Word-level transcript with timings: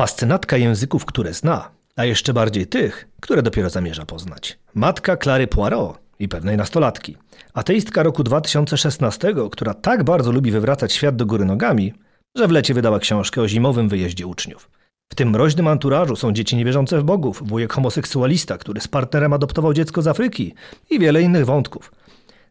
Fascynatka 0.00 0.56
języków, 0.56 1.04
które 1.04 1.34
zna, 1.34 1.70
a 1.96 2.04
jeszcze 2.04 2.32
bardziej 2.32 2.66
tych, 2.66 3.08
które 3.20 3.42
dopiero 3.42 3.70
zamierza 3.70 4.06
poznać. 4.06 4.58
Matka 4.74 5.16
Klary 5.16 5.46
Poirot 5.46 5.98
i 6.18 6.28
pewnej 6.28 6.56
nastolatki. 6.56 7.16
Ateistka 7.54 8.02
roku 8.02 8.22
2016, 8.22 9.34
która 9.50 9.74
tak 9.74 10.04
bardzo 10.04 10.32
lubi 10.32 10.50
wywracać 10.50 10.92
świat 10.92 11.16
do 11.16 11.26
góry 11.26 11.44
nogami, 11.44 11.94
że 12.34 12.48
w 12.48 12.50
lecie 12.50 12.74
wydała 12.74 12.98
książkę 12.98 13.42
o 13.42 13.48
zimowym 13.48 13.88
wyjeździe 13.88 14.26
uczniów. 14.26 14.70
W 15.12 15.14
tym 15.14 15.30
mroźnym 15.30 15.68
anturażu 15.68 16.16
są 16.16 16.32
dzieci 16.32 16.56
niewierzące 16.56 17.00
w 17.00 17.04
bogów, 17.04 17.42
wujek 17.48 17.72
homoseksualista, 17.72 18.58
który 18.58 18.80
z 18.80 18.88
partnerem 18.88 19.32
adoptował 19.32 19.74
dziecko 19.74 20.02
z 20.02 20.06
Afryki 20.06 20.54
i 20.90 20.98
wiele 20.98 21.22
innych 21.22 21.46
wątków. 21.46 21.92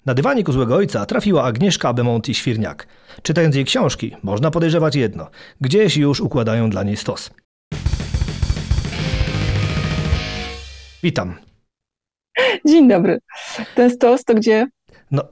Na 0.06 0.14
dywanik 0.14 0.50
u 0.50 0.52
złego 0.52 0.76
ojca 0.76 1.06
trafiła 1.06 1.44
Agnieszka 1.44 1.90
Abemonti 1.90 2.36
Świrniak. 2.36 2.88
Czytając 3.22 3.56
jej 3.56 3.66
książki, 3.66 4.16
można 4.24 4.52
podejrzewać 4.52 4.96
jedno. 4.96 5.30
Gdzieś 5.62 5.98
już 5.98 6.20
układają 6.22 6.70
dla 6.70 6.84
niej 6.84 6.98
stos. 6.98 7.32
Witam. 11.04 11.36
Dzień 12.66 12.88
dobry. 12.88 13.20
Ten 13.76 13.92
stos 13.92 14.24
to 14.24 14.34
gdzie? 14.34 14.68
No, 15.12 15.24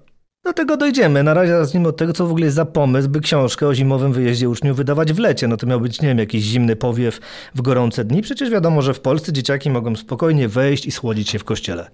do 0.44 0.54
tego 0.54 0.78
dojdziemy. 0.78 1.24
Na 1.24 1.34
razie 1.34 1.58
zacznijmy 1.58 1.88
od 1.88 1.98
tego, 1.98 2.14
co 2.14 2.28
w 2.28 2.32
ogóle 2.32 2.46
jest 2.46 2.56
za 2.56 2.66
pomysł, 2.66 3.10
by 3.10 3.20
książkę 3.20 3.68
o 3.68 3.76
zimowym 3.76 4.14
wyjeździe 4.14 4.50
uczniów 4.50 4.78
wydawać 4.78 5.14
w 5.14 5.20
lecie. 5.20 5.48
No 5.48 5.58
to 5.58 5.68
miał 5.68 5.82
być, 5.82 6.02
nie 6.02 6.08
wiem, 6.08 6.18
jakiś 6.18 6.44
zimny 6.44 6.76
powiew 6.76 7.20
w 7.56 7.62
gorące 7.62 8.06
dni. 8.06 8.22
Przecież 8.22 8.50
wiadomo, 8.50 8.82
że 8.82 8.94
w 8.94 9.00
Polsce 9.00 9.34
dzieciaki 9.34 9.70
mogą 9.70 9.96
spokojnie 9.96 10.48
wejść 10.48 10.86
i 10.86 10.92
schłodzić 10.92 11.30
się 11.30 11.40
w 11.40 11.44
kościele. 11.44 11.92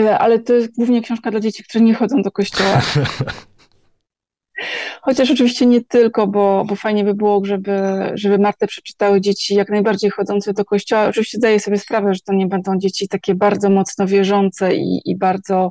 E, 0.00 0.18
ale 0.18 0.38
to 0.38 0.52
jest 0.52 0.74
głównie 0.76 1.02
książka 1.02 1.30
dla 1.30 1.40
dzieci, 1.40 1.64
które 1.64 1.84
nie 1.84 1.94
chodzą 1.94 2.22
do 2.22 2.30
kościoła. 2.30 2.82
Chociaż 5.06 5.30
oczywiście 5.30 5.66
nie 5.66 5.84
tylko, 5.84 6.26
bo, 6.26 6.64
bo 6.68 6.76
fajnie 6.76 7.04
by 7.04 7.14
było, 7.14 7.44
żeby, 7.44 7.80
żeby 8.14 8.38
Martę 8.38 8.66
przeczytały 8.66 9.20
dzieci 9.20 9.54
jak 9.54 9.70
najbardziej 9.70 10.10
chodzące 10.10 10.52
do 10.52 10.64
kościoła. 10.64 11.06
Oczywiście 11.08 11.38
zdaję 11.38 11.60
sobie 11.60 11.78
sprawę, 11.78 12.14
że 12.14 12.20
to 12.20 12.32
nie 12.32 12.46
będą 12.46 12.78
dzieci 12.78 13.08
takie 13.08 13.34
bardzo 13.34 13.70
mocno 13.70 14.06
wierzące 14.06 14.76
i, 14.76 15.00
i 15.04 15.16
bardzo, 15.16 15.70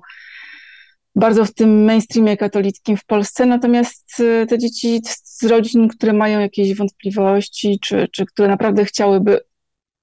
bardzo 1.16 1.46
w 1.46 1.54
tym 1.54 1.84
mainstreamie 1.84 2.38
katolickim 2.38 2.98
w 2.98 3.06
Polsce, 3.06 3.46
natomiast 3.46 4.20
e, 4.20 4.46
te 4.46 4.58
dzieci 4.58 5.02
z 5.24 5.44
rodzin, 5.44 5.88
które 5.88 6.14
mają 6.14 6.40
jakieś 6.40 6.76
wątpliwości, 6.76 7.80
czy, 7.82 8.08
czy 8.12 8.26
które 8.26 8.48
naprawdę 8.48 8.86
chciałyby 8.86 9.40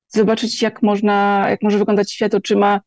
zobaczyć, 0.09 0.63
jak 0.63 0.83
można, 0.83 1.47
jak 1.51 1.63
może 1.63 1.79
wyglądać 1.79 2.13
świat 2.13 2.35
oczyma 2.35 2.81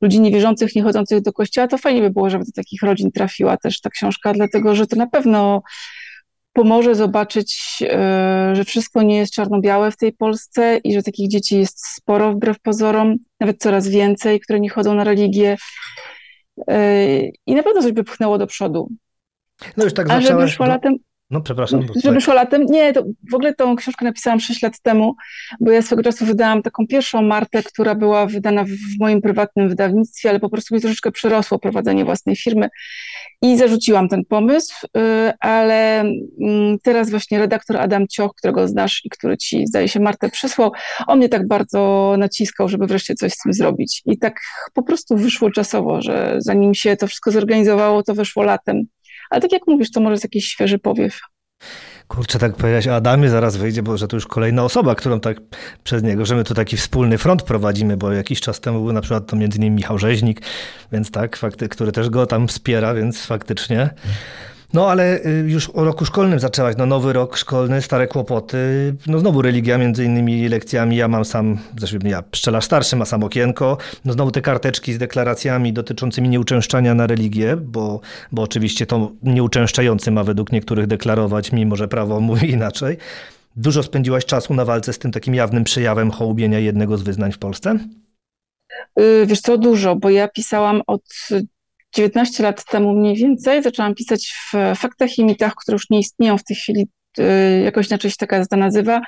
ludzi 0.00 0.20
niewierzących, 0.20 0.76
niechodzących 0.76 1.22
do 1.22 1.32
kościoła, 1.32 1.68
to 1.68 1.78
fajnie 1.78 2.00
by 2.00 2.10
było, 2.10 2.30
żeby 2.30 2.44
do 2.44 2.52
takich 2.54 2.82
rodzin 2.82 3.12
trafiła 3.12 3.56
też 3.56 3.80
ta 3.80 3.90
książka, 3.90 4.32
dlatego 4.32 4.74
że 4.74 4.86
to 4.86 4.96
na 4.96 5.06
pewno 5.06 5.62
pomoże 6.52 6.94
zobaczyć, 6.94 7.82
e, 7.82 8.50
że 8.52 8.64
wszystko 8.64 9.02
nie 9.02 9.16
jest 9.16 9.32
czarno-białe 9.32 9.90
w 9.90 9.96
tej 9.96 10.12
Polsce 10.12 10.76
i 10.84 10.94
że 10.94 11.02
takich 11.02 11.30
dzieci 11.30 11.58
jest 11.58 11.86
sporo 11.86 12.32
wbrew 12.32 12.60
pozorom, 12.60 13.14
nawet 13.40 13.58
coraz 13.58 13.88
więcej, 13.88 14.40
które 14.40 14.60
nie 14.60 14.70
chodzą 14.70 14.94
na 14.94 15.04
religię. 15.04 15.56
E, 16.68 17.18
I 17.46 17.54
na 17.54 17.62
pewno 17.62 17.82
coś 17.82 17.92
by 17.92 18.04
pchnęło 18.04 18.38
do 18.38 18.46
przodu. 18.46 18.88
No 19.76 19.84
już 19.84 19.94
tak 19.94 20.10
A 20.10 20.20
żeby 20.20 20.48
szło 20.48 20.66
latem, 20.66 20.96
no 21.30 21.40
przepraszam. 21.40 21.86
Żeby 22.04 22.20
szło 22.20 22.34
latem. 22.34 22.66
Nie, 22.66 22.92
to 22.92 23.04
w 23.30 23.34
ogóle 23.34 23.54
tą 23.54 23.76
książkę 23.76 24.04
napisałam 24.04 24.40
6 24.40 24.62
lat 24.62 24.80
temu, 24.80 25.14
bo 25.60 25.70
ja 25.70 25.82
swego 25.82 26.02
czasu 26.02 26.26
wydałam 26.26 26.62
taką 26.62 26.86
pierwszą 26.86 27.22
Martę, 27.22 27.62
która 27.62 27.94
była 27.94 28.26
wydana 28.26 28.64
w 28.64 28.98
moim 29.00 29.20
prywatnym 29.20 29.68
wydawnictwie, 29.68 30.30
ale 30.30 30.40
po 30.40 30.50
prostu 30.50 30.74
mi 30.74 30.80
troszeczkę 30.80 31.12
przerosło 31.12 31.58
prowadzenie 31.58 32.04
własnej 32.04 32.36
firmy 32.36 32.68
i 33.42 33.58
zarzuciłam 33.58 34.08
ten 34.08 34.24
pomysł, 34.24 34.86
y, 34.86 35.00
ale 35.40 36.00
mm, 36.00 36.78
teraz 36.82 37.10
właśnie 37.10 37.38
redaktor 37.38 37.76
Adam 37.76 38.08
Cioch, 38.08 38.34
którego 38.34 38.68
znasz 38.68 39.00
i 39.04 39.10
który 39.10 39.36
ci, 39.36 39.66
zdaje 39.66 39.88
się, 39.88 40.00
Martę 40.00 40.30
przysłał, 40.30 40.72
on 41.06 41.18
mnie 41.18 41.28
tak 41.28 41.48
bardzo 41.48 42.14
naciskał, 42.18 42.68
żeby 42.68 42.86
wreszcie 42.86 43.14
coś 43.14 43.32
z 43.32 43.38
tym 43.38 43.52
zrobić. 43.52 44.02
I 44.06 44.18
tak 44.18 44.40
po 44.74 44.82
prostu 44.82 45.16
wyszło 45.16 45.50
czasowo, 45.50 46.02
że 46.02 46.36
zanim 46.38 46.74
się 46.74 46.96
to 46.96 47.06
wszystko 47.06 47.30
zorganizowało, 47.30 48.02
to 48.02 48.14
wyszło 48.14 48.42
latem. 48.42 48.84
Ale 49.30 49.40
tak 49.40 49.52
jak 49.52 49.62
mówisz, 49.66 49.90
to 49.90 50.00
może 50.00 50.12
jest 50.12 50.24
jakiś 50.24 50.48
świeży 50.48 50.78
powiew. 50.78 51.20
Kurczę, 52.08 52.38
tak 52.38 52.56
powiedziałeś 52.56 52.88
o 52.88 52.94
Adamie, 52.94 53.30
zaraz 53.30 53.56
wyjdzie, 53.56 53.82
bo 53.82 53.96
że 53.96 54.08
to 54.08 54.16
już 54.16 54.26
kolejna 54.26 54.64
osoba, 54.64 54.94
którą 54.94 55.20
tak 55.20 55.36
przez 55.84 56.02
niego, 56.02 56.26
że 56.26 56.34
my 56.34 56.44
tu 56.44 56.54
taki 56.54 56.76
wspólny 56.76 57.18
front 57.18 57.42
prowadzimy, 57.42 57.96
bo 57.96 58.12
jakiś 58.12 58.40
czas 58.40 58.60
temu 58.60 58.82
był 58.82 58.92
na 58.92 59.00
przykład 59.00 59.26
to 59.26 59.36
między 59.36 59.58
innymi 59.58 59.76
Michał 59.76 59.98
Rzeźnik, 59.98 60.40
więc 60.92 61.10
tak, 61.10 61.36
fakty, 61.36 61.68
który 61.68 61.92
też 61.92 62.10
go 62.10 62.26
tam 62.26 62.48
wspiera, 62.48 62.94
więc 62.94 63.26
faktycznie. 63.26 63.90
No 64.74 64.90
ale 64.90 65.20
y, 65.26 65.44
już 65.48 65.70
o 65.70 65.84
roku 65.84 66.04
szkolnym 66.04 66.40
zaczęłaś, 66.40 66.74
no 66.78 66.86
nowy 66.86 67.12
rok 67.12 67.36
szkolny, 67.36 67.82
stare 67.82 68.06
kłopoty, 68.06 68.94
no 69.06 69.18
znowu 69.18 69.42
religia 69.42 69.78
między 69.78 70.04
innymi 70.04 70.48
lekcjami, 70.48 70.96
ja 70.96 71.08
mam 71.08 71.24
sam, 71.24 71.58
zresztą 71.78 71.98
ja 72.04 72.22
pszczelarz 72.22 72.64
starszy, 72.64 72.96
ma 72.96 73.04
sam 73.04 73.22
okienko, 73.22 73.78
no 74.04 74.12
znowu 74.12 74.30
te 74.30 74.42
karteczki 74.42 74.92
z 74.92 74.98
deklaracjami 74.98 75.72
dotyczącymi 75.72 76.28
nieuczęszczania 76.28 76.94
na 76.94 77.06
religię, 77.06 77.56
bo, 77.56 78.00
bo 78.32 78.42
oczywiście 78.42 78.86
to 78.86 79.10
nieuczęszczający 79.22 80.10
ma 80.10 80.24
według 80.24 80.52
niektórych 80.52 80.86
deklarować, 80.86 81.52
mimo 81.52 81.76
że 81.76 81.88
prawo 81.88 82.20
mówi 82.30 82.50
inaczej. 82.50 82.96
Dużo 83.56 83.82
spędziłaś 83.82 84.24
czasu 84.24 84.54
na 84.54 84.64
walce 84.64 84.92
z 84.92 84.98
tym 84.98 85.12
takim 85.12 85.34
jawnym 85.34 85.64
przejawem 85.64 86.10
hołubienia 86.10 86.58
jednego 86.58 86.96
z 86.96 87.02
wyznań 87.02 87.32
w 87.32 87.38
Polsce? 87.38 87.78
Y, 89.00 89.26
wiesz 89.26 89.40
co, 89.40 89.58
dużo, 89.58 89.96
bo 89.96 90.10
ja 90.10 90.28
pisałam 90.28 90.82
od 90.86 91.02
19 91.94 92.42
lat 92.42 92.64
temu 92.64 92.92
mniej 92.92 93.16
więcej 93.16 93.62
zaczęłam 93.62 93.94
pisać 93.94 94.34
w 94.52 94.78
faktach 94.78 95.18
i 95.18 95.24
mitach, 95.24 95.54
które 95.54 95.74
już 95.74 95.90
nie 95.90 95.98
istnieją 95.98 96.38
w 96.38 96.44
tej 96.44 96.56
chwili, 96.56 96.88
y, 97.18 97.62
jakoś 97.64 97.88
inaczej 97.88 98.10
się 98.10 98.16
taka 98.16 98.36
gazeta 98.36 98.56
nazywa. 98.56 99.00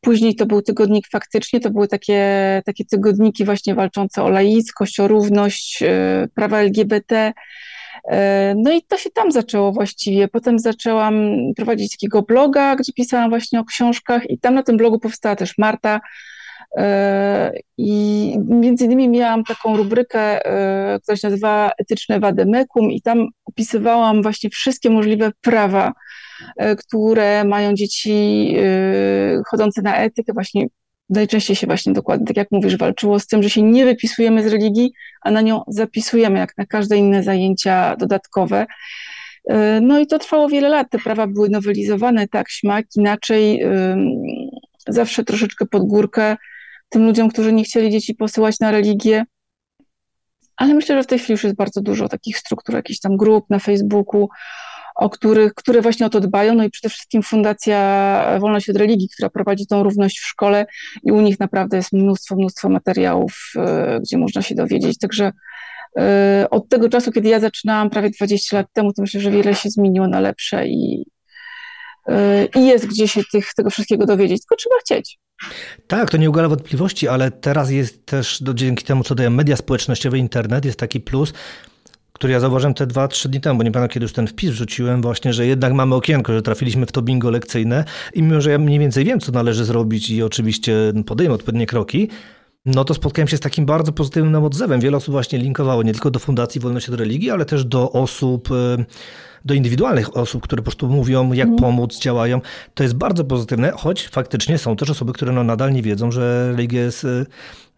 Później 0.00 0.34
to 0.34 0.46
był 0.46 0.62
tygodnik 0.62 1.04
faktycznie, 1.12 1.60
to 1.60 1.70
były 1.70 1.88
takie, 1.88 2.62
takie 2.64 2.84
tygodniki 2.84 3.44
właśnie 3.44 3.74
walczące 3.74 4.22
o 4.22 4.28
laickość, 4.28 5.00
o 5.00 5.08
równość, 5.08 5.82
y, 5.82 6.28
prawa 6.34 6.60
LGBT. 6.60 7.32
Y, 8.12 8.14
no 8.56 8.72
i 8.72 8.82
to 8.82 8.98
się 8.98 9.10
tam 9.10 9.32
zaczęło 9.32 9.72
właściwie. 9.72 10.28
Potem 10.28 10.58
zaczęłam 10.58 11.14
prowadzić 11.56 11.92
takiego 11.92 12.22
bloga, 12.22 12.76
gdzie 12.76 12.92
pisałam 12.92 13.30
właśnie 13.30 13.60
o 13.60 13.64
książkach 13.64 14.30
i 14.30 14.38
tam 14.38 14.54
na 14.54 14.62
tym 14.62 14.76
blogu 14.76 14.98
powstała 14.98 15.36
też 15.36 15.58
Marta, 15.58 16.00
I 17.78 18.38
między 18.48 18.84
innymi 18.84 19.08
miałam 19.08 19.44
taką 19.44 19.76
rubrykę, 19.76 20.46
e, 20.46 21.00
która 21.00 21.16
się 21.16 21.28
nazywa 21.28 21.70
Etyczne 21.78 22.20
wady 22.20 22.46
mekum 22.46 22.90
i 22.90 23.02
tam 23.02 23.28
opisywałam 23.44 24.22
właśnie 24.22 24.50
wszystkie 24.50 24.90
możliwe 24.90 25.30
prawa, 25.40 25.92
e, 26.56 26.76
które 26.76 27.44
mają 27.44 27.74
dzieci 27.74 28.56
chodzące 29.50 29.82
na 29.82 29.96
etykę, 29.96 30.32
właśnie 30.32 30.66
najczęściej 31.10 31.56
się 31.56 31.66
właśnie 31.66 31.92
dokładnie, 31.92 32.26
tak 32.26 32.36
jak 32.36 32.48
mówisz, 32.50 32.76
walczyło 32.76 33.18
z 33.18 33.26
tym, 33.26 33.42
że 33.42 33.50
się 33.50 33.62
nie 33.62 33.84
wypisujemy 33.84 34.48
z 34.48 34.52
religii, 34.52 34.92
a 35.20 35.30
na 35.30 35.40
nią 35.40 35.62
zapisujemy, 35.68 36.38
jak 36.38 36.58
na 36.58 36.66
każde 36.66 36.96
inne 36.96 37.22
zajęcia 37.22 37.96
dodatkowe. 37.96 38.66
No 39.82 39.98
i 39.98 40.06
to 40.06 40.18
trwało 40.18 40.48
wiele 40.48 40.68
lat. 40.68 40.90
Te 40.90 40.98
prawa 40.98 41.26
były 41.26 41.48
nowelizowane 41.48 42.28
tak, 42.28 42.50
śmak, 42.50 42.86
inaczej, 42.96 43.64
zawsze 44.88 45.24
troszeczkę 45.24 45.66
pod 45.66 45.86
górkę 45.86 46.36
tym 46.94 47.06
ludziom, 47.06 47.28
którzy 47.28 47.52
nie 47.52 47.64
chcieli 47.64 47.90
dzieci 47.90 48.14
posyłać 48.14 48.60
na 48.60 48.70
religię. 48.70 49.24
Ale 50.56 50.74
myślę, 50.74 50.96
że 50.96 51.02
w 51.02 51.06
tej 51.06 51.18
chwili 51.18 51.32
już 51.32 51.44
jest 51.44 51.56
bardzo 51.56 51.80
dużo 51.80 52.08
takich 52.08 52.38
struktur, 52.38 52.74
jakichś 52.74 53.00
tam 53.00 53.16
grup 53.16 53.44
na 53.50 53.58
Facebooku, 53.58 54.28
o 54.96 55.10
których, 55.10 55.54
które 55.54 55.80
właśnie 55.80 56.06
o 56.06 56.10
to 56.10 56.20
dbają. 56.20 56.54
No 56.54 56.64
i 56.64 56.70
przede 56.70 56.88
wszystkim 56.88 57.22
Fundacja 57.22 58.38
Wolność 58.40 58.70
od 58.70 58.76
Religii, 58.76 59.08
która 59.08 59.30
prowadzi 59.30 59.66
tą 59.66 59.82
równość 59.82 60.18
w 60.18 60.26
szkole 60.26 60.66
i 61.02 61.12
u 61.12 61.20
nich 61.20 61.40
naprawdę 61.40 61.76
jest 61.76 61.92
mnóstwo, 61.92 62.36
mnóstwo 62.36 62.68
materiałów, 62.68 63.52
e, 63.56 64.00
gdzie 64.00 64.18
można 64.18 64.42
się 64.42 64.54
dowiedzieć. 64.54 64.98
Także 64.98 65.32
e, 65.98 66.46
od 66.50 66.68
tego 66.68 66.88
czasu, 66.88 67.12
kiedy 67.12 67.28
ja 67.28 67.40
zaczynałam 67.40 67.90
prawie 67.90 68.10
20 68.10 68.56
lat 68.56 68.66
temu, 68.72 68.92
to 68.92 69.02
myślę, 69.02 69.20
że 69.20 69.30
wiele 69.30 69.54
się 69.54 69.70
zmieniło 69.70 70.08
na 70.08 70.20
lepsze 70.20 70.68
i, 70.68 71.06
i 72.56 72.66
jest 72.66 72.86
gdzie 72.86 73.08
się 73.08 73.22
tych, 73.32 73.54
tego 73.54 73.70
wszystkiego 73.70 74.06
dowiedzieć, 74.06 74.42
tylko 74.42 74.56
trzeba 74.56 74.76
chcieć. 74.80 75.18
Tak, 75.86 76.10
to 76.10 76.16
nie 76.16 76.30
ugala 76.30 76.48
wątpliwości, 76.48 77.08
ale 77.08 77.30
teraz 77.30 77.70
jest 77.70 78.06
też 78.06 78.42
dzięki 78.54 78.84
temu, 78.84 79.04
co 79.04 79.14
dają 79.14 79.30
media 79.30 79.56
społecznościowe, 79.56 80.18
internet, 80.18 80.64
jest 80.64 80.78
taki 80.78 81.00
plus, 81.00 81.32
który 82.12 82.32
ja 82.32 82.40
zauważyłem 82.40 82.74
te 82.74 82.86
dwa, 82.86 83.08
trzy 83.08 83.28
dni 83.28 83.40
temu, 83.40 83.58
bo 83.58 83.64
nie 83.64 83.72
pamiętam, 83.72 83.94
kiedy 83.94 84.04
już 84.04 84.12
ten 84.12 84.26
wpis 84.26 84.50
wrzuciłem 84.50 85.02
właśnie, 85.02 85.32
że 85.32 85.46
jednak 85.46 85.72
mamy 85.72 85.94
okienko, 85.94 86.32
że 86.32 86.42
trafiliśmy 86.42 86.86
w 86.86 86.92
to 86.92 87.02
bingo 87.02 87.30
lekcyjne 87.30 87.84
i 88.14 88.22
mimo, 88.22 88.40
że 88.40 88.50
ja 88.50 88.58
mniej 88.58 88.78
więcej 88.78 89.04
wiem, 89.04 89.20
co 89.20 89.32
należy 89.32 89.64
zrobić 89.64 90.10
i 90.10 90.22
oczywiście 90.22 90.92
podejmę 91.06 91.34
odpowiednie 91.34 91.66
kroki, 91.66 92.08
no 92.66 92.84
to 92.84 92.94
spotkałem 92.94 93.28
się 93.28 93.36
z 93.36 93.40
takim 93.40 93.66
bardzo 93.66 93.92
pozytywnym 93.92 94.44
odzewem. 94.44 94.80
Wiele 94.80 94.96
osób 94.96 95.12
właśnie 95.12 95.38
linkowało 95.38 95.82
nie 95.82 95.92
tylko 95.92 96.10
do 96.10 96.18
Fundacji 96.18 96.60
Wolność 96.60 96.88
od 96.88 96.94
Religii, 96.94 97.30
ale 97.30 97.44
też 97.44 97.64
do 97.64 97.92
osób 97.92 98.50
y, 98.50 98.84
do 99.44 99.54
indywidualnych 99.54 100.16
osób, 100.16 100.42
które 100.42 100.62
po 100.62 100.64
prostu 100.64 100.88
mówią, 100.88 101.32
jak 101.32 101.48
mm. 101.48 101.58
pomóc, 101.58 101.98
działają. 101.98 102.40
To 102.74 102.82
jest 102.82 102.94
bardzo 102.94 103.24
pozytywne, 103.24 103.70
choć 103.70 104.08
faktycznie 104.08 104.58
są 104.58 104.76
też 104.76 104.90
osoby, 104.90 105.12
które 105.12 105.32
no 105.32 105.44
nadal 105.44 105.72
nie 105.72 105.82
wiedzą, 105.82 106.12
że 106.12 106.48
religia 106.50 106.82
jest 106.82 107.06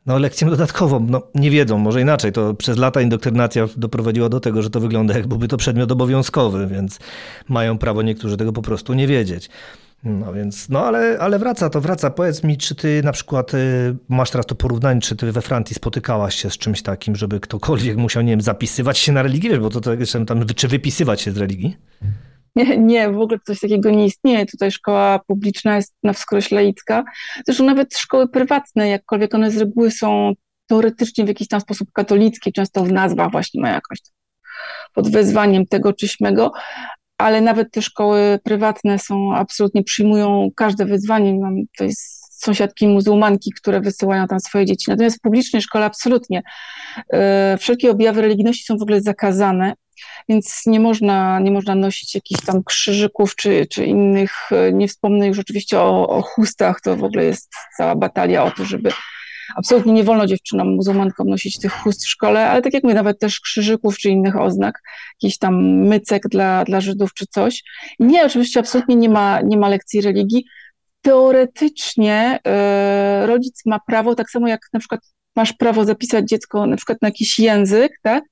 no, 0.07 0.19
lekcją 0.19 0.51
dodatkową. 0.51 1.07
No, 1.11 1.23
nie 1.35 1.51
wiedzą, 1.51 1.79
może 1.79 2.01
inaczej. 2.01 2.33
To 2.33 2.55
przez 2.55 2.79
lata 2.79 3.01
indoktrynacja 3.01 3.69
doprowadziła 3.77 4.29
do 4.29 4.41
tego, 4.41 4.63
że 4.63 4.71
to 4.71 4.81
wygląda 4.81 5.15
jak 5.15 5.27
byłby 5.27 5.49
to 5.49 5.57
przedmiot 5.57 5.93
obowiązkowy, 5.93 6.67
więc 6.67 6.99
mają 7.49 7.79
prawo 7.79 8.03
niektórzy 8.03 8.37
tego 8.37 8.53
po 8.53 8.63
prostu 8.63 8.95
nie 8.95 9.07
wiedzieć. 9.07 9.51
No 10.05 10.33
więc, 10.33 10.69
no 10.69 10.87
ale, 10.87 11.19
ale 11.21 11.39
wraca, 11.39 11.71
to 11.71 11.81
wraca. 11.81 12.11
Powiedz 12.11 12.45
mi, 12.45 12.59
czy 12.59 12.75
ty 12.75 13.03
na 13.05 13.13
przykład 13.13 13.55
y, 13.55 13.97
masz 14.09 14.31
teraz 14.31 14.47
to 14.47 14.55
porównanie, 14.55 15.01
czy 15.01 15.17
ty 15.17 15.33
we 15.33 15.43
Francji 15.43 15.75
spotykałaś 15.75 16.35
się 16.35 16.51
z 16.51 16.59
czymś 16.59 16.83
takim, 16.83 17.17
żeby 17.17 17.41
ktokolwiek 17.41 17.97
musiał, 17.97 18.23
nie 18.23 18.33
wiem, 18.33 18.41
zapisywać 18.41 18.99
się 18.99 19.13
na 19.13 19.23
religię, 19.23 19.59
bo 19.59 19.71
to, 19.71 19.81
to 19.81 19.91
tam, 20.27 20.47
czy 20.47 20.69
wypisywać 20.69 21.21
się 21.21 21.33
z 21.33 21.37
religii? 21.37 21.77
Nie, 22.57 22.79
nie, 22.79 23.11
w 23.11 23.21
ogóle 23.21 23.39
coś 23.47 23.61
takiego 23.61 23.91
nie 23.91 24.07
istnieje. 24.07 24.47
Tutaj 24.47 24.71
szkoła 24.71 25.21
publiczna 25.27 25.77
jest 25.77 25.95
na 26.03 26.13
wskroś 26.13 26.51
laicka. 26.51 27.05
Zresztą 27.47 27.65
nawet 27.65 27.97
szkoły 27.97 28.29
prywatne, 28.29 28.89
jakkolwiek 28.89 29.35
one 29.35 29.51
z 29.51 29.57
reguły 29.57 29.91
są 29.91 30.33
teoretycznie 30.67 31.25
w 31.25 31.29
jakiś 31.29 31.49
tam 31.49 31.61
sposób 31.61 31.89
katolickie, 31.93 32.53
często 32.53 32.85
w 32.85 32.93
nazwach 32.93 33.31
właśnie 33.31 33.61
mają 33.61 33.75
jakoś 33.75 33.99
pod 34.93 35.11
wezwaniem 35.11 35.67
tego 35.67 35.93
czy 35.93 36.09
śmego, 36.09 36.53
ale 37.19 37.41
nawet 37.41 37.71
te 37.73 37.83
szkoły 37.83 38.39
prywatne 38.45 38.99
są, 38.99 39.35
absolutnie 39.35 39.83
przyjmują 39.83 40.51
każde 40.57 40.85
wyzwanie. 40.85 41.35
Mam 41.35 41.57
tutaj 41.67 41.93
sąsiadki 42.31 42.89
muzułmanki, 42.89 43.51
które 43.57 43.81
wysyłają 43.81 44.27
tam 44.27 44.41
swoje 44.41 44.67
dzieci. 44.67 44.85
Natomiast 44.89 45.19
w 45.19 45.21
publicznej 45.21 45.63
szkole 45.63 45.85
absolutnie. 45.85 46.43
E, 47.13 47.57
wszelkie 47.61 47.91
objawy 47.91 48.23
religijności 48.23 48.65
są 48.65 48.79
w 48.79 48.83
ogóle 48.83 49.01
zakazane, 49.01 49.75
więc 50.29 50.63
nie 50.67 50.81
można, 50.81 51.41
nie 51.41 51.51
można 51.51 51.75
nosić 51.75 52.15
jakichś 52.15 52.45
tam 52.45 52.65
krzyżyków 52.65 53.37
czy, 53.37 53.67
czy 53.71 53.85
innych, 53.85 54.53
e, 54.53 54.73
nie 54.73 54.89
wspomnę 54.89 55.27
już 55.27 55.39
oczywiście 55.39 55.81
o, 55.81 56.09
o 56.09 56.23
chustach, 56.23 56.81
to 56.81 56.97
w 56.97 57.05
ogóle 57.05 57.25
jest 57.25 57.53
cała 57.77 57.97
batalia 57.97 58.45
o 58.45 58.51
to, 58.51 58.65
żeby 58.65 58.91
absolutnie 59.57 59.93
nie 59.93 60.05
wolno 60.05 60.27
dziewczynom 60.27 60.75
muzułmankom 60.75 61.29
nosić 61.29 61.59
tych 61.59 61.73
chust 61.73 62.05
w 62.05 62.09
szkole, 62.09 62.51
ale 62.51 62.63
tak 62.63 62.75
jak 62.75 62.83
mówię, 62.83 62.95
nawet 62.95 63.19
też 63.19 63.41
krzyżyków 63.41 63.99
czy 63.99 64.11
innych 64.11 64.41
oznak, 64.41 64.83
jakiś 65.23 65.39
tam 65.39 65.65
mycek 65.65 66.23
dla, 66.29 66.65
dla 66.65 66.81
Żydów 66.81 67.15
czy 67.15 67.27
coś. 67.27 67.63
nie, 67.99 68.27
oczywiście 68.27 68.61
absolutnie 68.61 68.97
nie 68.97 69.09
ma, 69.09 69.41
nie 69.41 69.57
ma 69.57 69.69
lekcji 69.69 70.01
religii. 70.01 70.45
Teoretycznie 71.03 72.39
y, 73.23 73.27
rodzic 73.27 73.63
ma 73.67 73.81
prawo, 73.87 74.15
tak 74.15 74.31
samo 74.31 74.49
jak 74.49 74.61
na 74.73 74.81
przykład 74.81 75.01
masz 75.37 75.53
prawo 75.53 75.85
zapisać 75.85 76.29
dziecko 76.29 76.67
na 76.67 76.77
przykład 76.77 77.03
na 77.03 77.09
jakiś 77.09 77.39
język, 77.39 77.93
tak? 78.03 78.25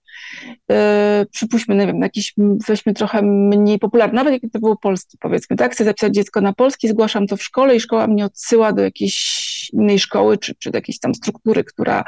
E, 0.71 1.27
przypuśćmy, 1.33 1.75
nie 1.77 1.87
wiem, 1.87 2.01
jakiś, 2.01 2.35
weźmy 2.69 2.95
trochę 2.95 3.23
mniej 3.23 3.79
popularny, 3.79 4.15
nawet 4.15 4.43
jak 4.43 4.53
to 4.53 4.59
było 4.59 4.77
polski, 4.77 5.19
powiedzmy, 5.21 5.57
tak, 5.57 5.73
chcę 5.73 5.85
zapisać 5.85 6.15
dziecko 6.15 6.41
na 6.41 6.53
polski, 6.53 6.89
zgłaszam 6.89 7.27
to 7.27 7.37
w 7.37 7.43
szkole 7.43 7.77
i 7.77 7.81
szkoła 7.81 8.07
mnie 8.07 8.25
odsyła 8.25 8.73
do 8.73 8.83
jakiejś 8.83 9.71
innej 9.73 9.99
szkoły, 9.99 10.39
czy, 10.39 10.55
czy 10.59 10.71
do 10.71 10.79
jakiejś 10.79 10.99
tam 10.99 11.15
struktury, 11.15 11.65
która, 11.65 12.05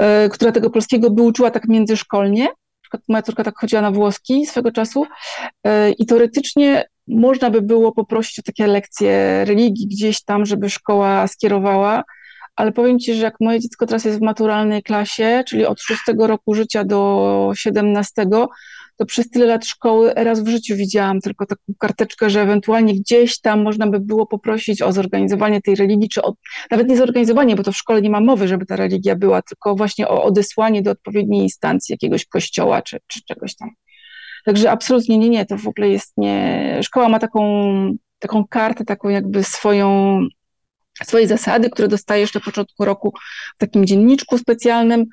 e, 0.00 0.28
która 0.28 0.52
tego 0.52 0.70
polskiego 0.70 1.10
by 1.10 1.22
uczyła 1.22 1.50
tak 1.50 1.68
międzyszkolnie, 1.68 2.48
moja 3.08 3.22
córka 3.22 3.44
tak 3.44 3.58
chodziła 3.58 3.82
na 3.82 3.90
włoski 3.90 4.46
swego 4.46 4.72
czasu 4.72 5.06
e, 5.64 5.90
i 5.90 6.06
teoretycznie 6.06 6.84
można 7.08 7.50
by 7.50 7.62
było 7.62 7.92
poprosić 7.92 8.38
o 8.38 8.42
takie 8.42 8.66
lekcje 8.66 9.44
religii 9.44 9.86
gdzieś 9.86 10.24
tam, 10.24 10.46
żeby 10.46 10.70
szkoła 10.70 11.26
skierowała, 11.26 12.02
ale 12.56 12.72
powiem 12.72 12.98
Ci, 12.98 13.14
że 13.14 13.22
jak 13.22 13.34
moje 13.40 13.60
dziecko 13.60 13.86
teraz 13.86 14.04
jest 14.04 14.18
w 14.18 14.22
maturalnej 14.22 14.82
klasie, 14.82 15.44
czyli 15.48 15.66
od 15.66 15.80
6 15.80 16.00
roku 16.18 16.54
życia 16.54 16.84
do 16.84 17.50
17, 17.54 18.26
to 18.96 19.06
przez 19.06 19.30
tyle 19.30 19.46
lat 19.46 19.66
szkoły 19.66 20.12
raz 20.16 20.40
w 20.40 20.48
życiu 20.48 20.76
widziałam 20.76 21.20
tylko 21.20 21.46
taką 21.46 21.62
karteczkę, 21.78 22.30
że 22.30 22.42
ewentualnie 22.42 22.94
gdzieś 22.94 23.40
tam 23.40 23.62
można 23.62 23.86
by 23.86 24.00
było 24.00 24.26
poprosić 24.26 24.82
o 24.82 24.92
zorganizowanie 24.92 25.60
tej 25.60 25.74
religii, 25.74 26.08
czy 26.08 26.22
o, 26.22 26.34
nawet 26.70 26.88
nie 26.88 26.96
zorganizowanie, 26.96 27.56
bo 27.56 27.62
to 27.62 27.72
w 27.72 27.76
szkole 27.76 28.02
nie 28.02 28.10
ma 28.10 28.20
mowy, 28.20 28.48
żeby 28.48 28.66
ta 28.66 28.76
religia 28.76 29.16
była, 29.16 29.42
tylko 29.42 29.74
właśnie 29.74 30.08
o 30.08 30.24
odesłanie 30.24 30.82
do 30.82 30.90
odpowiedniej 30.90 31.42
instancji 31.42 31.92
jakiegoś 31.92 32.26
kościoła 32.26 32.82
czy, 32.82 32.98
czy 33.06 33.20
czegoś 33.24 33.56
tam. 33.56 33.70
Także 34.44 34.70
absolutnie 34.70 35.18
nie, 35.18 35.28
nie, 35.28 35.46
to 35.46 35.56
w 35.56 35.68
ogóle 35.68 35.88
jest 35.88 36.12
nie. 36.16 36.80
Szkoła 36.82 37.08
ma 37.08 37.18
taką, 37.18 37.42
taką 38.18 38.44
kartę, 38.46 38.84
taką 38.84 39.08
jakby 39.08 39.44
swoją 39.44 40.20
swoje 41.02 41.28
zasady, 41.28 41.70
które 41.70 41.88
dostajesz 41.88 42.34
na 42.34 42.40
początku 42.40 42.84
roku 42.84 43.12
w 43.54 43.58
takim 43.58 43.86
dzienniczku 43.86 44.38
specjalnym. 44.38 45.06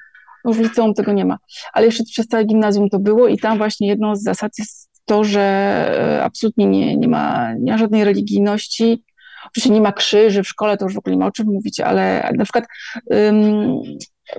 No 0.45 0.53
w 0.53 0.59
liceum 0.59 0.93
tego 0.93 1.11
nie 1.11 1.25
ma. 1.25 1.37
Ale 1.73 1.85
jeszcze 1.85 2.03
przez 2.03 2.27
całe 2.27 2.43
gimnazjum 2.45 2.89
to 2.89 2.99
było 2.99 3.27
i 3.27 3.37
tam 3.37 3.57
właśnie 3.57 3.87
jedną 3.87 4.15
z 4.15 4.23
zasad 4.23 4.51
jest 4.57 4.89
to, 5.05 5.23
że 5.23 5.41
e, 5.41 6.23
absolutnie 6.23 6.65
nie, 6.65 6.97
nie, 6.97 7.07
ma, 7.07 7.53
nie 7.59 7.71
ma 7.71 7.77
żadnej 7.77 8.03
religijności. 8.03 9.03
Oczywiście 9.45 9.69
nie 9.69 9.81
ma 9.81 9.91
krzyży 9.91 10.43
w 10.43 10.47
szkole, 10.47 10.77
to 10.77 10.85
już 10.85 10.93
w 10.93 10.97
ogóle 10.97 11.15
nie 11.15 11.19
ma 11.19 11.25
o 11.25 11.31
czym 11.31 11.47
mówić, 11.47 11.79
ale 11.79 12.31
na 12.37 12.43
przykład 12.43 12.65
um, 13.05 13.81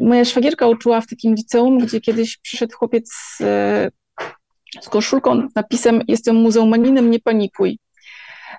moja 0.01 0.25
szwagierka 0.25 0.67
uczyła 0.67 1.01
w 1.01 1.07
takim 1.07 1.35
liceum, 1.35 1.79
gdzie 1.79 2.01
kiedyś 2.01 2.39
przyszedł 2.39 2.77
chłopiec 2.77 3.13
z, 3.13 3.41
e, 3.41 3.91
z 4.81 4.89
koszulką 4.89 5.49
napisem 5.57 6.03
jestem 6.09 6.37
muzułmaninem, 6.37 7.11
nie 7.11 7.21
panikuj. 7.21 7.79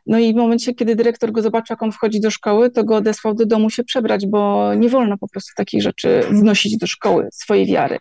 No 0.05 0.19
i 0.19 0.33
w 0.33 0.35
momencie, 0.35 0.73
kiedy 0.73 0.95
dyrektor 0.95 1.31
go 1.31 1.41
zobaczył, 1.41 1.73
jak 1.73 1.83
on 1.83 1.91
wchodzi 1.91 2.21
do 2.21 2.31
szkoły, 2.31 2.69
to 2.69 2.83
go 2.83 2.95
odesłał 2.95 3.33
do 3.33 3.45
domu 3.45 3.69
się 3.69 3.83
przebrać, 3.83 4.27
bo 4.27 4.73
nie 4.73 4.89
wolno 4.89 5.17
po 5.17 5.27
prostu 5.27 5.51
takich 5.57 5.81
rzeczy 5.81 6.21
wnosić 6.29 6.77
do 6.77 6.87
szkoły, 6.87 7.27
swojej 7.33 7.65
wiary. 7.65 7.97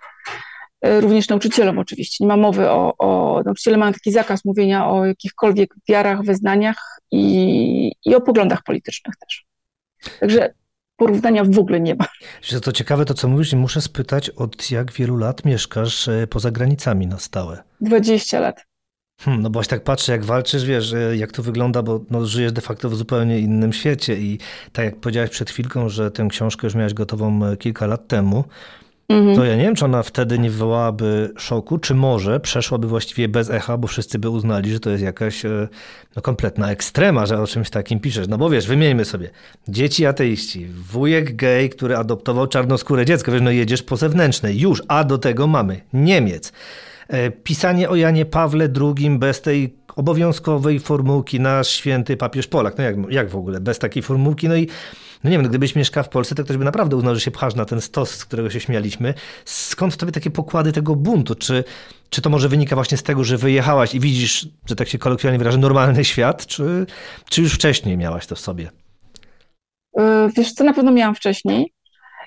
E, 0.83 1.01
również 1.01 1.29
nauczycielom 1.29 1.79
oczywiście. 1.79 2.25
Nie 2.25 2.29
ma 2.29 2.37
mowy 2.37 2.71
o, 2.71 2.95
o 2.99 3.41
nauczyciele 3.45 3.77
mają 3.77 3.93
taki 3.93 4.13
zakaz 4.13 4.45
mówienia 4.45 4.89
o 4.89 5.07
jakichkolwiek 5.07 5.75
wiarach, 5.89 6.23
wyznaniach 6.25 7.01
i, 7.11 7.93
i 8.05 8.15
o 8.15 8.21
poglądach 8.21 8.63
politycznych 8.63 9.15
też. 9.17 9.45
Także 10.21 10.55
porównania 10.97 11.45
w 11.45 11.59
ogóle 11.59 11.81
nie 11.81 11.95
ma. 11.95 12.07
To 12.63 12.73
ciekawe 12.73 13.05
to, 13.05 13.15
co 13.15 13.29
mówisz 13.29 13.53
i 13.53 13.57
muszę 13.57 13.81
spytać, 13.81 14.31
od 14.31 14.71
jak 14.71 14.93
wielu 14.93 15.17
lat 15.17 15.45
mieszkasz 15.45 16.09
e, 16.09 16.27
poza 16.27 16.51
granicami 16.51 17.07
na 17.07 17.19
stałe? 17.19 17.63
20 17.81 18.41
lat. 18.41 18.72
Hmm, 19.25 19.43
no 19.43 19.51
bo 19.51 19.63
tak 19.63 19.85
patrzę, 19.85 20.13
jak 20.13 20.25
walczysz, 20.25 20.65
wiesz, 20.65 20.95
jak 21.17 21.33
to 21.33 21.43
wygląda, 21.43 21.83
bo 21.83 22.01
no, 22.11 22.27
żyjesz 22.27 22.53
de 22.53 22.61
facto 22.61 22.91
w 22.91 22.95
zupełnie 22.95 23.39
innym 23.39 23.73
świecie 23.73 24.17
i 24.17 24.39
tak 24.73 24.85
jak 24.85 24.97
powiedziałeś 24.97 25.31
przed 25.31 25.51
chwilką, 25.51 25.89
że 25.89 26.11
tę 26.11 26.27
książkę 26.31 26.67
już 26.67 26.75
miałeś 26.75 26.95
gotową 26.95 27.47
e, 27.47 27.57
kilka 27.57 27.87
lat 27.87 28.09
temu, 28.09 28.45
mhm. 29.09 29.37
to 29.37 29.45
ja 29.45 29.57
nie 29.57 29.63
wiem, 29.63 29.75
czy 29.75 29.85
ona 29.85 30.03
wtedy 30.03 30.39
nie 30.39 30.51
wywołałaby 30.51 31.33
szoku, 31.37 31.79
czy 31.79 31.95
może 31.95 32.41
przeszłaby 32.41 32.87
właściwie 32.87 33.29
bez 33.29 33.51
echa, 33.51 33.77
bo 33.77 33.89
wszyscy 33.89 34.19
by 34.19 34.31
uznali, 34.31 34.73
że 34.73 34.81
to 34.81 34.91
jest 34.91 35.05
jakaś 35.05 35.45
e, 35.45 35.69
no, 36.17 36.23
kompletna 36.23 36.71
ekstrema, 36.71 37.27
że 37.27 37.41
o 37.41 37.47
czymś 37.47 37.71
takim 37.71 38.01
piszesz. 38.01 38.29
No 38.29 38.39
bo 38.39 38.51
wiesz, 38.51 38.67
wymieńmy 38.67 39.05
sobie. 39.05 39.31
Dzieci 39.69 40.07
ateiści, 40.07 40.67
wujek 40.67 41.37
gej, 41.37 41.71
który 41.71 41.97
adoptował 41.97 42.47
czarnoskóre 42.47 43.05
dziecko, 43.05 43.33
wiesz, 43.33 43.43
no 43.43 43.51
jedziesz 43.51 43.83
po 43.83 43.97
zewnętrznej, 43.97 44.61
już, 44.61 44.83
a 44.89 45.05
do 45.05 45.19
tego 45.19 45.47
mamy 45.47 45.81
Niemiec. 45.93 46.53
E, 47.09 47.31
pisanie 47.31 47.89
o 47.89 47.97
Janie 47.97 48.27
Pawle 48.27 48.69
II 48.81 49.11
bez 49.11 49.41
tej 49.41 49.77
obowiązkowej 49.97 50.81
formułki 50.81 51.41
nasz 51.41 51.69
święty 51.69 52.17
papież 52.17 52.47
Polak. 52.47 52.79
No 52.79 52.85
jak, 52.85 52.97
jak 53.11 53.31
w 53.31 53.37
ogóle, 53.37 53.61
bez 53.61 53.79
takiej 53.79 54.03
formułki? 54.03 54.49
No 54.49 54.57
i 54.57 54.69
no 55.25 55.31
nie 55.31 55.37
wiem, 55.37 55.43
no 55.43 55.49
gdybyś 55.49 55.77
mieszkał 55.77 56.05
w 56.05 56.09
Polsce, 56.09 56.35
to 56.35 56.45
ktoś 56.45 56.57
by 56.57 56.65
naprawdę 56.65 56.97
uznał, 56.97 57.15
że 57.15 57.21
się 57.21 57.31
pchasz 57.31 57.55
na 57.55 57.65
ten 57.65 57.81
stos, 57.81 58.11
z 58.11 58.25
którego 58.25 58.51
się 58.51 58.61
śmialiśmy. 58.61 59.15
Skąd 59.45 59.95
w 59.95 59.97
tobie 59.97 60.13
takie 60.13 60.31
pokłady 60.31 60.73
tego 60.73 60.97
buntu? 60.97 61.35
Czy, 61.35 61.65
czy 62.11 62.23
to 62.23 62.31
może 62.31 62.49
wynika 62.49 62.77
właśnie 62.77 62.99
z 62.99 63.03
tego, 63.03 63.25
że 63.25 63.37
wyjechałaś 63.37 63.95
i 63.95 64.01
widzisz, 64.01 64.49
że 64.67 64.77
tak 64.77 64.89
się 64.89 64.99
kolokwialnie 64.99 65.39
wyrażę, 65.39 65.59
normalny 65.59 66.05
świat, 66.05 66.47
czy, 66.47 66.87
czy 67.31 67.43
już 67.43 67.55
wcześniej 67.55 67.97
miałaś 67.97 68.27
to 68.27 68.35
w 68.35 68.41
sobie? 68.41 68.71
E, 69.99 70.29
wiesz 70.37 70.53
co, 70.53 70.65
na 70.65 70.75
pewno 70.75 70.93
miałam 70.93 71.15
wcześniej. 71.15 71.73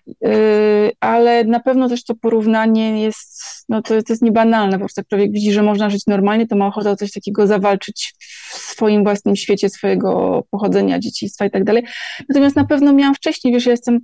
Yy, 0.08 0.92
ale 1.00 1.44
na 1.44 1.60
pewno 1.60 1.90
też 1.90 2.04
to 2.04 2.16
porównanie 2.16 3.04
jest, 3.04 3.66
no 3.70 3.82
to, 3.82 3.90
to 3.90 4.14
jest 4.14 4.22
niebanalne, 4.22 4.74
po 4.74 4.80
prostu 4.80 5.02
jak 5.02 5.08
człowiek 5.08 5.32
widzi, 5.32 5.52
że 5.52 5.64
można 5.64 5.90
żyć 5.90 6.08
normalnie, 6.08 6.48
to 6.48 6.56
ma 6.56 6.68
ochotę 6.68 6.92
o 6.92 6.96
coś 6.96 7.12
takiego 7.12 7.48
zawalczyć 7.48 8.14
w 8.50 8.58
swoim 8.58 9.04
własnym 9.04 9.36
świecie, 9.36 9.70
swojego 9.70 10.42
pochodzenia, 10.52 11.00
dzieciństwa 11.00 11.46
i 11.46 11.52
tak 11.52 11.64
dalej. 11.64 11.84
Natomiast 12.30 12.56
na 12.56 12.66
pewno 12.66 12.94
miałam 12.94 13.16
wcześniej, 13.16 13.54
wiesz, 13.54 13.66
ja 13.66 13.72
jestem, 13.72 14.00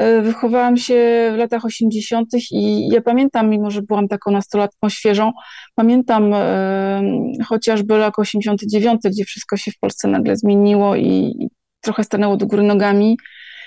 yy, 0.00 0.22
wychowałam 0.22 0.76
się 0.76 1.30
w 1.34 1.36
latach 1.36 1.64
80. 1.64 2.28
i 2.50 2.88
ja 2.88 3.00
pamiętam, 3.00 3.50
mimo 3.50 3.70
że 3.70 3.82
byłam 3.82 4.08
taką 4.08 4.30
nastolatką 4.30 4.88
świeżą, 4.88 5.32
pamiętam 5.74 6.30
yy, 6.30 7.44
chociażby 7.44 7.98
rok 7.98 8.18
89, 8.18 9.00
gdzie 9.04 9.24
wszystko 9.24 9.56
się 9.56 9.70
w 9.70 9.78
Polsce 9.78 10.08
nagle 10.08 10.36
zmieniło 10.36 10.96
i, 10.96 11.34
i 11.38 11.48
trochę 11.80 12.04
stanęło 12.04 12.36
do 12.36 12.46
góry 12.46 12.62
nogami 12.62 13.16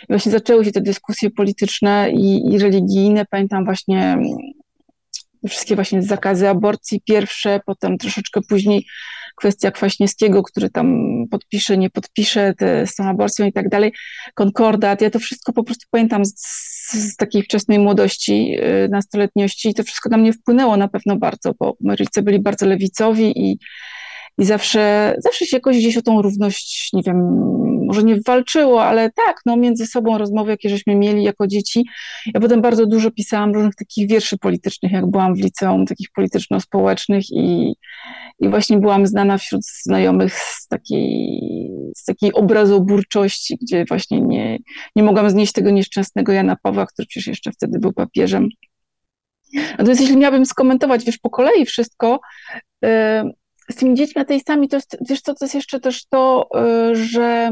i 0.03 0.05
właśnie 0.09 0.31
zaczęły 0.31 0.65
się 0.65 0.71
te 0.71 0.81
dyskusje 0.81 1.29
polityczne 1.29 2.11
i, 2.11 2.53
i 2.53 2.59
religijne. 2.59 3.25
Pamiętam 3.25 3.65
właśnie 3.65 4.17
wszystkie 5.47 5.75
właśnie 5.75 6.01
zakazy 6.01 6.49
aborcji 6.49 7.01
pierwsze, 7.05 7.59
potem 7.65 7.97
troszeczkę 7.97 8.41
później 8.49 8.85
kwestia 9.35 9.71
Kwaśniewskiego, 9.71 10.43
który 10.43 10.69
tam 10.69 10.97
podpisze, 11.31 11.77
nie 11.77 11.89
podpisze 11.89 12.53
te, 12.57 12.87
z 12.87 12.95
tą 12.95 13.03
aborcją 13.03 13.45
i 13.45 13.53
tak 13.53 13.69
dalej, 13.69 13.93
konkordat. 14.33 15.01
Ja 15.01 15.09
to 15.09 15.19
wszystko 15.19 15.53
po 15.53 15.63
prostu 15.63 15.87
pamiętam 15.91 16.25
z, 16.25 16.33
z 16.91 17.15
takiej 17.15 17.43
wczesnej 17.43 17.79
młodości, 17.79 18.49
yy, 18.49 18.87
nastoletniości 18.91 19.69
i 19.69 19.73
to 19.73 19.83
wszystko 19.83 20.09
na 20.09 20.17
mnie 20.17 20.33
wpłynęło 20.33 20.77
na 20.77 20.87
pewno 20.87 21.17
bardzo, 21.17 21.53
bo 21.59 21.75
moi 21.79 21.95
rodzice 21.95 22.21
byli 22.21 22.39
bardzo 22.39 22.65
lewicowi 22.65 23.33
i, 23.35 23.59
i 24.37 24.45
zawsze, 24.45 25.15
zawsze 25.19 25.45
się 25.45 25.57
jakoś 25.57 25.77
gdzieś 25.77 25.97
o 25.97 26.01
tą 26.01 26.21
równość, 26.21 26.89
nie 26.93 27.03
wiem, 27.03 27.17
może 27.87 28.03
nie 28.03 28.19
walczyło, 28.27 28.83
ale 28.83 29.09
tak, 29.11 29.41
no 29.45 29.57
między 29.57 29.87
sobą 29.87 30.17
rozmowy, 30.17 30.51
jakie 30.51 30.69
żeśmy 30.69 30.95
mieli 30.95 31.23
jako 31.23 31.47
dzieci. 31.47 31.85
Ja 32.33 32.39
potem 32.39 32.61
bardzo 32.61 32.85
dużo 32.85 33.11
pisałam 33.11 33.53
różnych 33.53 33.75
takich 33.75 34.09
wierszy 34.09 34.37
politycznych, 34.37 34.91
jak 34.91 35.07
byłam 35.07 35.35
w 35.35 35.39
liceum, 35.39 35.85
takich 35.85 36.07
polityczno-społecznych 36.15 37.29
i, 37.29 37.73
i 38.39 38.49
właśnie 38.49 38.77
byłam 38.77 39.07
znana 39.07 39.37
wśród 39.37 39.61
znajomych 39.65 40.33
z 40.33 40.67
takiej, 40.67 41.41
z 41.95 42.05
takiej 42.05 42.33
obrazoburczości, 42.33 43.57
gdzie 43.61 43.85
właśnie 43.85 44.21
nie, 44.21 44.57
nie 44.95 45.03
mogłam 45.03 45.29
znieść 45.29 45.53
tego 45.53 45.69
nieszczęsnego 45.69 46.31
Jana 46.31 46.55
Pawła, 46.63 46.85
który 46.85 47.05
przecież 47.05 47.27
jeszcze 47.27 47.51
wtedy 47.51 47.79
był 47.79 47.93
papieżem. 47.93 48.47
Natomiast 49.71 50.01
jeśli 50.01 50.17
miałabym 50.17 50.45
skomentować, 50.45 51.05
wiesz, 51.05 51.17
po 51.17 51.29
kolei 51.29 51.65
wszystko, 51.65 52.19
yy, 52.81 52.89
z 53.71 53.75
tymi 53.75 53.95
dziećmi 53.95 54.21
ateistami, 54.21 54.67
to 54.69 54.77
jest, 54.77 54.97
wiesz 55.09 55.21
co, 55.21 55.33
to 55.33 55.45
jest 55.45 55.55
jeszcze 55.55 55.79
też 55.79 56.05
to, 56.05 56.49
yy, 56.53 56.95
że 56.95 57.51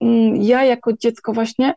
yy, 0.00 0.36
ja 0.38 0.64
jako 0.64 0.92
dziecko 0.92 1.32
właśnie 1.32 1.74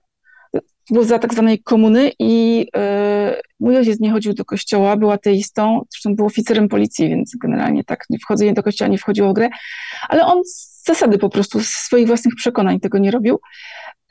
był 0.89 1.03
za 1.03 1.20
tak 1.20 1.34
zwanej 1.34 1.63
komuny 1.63 2.12
i 2.20 2.58
yy, 2.58 3.41
mój 3.60 3.77
ojciec 3.77 4.00
nie 4.00 4.12
chodził 4.12 4.34
do 4.34 4.46
kościoła, 4.46 4.98
był 4.98 5.12
ateistą, 5.12 5.82
zresztą 5.91 6.15
był 6.15 6.25
oficerem 6.25 6.67
policji, 6.67 7.10
więc 7.10 7.32
generalnie 7.41 7.84
tak 7.84 8.05
wchodzenie 8.22 8.53
do 8.53 8.63
kościoła 8.63 8.89
nie 8.89 8.98
wchodziło 8.98 9.29
w 9.29 9.34
grę, 9.34 9.50
ale 10.10 10.25
on 10.25 10.46
z 10.46 10.74
zasady 10.86 11.17
po 11.17 11.29
prostu, 11.29 11.60
z 11.60 11.67
swoich 11.67 12.08
własnych 12.08 12.36
przekonań 12.36 12.79
tego 12.79 12.98
nie 12.98 13.12
robił. 13.12 13.39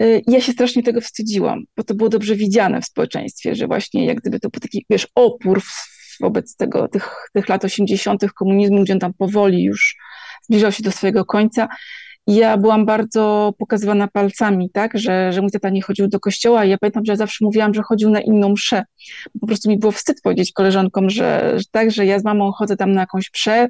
Y, 0.02 0.22
ja 0.26 0.40
się 0.40 0.52
strasznie 0.52 0.82
tego 0.82 1.00
wstydziłam, 1.00 1.64
bo 1.76 1.84
to 1.84 1.94
było 1.94 2.08
dobrze 2.08 2.36
widziane 2.36 2.80
w 2.80 2.84
społeczeństwie, 2.84 3.54
że 3.54 3.66
właśnie 3.66 4.06
jak 4.06 4.20
gdyby 4.20 4.40
to 4.40 4.48
był 4.48 4.60
taki, 4.60 4.86
wiesz, 4.90 5.08
opór 5.14 5.62
wobec 6.20 6.56
tego, 6.56 6.88
tych, 6.88 7.28
tych 7.32 7.48
lat 7.48 7.64
80. 7.64 8.32
komunizmu, 8.32 8.82
gdzie 8.82 8.92
on 8.92 8.98
tam 8.98 9.14
powoli 9.14 9.64
już 9.64 9.96
zbliżał 10.42 10.72
się 10.72 10.82
do 10.82 10.92
swojego 10.92 11.24
końca. 11.24 11.68
I 12.26 12.34
ja 12.34 12.56
byłam 12.56 12.86
bardzo 12.86 13.54
pokazywana 13.58 14.08
palcami, 14.08 14.70
tak, 14.70 14.98
że, 14.98 15.32
że 15.32 15.40
mój 15.40 15.50
tata 15.50 15.70
nie 15.70 15.82
chodził 15.82 16.08
do 16.08 16.20
kościoła 16.20 16.64
i 16.64 16.70
ja 16.70 16.78
pamiętam, 16.78 17.04
że 17.04 17.12
ja 17.12 17.16
zawsze 17.16 17.44
mówiłam, 17.44 17.74
że 17.74 17.82
chodził 17.82 18.10
na 18.10 18.20
inną 18.20 18.48
mszę. 18.48 18.84
Po 19.40 19.46
prostu 19.46 19.68
mi 19.68 19.78
było 19.78 19.92
wstyd 19.92 20.20
powiedzieć 20.22 20.52
koleżankom, 20.52 21.10
że, 21.10 21.52
że 21.56 21.64
tak, 21.70 21.90
że 21.90 22.06
ja 22.06 22.18
z 22.18 22.24
mamą 22.24 22.52
chodzę 22.52 22.76
tam 22.76 22.92
na 22.92 23.00
jakąś 23.00 23.30
mszę, 23.34 23.68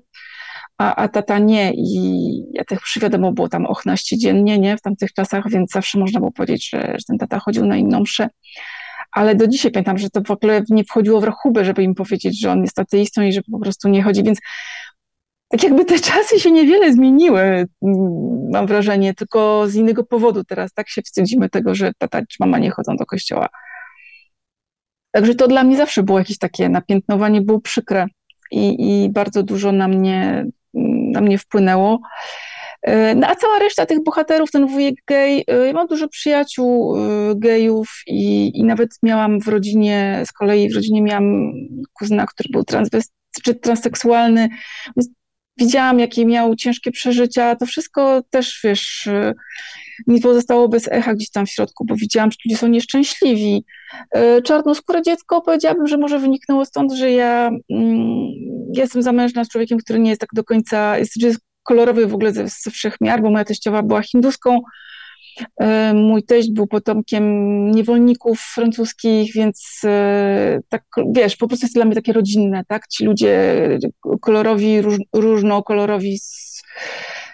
a, 0.79 0.95
a 0.95 1.09
tata 1.09 1.39
nie. 1.39 1.73
I 1.75 2.45
ja 2.53 2.65
tych 2.65 2.81
wiadomo 3.01 3.33
było 3.33 3.49
tam 3.49 3.67
18 3.67 4.19
dziennie, 4.19 4.59
nie, 4.59 4.77
w 4.77 4.81
tamtych 4.81 5.13
czasach, 5.13 5.45
więc 5.51 5.71
zawsze 5.71 5.99
można 5.99 6.21
było 6.21 6.33
powiedzieć, 6.33 6.71
że, 6.71 6.81
że 6.81 7.05
ten 7.09 7.19
tata 7.19 7.39
chodził 7.39 7.67
na 7.67 7.77
inną 7.77 8.01
mszę. 8.01 8.29
Ale 9.13 9.35
do 9.35 9.47
dzisiaj 9.47 9.73
pamiętam, 9.73 9.99
że 9.99 10.11
to 10.11 10.21
w 10.23 10.31
ogóle 10.31 10.63
nie 10.69 10.85
wchodziło 10.85 11.21
w 11.21 11.25
rachubę, 11.25 11.65
żeby 11.65 11.83
im 11.83 11.95
powiedzieć, 11.95 12.41
że 12.41 12.51
on 12.51 12.63
jest 12.63 12.79
ateistą 12.79 13.23
i 13.23 13.33
że 13.33 13.41
po 13.53 13.59
prostu 13.59 13.89
nie 13.89 14.03
chodzi, 14.03 14.23
więc 14.23 14.39
tak 15.49 15.63
jakby 15.63 15.85
te 15.85 15.99
czasy 15.99 16.41
się 16.41 16.51
niewiele 16.51 16.93
zmieniły, 16.93 17.67
mam 18.53 18.67
wrażenie, 18.67 19.15
tylko 19.15 19.65
z 19.69 19.75
innego 19.75 20.05
powodu 20.05 20.45
teraz 20.45 20.73
tak 20.73 20.89
się 20.89 21.03
wstydzimy 21.03 21.49
tego, 21.49 21.75
że 21.75 21.93
tata 21.99 22.21
czy 22.21 22.37
mama 22.41 22.59
nie 22.59 22.71
chodzą 22.71 22.97
do 22.97 23.07
kościoła. 23.07 23.49
Także 25.11 25.35
to 25.35 25.49
dla 25.49 25.65
mnie 25.65 25.77
zawsze 25.77 26.03
było 26.03 26.19
jakieś 26.19 26.39
takie 26.39 26.69
napiętnowanie, 26.69 27.41
było 27.41 27.61
przykre 27.61 28.07
i, 28.51 29.05
i 29.05 29.11
bardzo 29.11 29.43
dużo 29.43 29.73
na 29.73 29.89
mnie 29.89 30.47
na 31.13 31.21
mnie 31.21 31.39
wpłynęło. 31.39 32.01
E, 32.83 33.15
no 33.15 33.27
a 33.27 33.37
cała 33.37 33.59
reszta 33.59 33.87
tych 33.87 34.03
bohaterów, 34.05 34.51
ten 34.51 34.67
wujek 34.67 34.95
gej, 35.07 35.45
e, 35.49 35.67
ja 35.67 35.73
mam 35.73 35.87
dużo 35.87 36.09
przyjaciół 36.09 36.97
e, 36.97 37.35
gejów 37.37 38.03
i, 38.07 38.51
i 38.59 38.65
nawet 38.65 38.91
miałam 39.03 39.41
w 39.41 39.49
rodzinie, 39.49 40.23
z 40.25 40.33
kolei 40.33 40.71
w 40.71 40.75
rodzinie 40.75 41.03
miałam 41.03 41.53
kuzyna, 41.93 42.27
który 42.27 42.49
był 42.53 42.65
czy 43.45 43.55
transseksualny, 43.55 44.49
widziałam, 45.57 45.99
jakie 45.99 46.27
miał 46.27 46.57
ciężkie 46.57 46.91
przeżycia, 46.91 47.57
to 47.57 47.67
wszystko 47.67 48.23
też, 48.31 48.61
wiesz, 48.65 49.09
nie 50.07 50.21
pozostało 50.21 50.69
bez 50.69 50.89
echa 50.89 51.15
gdzieś 51.15 51.31
tam 51.31 51.47
w 51.47 51.51
środku, 51.51 51.85
bo 51.85 51.95
widziałam, 51.97 52.31
że 52.31 52.37
ludzie 52.45 52.57
są 52.57 52.69
nieszczęśliwi. 52.69 53.65
Czarnoskóre 54.45 55.03
dziecko, 55.03 55.41
powiedziałabym, 55.41 55.87
że 55.87 55.99
może 55.99 56.19
wyniknęło 56.19 56.65
stąd, 56.65 56.93
że 56.93 57.13
ja 57.13 57.51
mm, 57.71 58.29
jestem 58.75 59.03
zamężna 59.03 59.45
z 59.45 59.49
człowiekiem, 59.49 59.79
który 59.79 59.99
nie 59.99 60.11
jest 60.11 60.21
tak 60.21 60.31
do 60.35 60.45
końca, 60.45 60.99
jest, 60.99 61.23
jest 61.23 61.41
kolorowy 61.63 62.07
w 62.07 62.15
ogóle 62.15 62.33
ze, 62.33 62.49
ze 62.49 62.71
wszechmiar, 62.71 63.23
bo 63.23 63.31
moja 63.31 63.45
teściowa 63.45 63.83
była 63.83 64.03
hinduską, 64.03 64.61
e, 65.61 65.95
Mój 65.95 66.23
teść 66.23 66.53
był 66.53 66.67
potomkiem 66.67 67.71
niewolników 67.71 68.41
francuskich, 68.41 69.35
więc 69.35 69.81
e, 69.85 70.59
tak, 70.69 70.85
wiesz, 71.15 71.37
po 71.37 71.49
prostu 71.49 71.65
jest 71.65 71.75
dla 71.75 71.85
mnie 71.85 71.95
takie 71.95 72.13
rodzinne, 72.13 72.65
tak? 72.69 72.89
Ci 72.89 73.05
ludzie 73.05 73.69
kolorowi, 74.21 74.83
róż, 74.83 74.97
różnokolorowi 75.13 76.19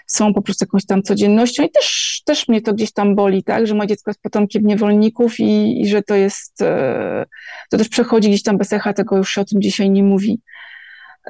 są 0.07 0.35
po 0.35 0.43
prostu 0.43 0.65
jakąś 0.65 0.87
tam 0.87 1.03
codziennością 1.03 1.65
i 1.65 1.71
też, 1.71 2.23
też 2.25 2.49
mnie 2.49 2.63
to 2.63 2.75
gdzieś 2.75 2.93
tam 2.93 3.15
boli, 3.15 3.45
tak? 3.45 3.67
Że 3.67 3.75
moje 3.75 3.89
dziecko 3.89 4.11
jest 4.11 4.23
potomkiem 4.23 4.67
niewolników 4.67 5.41
i, 5.41 5.81
i 5.81 5.89
że 5.89 6.03
to 6.03 6.15
jest, 6.15 6.63
e, 6.63 7.25
to 7.71 7.79
też 7.79 7.89
przechodzi 7.89 8.29
gdzieś 8.29 8.43
tam 8.43 8.59
bez 8.59 8.73
echa, 8.73 8.93
tego 8.93 9.17
już 9.17 9.31
się 9.31 9.41
o 9.41 9.45
tym 9.45 9.63
dzisiaj 9.63 9.91
nie 9.91 10.03
mówi. 10.03 10.41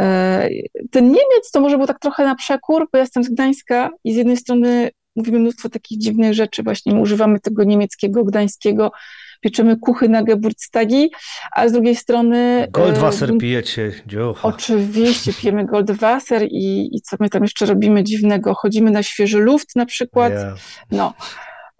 E, 0.00 0.48
ten 0.90 1.04
Niemiec 1.04 1.50
to 1.52 1.60
może 1.60 1.78
był 1.78 1.86
tak 1.86 1.98
trochę 1.98 2.24
na 2.24 2.34
przekór, 2.34 2.88
bo 2.92 2.98
ja 2.98 3.02
jestem 3.02 3.24
z 3.24 3.28
Gdańska 3.28 3.90
i 4.04 4.12
z 4.12 4.16
jednej 4.16 4.36
strony 4.36 4.90
mówimy 5.16 5.38
mnóstwo 5.38 5.68
takich 5.68 5.98
dziwnych 5.98 6.34
rzeczy, 6.34 6.62
właśnie 6.62 6.94
używamy 6.94 7.40
tego 7.40 7.64
niemieckiego, 7.64 8.24
gdańskiego, 8.24 8.92
pieczemy 9.40 9.76
kuchy 9.76 10.08
na 10.08 10.22
Geburtstagi, 10.22 11.10
a 11.56 11.68
z 11.68 11.72
drugiej 11.72 11.96
strony... 11.96 12.68
Goldwasser 12.70 13.30
e, 13.30 13.38
pijecie, 13.38 13.92
dziocha. 14.06 14.48
Oczywiście, 14.48 15.32
pijemy 15.40 15.66
Goldwasser 15.66 16.42
i, 16.50 16.96
i 16.96 17.00
co 17.00 17.16
my 17.20 17.30
tam 17.30 17.42
jeszcze 17.42 17.66
robimy 17.66 18.04
dziwnego? 18.04 18.54
Chodzimy 18.54 18.90
na 18.90 19.02
świeży 19.02 19.38
luft 19.38 19.76
na 19.76 19.86
przykład, 19.86 20.32
yeah. 20.32 20.58
no. 20.90 21.14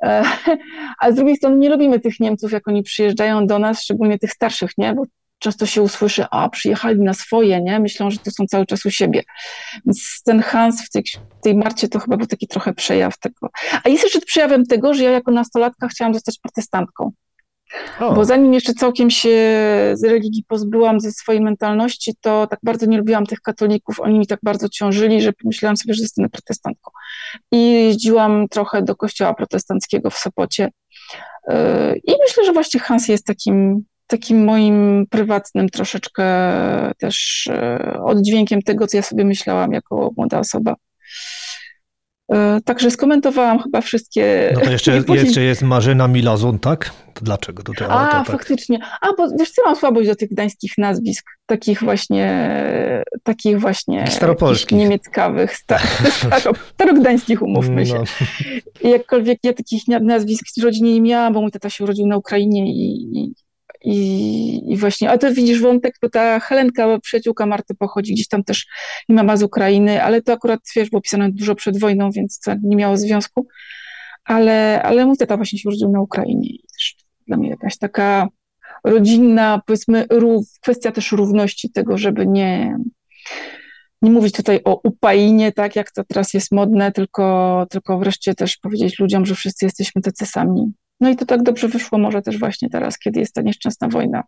E, 0.03 0.23
a 1.01 1.13
z 1.13 1.15
drugiej 1.15 1.37
strony 1.37 1.57
nie 1.57 1.69
lubimy 1.69 2.01
tych 2.01 2.21
Niemców, 2.21 2.53
jak 2.53 2.69
oni 2.69 2.83
przyjeżdżają 2.83 3.47
do 3.47 3.59
nas, 3.59 3.83
szczególnie 3.83 4.19
tych 4.19 4.33
starszych, 4.33 4.71
nie? 4.79 4.95
Bo 4.95 5.03
często 5.39 5.67
się 5.67 5.83
usłyszy, 5.83 6.25
a 6.31 6.49
przyjechali 6.49 7.01
na 7.01 7.15
swoje, 7.15 7.61
nie? 7.61 7.81
Myślą, 7.81 8.11
że 8.11 8.19
to 8.19 8.31
są 8.31 8.47
cały 8.47 8.67
czas 8.67 8.87
u 8.87 8.91
siebie. 8.91 9.23
Więc 9.87 10.23
ten 10.25 10.41
Hans 10.41 10.87
w 10.87 10.91
tej, 10.91 11.03
w 11.41 11.43
tej 11.43 11.55
Marcie 11.55 11.89
to 11.89 11.99
chyba 11.99 12.17
był 12.17 12.27
taki 12.27 12.47
trochę 12.47 12.75
przejaw 12.75 13.19
tego. 13.19 13.49
A 13.85 13.89
jest 13.89 14.05
jeszcze 14.05 14.21
przejawem 14.21 14.67
tego, 14.67 14.95
że 14.95 15.05
ja 15.05 15.11
jako 15.11 15.31
nastolatka 15.31 15.89
chciałam 15.89 16.15
zostać 16.15 16.39
protestantką. 16.39 17.13
O. 18.01 18.13
Bo 18.13 18.25
zanim 18.25 18.55
jeszcze 18.55 18.75
całkiem 18.75 19.11
się 19.11 19.31
z 19.95 20.05
religii 20.05 20.45
pozbyłam 20.49 21.01
ze 21.01 21.13
swojej 21.13 21.41
mentalności, 21.41 22.15
to 22.21 22.47
tak 22.47 22.59
bardzo 22.63 22.87
nie 22.87 22.99
lubiłam 22.99 23.27
tych 23.27 23.41
katolików, 23.41 24.01
oni 24.01 24.19
mi 24.19 24.27
tak 24.27 24.39
bardzo 24.43 24.69
ciążyli, 24.69 25.23
że 25.23 25.33
pomyślałam 25.33 25.77
sobie, 25.77 25.95
że 25.95 26.03
zostanę 26.03 26.29
protestantką. 26.29 26.91
I 27.53 27.73
jeździłam 27.73 28.49
trochę 28.49 28.83
do 28.83 28.97
kościoła 28.97 29.35
protestanckiego 29.35 30.11
w 30.11 30.19
Sopocie. 30.19 30.71
Yy, 31.49 31.55
I 32.05 32.13
myślę, 32.27 32.45
że 32.45 32.53
właśnie 32.53 32.81
Hans 32.81 33.09
jest 33.09 33.27
takim 33.27 33.85
takim 34.09 34.45
moim 34.45 35.07
prywatnym 35.11 35.69
troszeczkę 35.69 36.25
też 36.99 37.47
e, 37.47 37.99
oddźwiękiem 38.05 38.63
tego, 38.63 38.87
co 38.87 38.97
ja 38.97 39.03
sobie 39.03 39.25
myślałam 39.25 39.73
jako 39.73 40.11
młoda 40.17 40.39
osoba. 40.39 40.75
E, 42.33 42.61
także 42.65 42.91
skomentowałam 42.91 43.59
chyba 43.59 43.81
wszystkie. 43.81 44.53
No 44.55 44.61
to 44.61 44.71
jeszcze, 44.71 45.03
jeszcze 45.25 45.43
jest 45.43 45.63
Marzena 45.63 46.09
Milazon, 46.09 46.59
tak? 46.59 46.91
To 47.15 47.25
dlaczego 47.25 47.63
to 47.63 47.73
A, 47.89 48.09
tak? 48.09 48.27
faktycznie. 48.27 48.79
A, 49.01 49.13
bo 49.13 49.29
wiesz 49.39 49.51
co, 49.51 49.63
mam 49.65 49.77
słabość 49.77 50.09
do 50.09 50.17
tych 50.17 50.31
gdańskich 50.31 50.73
nazwisk, 50.79 51.27
takich 51.47 51.83
właśnie, 51.83 52.55
takich 53.23 53.61
właśnie 53.61 54.07
staropolskich, 54.11 54.79
niemieckawych, 54.79 55.57
sta, 55.57 55.79
staro, 56.17 56.53
starogdańskich, 56.75 57.43
umówmy 57.43 57.87
się. 57.87 57.95
No. 57.95 58.91
Jakkolwiek 58.91 59.39
ja 59.43 59.53
takich 59.53 59.83
nazwisk 59.89 60.45
w 60.61 60.65
rodzinie 60.65 60.95
nie 60.95 61.01
miałam, 61.01 61.33
bo 61.33 61.41
mój 61.41 61.51
tata 61.51 61.71
się 61.71 61.85
urodził 61.85 62.07
na 62.07 62.17
Ukrainie 62.17 62.73
i, 62.73 63.35
i 63.85 64.49
i, 64.69 64.77
właśnie, 64.77 65.11
a 65.11 65.19
to 65.19 65.35
widzisz 65.35 65.61
wątek, 65.61 65.95
bo 66.03 66.09
ta 66.09 66.41
Helenka, 66.41 66.99
przyjaciółka 67.01 67.47
Marty 67.47 67.75
pochodzi 67.75 68.15
gdzieś 68.15 68.29
tam 68.29 68.45
też, 68.45 68.67
nie 69.09 69.17
mama 69.17 69.37
z 69.37 69.43
Ukrainy, 69.43 70.03
ale 70.03 70.23
to 70.23 70.33
akurat, 70.33 70.61
wiesz, 70.77 70.91
było 70.91 71.03
pisane 71.03 71.33
dużo 71.33 71.55
przed 71.55 71.81
wojną, 71.81 72.11
więc 72.11 72.41
to 72.41 72.55
nie 72.63 72.77
miało 72.77 72.97
związku, 72.97 73.47
ale, 74.25 74.83
ale 74.83 75.07
mój 75.07 75.17
tata 75.17 75.37
właśnie 75.37 75.59
się 75.59 75.69
urodził 75.69 75.91
na 75.91 76.01
Ukrainie 76.01 76.49
i 76.49 76.65
też 76.77 76.97
dla 77.27 77.37
mnie 77.37 77.51
jakaś 77.51 77.79
taka 77.79 78.29
rodzinna, 78.85 79.61
powiedzmy, 79.67 80.07
rów, 80.11 80.47
kwestia 80.63 80.93
też 80.93 81.13
równości 81.13 81.71
tego, 81.71 81.99
żeby 81.99 82.27
nie, 82.27 82.77
nie 84.03 84.11
mówić 84.11 84.35
tutaj 84.35 84.61
o 84.65 84.81
upainie, 84.85 85.53
tak 85.53 85.77
jak 85.77 85.93
to 85.93 86.05
teraz 86.05 86.35
jest 86.35 86.53
modne, 86.53 86.93
tylko, 86.93 87.67
tylko 87.71 87.99
wreszcie 87.99 88.35
też 88.35 88.57
powiedzieć 88.57 88.99
ludziom, 88.99 89.27
że 89.27 89.35
wszyscy 89.35 89.65
jesteśmy 89.65 90.03
tacy 90.03 90.27
sami. 90.27 90.73
No 91.01 91.11
i 91.11 91.17
to 91.17 91.27
tak 91.27 91.43
dobrze 91.43 91.69
wyszło 91.69 91.99
może 91.99 92.23
też 92.23 92.39
właśnie 92.39 92.71
teraz, 92.71 92.99
kiedy 92.99 93.21
jest 93.21 93.35
ta 93.35 93.43
nieszczęsna 93.43 93.89
wojna. 93.89 94.23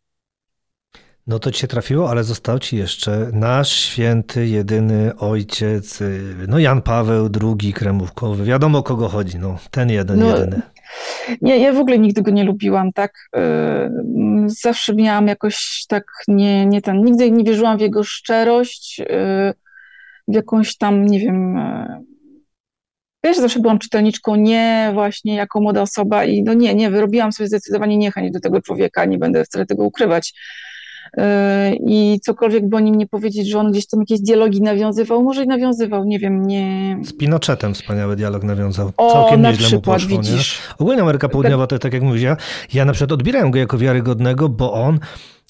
No 1.26 1.38
to 1.38 1.50
ci 1.50 1.60
się 1.60 1.66
trafiło, 1.66 2.10
ale 2.10 2.24
został 2.24 2.58
ci 2.58 2.76
jeszcze 2.76 3.30
nasz 3.32 3.70
święty, 3.70 4.46
jedyny 4.46 5.16
ojciec, 5.16 6.00
y, 6.00 6.34
no 6.48 6.58
Jan 6.58 6.82
Paweł 6.82 7.28
II 7.42 7.72
kremówkowy. 7.72 8.44
Wiadomo 8.44 8.78
o 8.78 8.82
kogo 8.82 9.08
chodzi, 9.08 9.38
no 9.38 9.58
ten 9.70 9.90
jeden, 9.90 10.18
no, 10.18 10.26
jedyny. 10.26 10.62
Nie, 11.42 11.58
ja 11.58 11.72
w 11.72 11.78
ogóle 11.78 11.98
nigdy 11.98 12.22
go 12.22 12.30
nie 12.30 12.44
lubiłam, 12.44 12.92
tak. 12.92 13.12
Y, 13.36 13.40
zawsze 14.46 14.94
miałam 14.94 15.26
jakoś 15.26 15.84
tak 15.88 16.04
nie, 16.28 16.66
nie 16.66 16.82
ten, 16.82 17.04
nigdy 17.04 17.30
nie 17.30 17.44
wierzyłam 17.44 17.78
w 17.78 17.80
jego 17.80 18.04
szczerość, 18.04 19.00
y, 19.00 19.04
w 20.28 20.34
jakąś 20.34 20.76
tam, 20.76 21.06
nie 21.06 21.20
wiem, 21.20 21.58
Wiesz, 23.24 23.36
zawsze 23.36 23.60
byłam 23.60 23.78
czytelniczką, 23.78 24.36
nie 24.36 24.90
właśnie 24.94 25.34
jako 25.34 25.60
młoda 25.60 25.82
osoba 25.82 26.24
i 26.24 26.42
no 26.42 26.54
nie, 26.54 26.74
nie, 26.74 26.90
wyrobiłam 26.90 27.32
sobie 27.32 27.46
zdecydowanie 27.46 27.96
niechęć 27.96 28.32
do 28.32 28.40
tego 28.40 28.62
człowieka, 28.62 29.04
nie 29.04 29.18
będę 29.18 29.44
wcale 29.44 29.66
tego 29.66 29.84
ukrywać. 29.84 30.34
I 31.80 32.20
cokolwiek 32.22 32.68
by 32.68 32.76
o 32.76 32.80
nim 32.80 32.94
nie 32.94 33.06
powiedzieć, 33.06 33.48
że 33.48 33.58
on 33.58 33.70
gdzieś 33.72 33.86
tam 33.86 34.00
jakieś 34.00 34.20
dialogi 34.20 34.62
nawiązywał, 34.62 35.22
może 35.22 35.44
i 35.44 35.46
nawiązywał, 35.46 36.04
nie 36.04 36.18
wiem, 36.18 36.46
nie... 36.46 36.98
Z 37.04 37.12
Pinochetem 37.12 37.74
wspaniały 37.74 38.16
dialog 38.16 38.42
nawiązywał. 38.42 38.92
O, 38.96 39.12
Całkiem 39.12 39.40
na 39.40 39.50
nieźle 39.50 39.66
przykład, 39.66 39.86
mu 39.86 39.94
poszło, 39.94 40.18
widzisz. 40.18 40.60
Nie? 40.68 40.74
Ogólnie 40.78 41.02
Ameryka 41.02 41.28
Południowa 41.28 41.66
to 41.66 41.78
tak 41.78 41.92
jak 41.92 42.02
mówisz, 42.02 42.22
ja, 42.22 42.36
ja 42.74 42.84
na 42.84 42.92
przykład 42.92 43.12
odbierałem 43.12 43.50
go 43.50 43.58
jako 43.58 43.78
wiarygodnego, 43.78 44.48
bo 44.48 44.72
on 44.72 44.98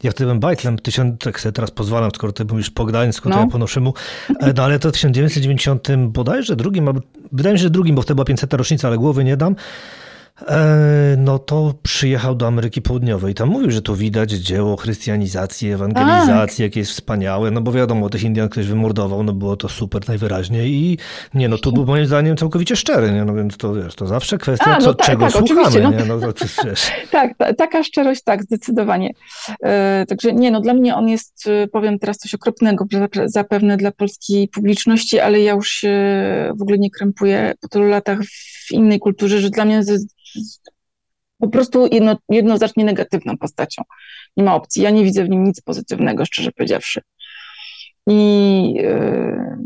ja 0.03 0.11
wtedy 0.11 0.25
byłem 0.25 0.41
bajtlem, 0.41 0.79
tysiąc, 0.79 1.19
tak 1.21 1.41
sobie 1.41 1.53
teraz 1.53 1.71
pozwalam, 1.71 2.11
skoro 2.15 2.33
ty 2.33 2.45
mówisz 2.45 2.71
po 2.71 2.85
Gdańsku, 2.85 3.29
to 3.29 3.35
No. 3.35 3.41
ja 3.41 3.47
po 3.47 3.59
naszemu, 3.59 3.95
E, 4.41 4.53
no 4.57 4.63
ale 4.63 4.79
to 4.79 4.89
w 4.89 4.93
1990 4.93 5.89
bodajże 6.09 6.57
drugim, 6.57 6.89
wydaje 7.33 7.53
mi 7.53 7.59
się, 7.59 7.63
że 7.63 7.71
drugim, 7.71 7.95
bo 7.95 8.03
wtedy 8.03 8.15
była 8.15 8.25
500 8.25 8.53
rocznica, 8.53 8.89
ale 8.89 8.99
głowy 8.99 9.25
nie 9.25 9.37
dam, 9.37 9.57
no 11.17 11.39
to 11.39 11.75
przyjechał 11.83 12.35
do 12.35 12.47
Ameryki 12.47 12.83
Południowej. 12.83 13.35
Tam 13.35 13.49
mówił, 13.49 13.71
że 13.71 13.83
tu 13.83 13.95
widać 13.95 14.31
dzieło 14.31 14.77
chrystianizacji, 14.77 15.71
ewangelizacji, 15.71 16.63
jakie 16.63 16.81
jest 16.81 16.93
wspaniałe, 16.93 17.51
no 17.51 17.61
bo 17.61 17.73
wiadomo, 17.73 18.09
tych 18.09 18.23
Indian 18.23 18.49
ktoś 18.49 18.67
wymordował, 18.67 19.23
no 19.23 19.33
było 19.33 19.57
to 19.57 19.69
super 19.69 20.09
najwyraźniej 20.09 20.73
i 20.73 20.99
nie, 21.35 21.49
no 21.49 21.59
tu 21.59 21.73
był 21.73 21.87
moim 21.87 22.07
zdaniem 22.07 22.37
całkowicie 22.37 22.77
szczery, 22.77 23.13
nie, 23.13 23.25
no 23.25 23.35
więc 23.35 23.57
to 23.57 23.75
wiesz, 23.75 23.95
to 23.95 24.07
zawsze 24.07 24.39
kwestia, 24.39 24.65
A, 24.71 24.79
no 24.79 24.81
co, 24.81 24.95
tak, 24.95 25.07
czego 25.07 25.31
tak, 25.31 25.33
słuchamy, 25.33 25.81
no. 25.81 25.91
nie, 25.91 26.05
no 26.05 26.21
to 26.21 26.33
przecież, 26.33 26.57
wiesz. 26.65 26.91
Tak, 27.11 27.37
ta, 27.39 27.55
taka 27.55 27.85
szczerość, 27.85 28.23
tak, 28.25 28.43
zdecydowanie. 28.43 29.11
E, 29.63 30.05
także 30.09 30.33
nie, 30.33 30.51
no 30.51 30.61
dla 30.61 30.75
mnie 30.75 30.95
on 30.95 31.09
jest, 31.09 31.47
e, 31.47 31.69
powiem 31.69 31.99
teraz 31.99 32.19
coś 32.19 32.35
okropnego 32.35 32.87
za- 32.93 33.29
zapewne 33.29 33.77
dla 33.77 33.93
polskiej 33.93 34.49
publiczności, 34.49 35.21
ale 35.21 35.41
ja 35.41 35.53
już 35.53 35.69
się 35.69 35.91
w 36.59 36.63
ogóle 36.63 36.79
nie 36.79 36.91
krępuję 36.91 37.55
po 37.61 37.69
tylu 37.69 37.85
latach 37.85 38.19
w 38.69 38.73
innej 38.73 38.99
kulturze, 38.99 39.41
że 39.41 39.51
dla 39.51 39.65
mnie 39.65 39.83
po 41.39 41.49
prostu 41.49 41.89
jedno, 41.93 42.17
jednoznacznie 42.29 42.85
negatywną 42.85 43.39
postacią. 43.39 43.83
Nie 44.37 44.45
ma 44.45 44.55
opcji. 44.55 44.83
Ja 44.83 44.91
nie 44.91 45.05
widzę 45.05 45.25
w 45.25 45.29
nim 45.29 45.45
nic 45.45 45.61
pozytywnego, 45.61 46.25
szczerze 46.25 46.53
powiedziawszy. 46.53 47.01
I 48.07 48.75
e, 48.85 49.57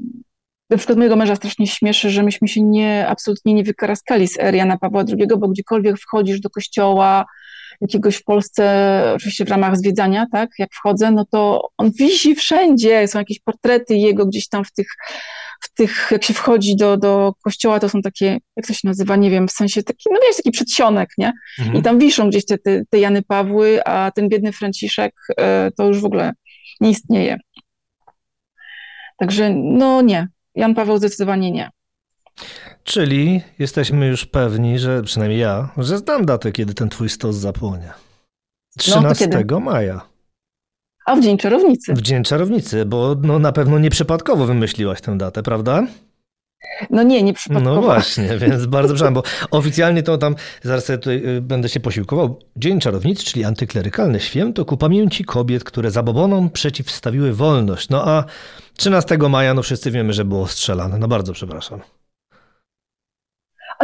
na 0.70 0.76
przykład 0.76 0.98
mojego 0.98 1.16
męża 1.16 1.36
strasznie 1.36 1.66
śmieszy, 1.66 2.10
że 2.10 2.22
myśmy 2.22 2.48
się 2.48 2.60
nie, 2.60 3.08
absolutnie 3.08 3.54
nie 3.54 3.64
wykaraskali 3.64 4.28
z 4.28 4.38
ery 4.38 4.56
Jana 4.56 4.78
Pawła 4.78 5.04
II, 5.08 5.26
bo 5.38 5.48
gdziekolwiek 5.48 5.98
wchodzisz 5.98 6.40
do 6.40 6.50
kościoła 6.50 7.24
jakiegoś 7.80 8.16
w 8.16 8.24
Polsce, 8.24 9.12
oczywiście 9.14 9.44
w 9.44 9.48
ramach 9.48 9.76
zwiedzania, 9.76 10.26
tak, 10.32 10.50
jak 10.58 10.72
wchodzę, 10.72 11.10
no 11.10 11.24
to 11.30 11.68
on 11.78 11.90
wisi 11.90 12.34
wszędzie, 12.34 13.08
są 13.08 13.18
jakieś 13.18 13.40
portrety 13.40 13.96
jego 13.96 14.26
gdzieś 14.26 14.48
tam 14.48 14.64
w 14.64 14.72
tych, 14.72 14.88
w 15.60 15.74
tych 15.74 16.08
jak 16.10 16.24
się 16.24 16.34
wchodzi 16.34 16.76
do, 16.76 16.96
do 16.96 17.32
kościoła, 17.44 17.80
to 17.80 17.88
są 17.88 18.02
takie, 18.02 18.38
jak 18.56 18.66
to 18.66 18.72
się 18.72 18.88
nazywa, 18.88 19.16
nie 19.16 19.30
wiem, 19.30 19.48
w 19.48 19.52
sensie 19.52 19.82
taki, 19.82 20.04
no 20.10 20.18
wiesz, 20.26 20.36
taki 20.36 20.50
przedsionek, 20.50 21.08
nie? 21.18 21.32
Mhm. 21.58 21.78
I 21.78 21.82
tam 21.82 21.98
wiszą 21.98 22.28
gdzieś 22.28 22.44
te, 22.44 22.58
te, 22.58 22.82
te 22.90 22.98
Jany 22.98 23.22
Pawły, 23.22 23.84
a 23.84 24.10
ten 24.10 24.28
biedny 24.28 24.52
Franciszek 24.52 25.14
e, 25.36 25.70
to 25.76 25.86
już 25.86 26.00
w 26.00 26.04
ogóle 26.04 26.32
nie 26.80 26.90
istnieje. 26.90 27.38
Także 29.18 29.54
no 29.54 30.02
nie, 30.02 30.28
Jan 30.54 30.74
Paweł 30.74 30.98
zdecydowanie 30.98 31.50
nie. 31.50 31.70
Czyli 32.84 33.42
jesteśmy 33.58 34.06
już 34.06 34.26
pewni, 34.26 34.78
że 34.78 35.02
przynajmniej 35.02 35.40
ja, 35.40 35.68
że 35.76 35.98
znam 35.98 36.26
datę, 36.26 36.52
kiedy 36.52 36.74
ten 36.74 36.88
twój 36.88 37.08
stos 37.08 37.36
zapłonie. 37.36 37.86
No, 37.86 38.82
to 38.82 38.82
13 38.82 39.28
kiedy? 39.28 39.60
maja, 39.60 40.00
A 41.06 41.16
w 41.16 41.20
Dzień 41.20 41.38
Czarownicy. 41.38 41.94
w 41.94 42.02
Dzień 42.02 42.24
Czarownicy, 42.24 42.84
bo 42.84 43.16
no, 43.22 43.38
na 43.38 43.52
pewno 43.52 43.78
nieprzypadkowo 43.78 44.46
wymyśliłaś 44.46 45.00
tę 45.00 45.18
datę, 45.18 45.42
prawda? 45.42 45.86
No 46.90 47.02
nie, 47.02 47.22
nie 47.22 47.34
przypadkowo. 47.34 47.74
No 47.74 47.82
właśnie, 47.82 48.28
więc 48.48 48.66
bardzo 48.66 48.94
przepraszam, 48.94 49.14
bo 49.14 49.22
oficjalnie 49.50 50.02
to 50.02 50.18
tam, 50.18 50.34
zaraz 50.62 50.84
sobie 50.84 50.98
tutaj 50.98 51.36
y, 51.36 51.40
będę 51.40 51.68
się 51.68 51.80
posiłkował. 51.80 52.38
Dzień 52.56 52.80
Czarownicy, 52.80 53.24
czyli 53.24 53.44
antyklerykalne 53.44 54.20
święto 54.20 54.64
ku 54.64 54.76
pamięci 54.76 55.24
kobiet, 55.24 55.64
które 55.64 55.90
zabobonom 55.90 56.50
przeciwstawiły 56.50 57.32
wolność. 57.32 57.88
No 57.88 58.08
a 58.08 58.24
13 58.76 59.18
maja, 59.18 59.54
no 59.54 59.62
wszyscy 59.62 59.90
wiemy, 59.90 60.12
że 60.12 60.24
było 60.24 60.46
strzelane. 60.46 60.98
No 60.98 61.08
bardzo 61.08 61.32
przepraszam. 61.32 61.80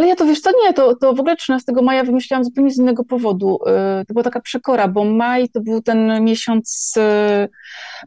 Ale 0.00 0.08
ja 0.08 0.16
to 0.16 0.26
wiesz 0.26 0.40
co, 0.40 0.50
nie, 0.64 0.72
to, 0.72 0.96
to 0.96 1.14
w 1.14 1.20
ogóle 1.20 1.36
13 1.36 1.72
maja 1.82 2.04
wymyśliłam 2.04 2.44
zupełnie 2.44 2.70
z 2.70 2.78
innego 2.78 3.04
powodu. 3.04 3.58
Y, 4.00 4.04
To 4.06 4.14
była 4.14 4.22
taka 4.24 4.40
przekora, 4.40 4.88
bo 4.88 5.04
maj 5.04 5.48
to 5.48 5.60
był 5.60 5.82
ten 5.82 6.24
miesiąc 6.24 6.94
y, 6.96 7.48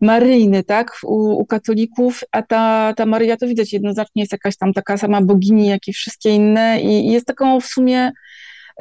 maryjny, 0.01 0.63
tak, 0.63 0.97
u, 1.03 1.15
u 1.15 1.45
katolików, 1.45 2.21
a 2.31 2.41
ta, 2.41 2.93
ta 2.97 3.05
Maryja 3.05 3.37
to 3.37 3.47
widać 3.47 3.73
jednoznacznie 3.73 4.21
jest 4.21 4.31
jakaś 4.31 4.57
tam 4.57 4.73
taka 4.73 4.97
sama 4.97 5.21
bogini, 5.21 5.67
jak 5.67 5.87
i 5.87 5.93
wszystkie 5.93 6.29
inne 6.29 6.81
i, 6.81 7.07
i 7.07 7.11
jest 7.11 7.25
taką 7.25 7.59
w 7.59 7.65
sumie, 7.65 8.11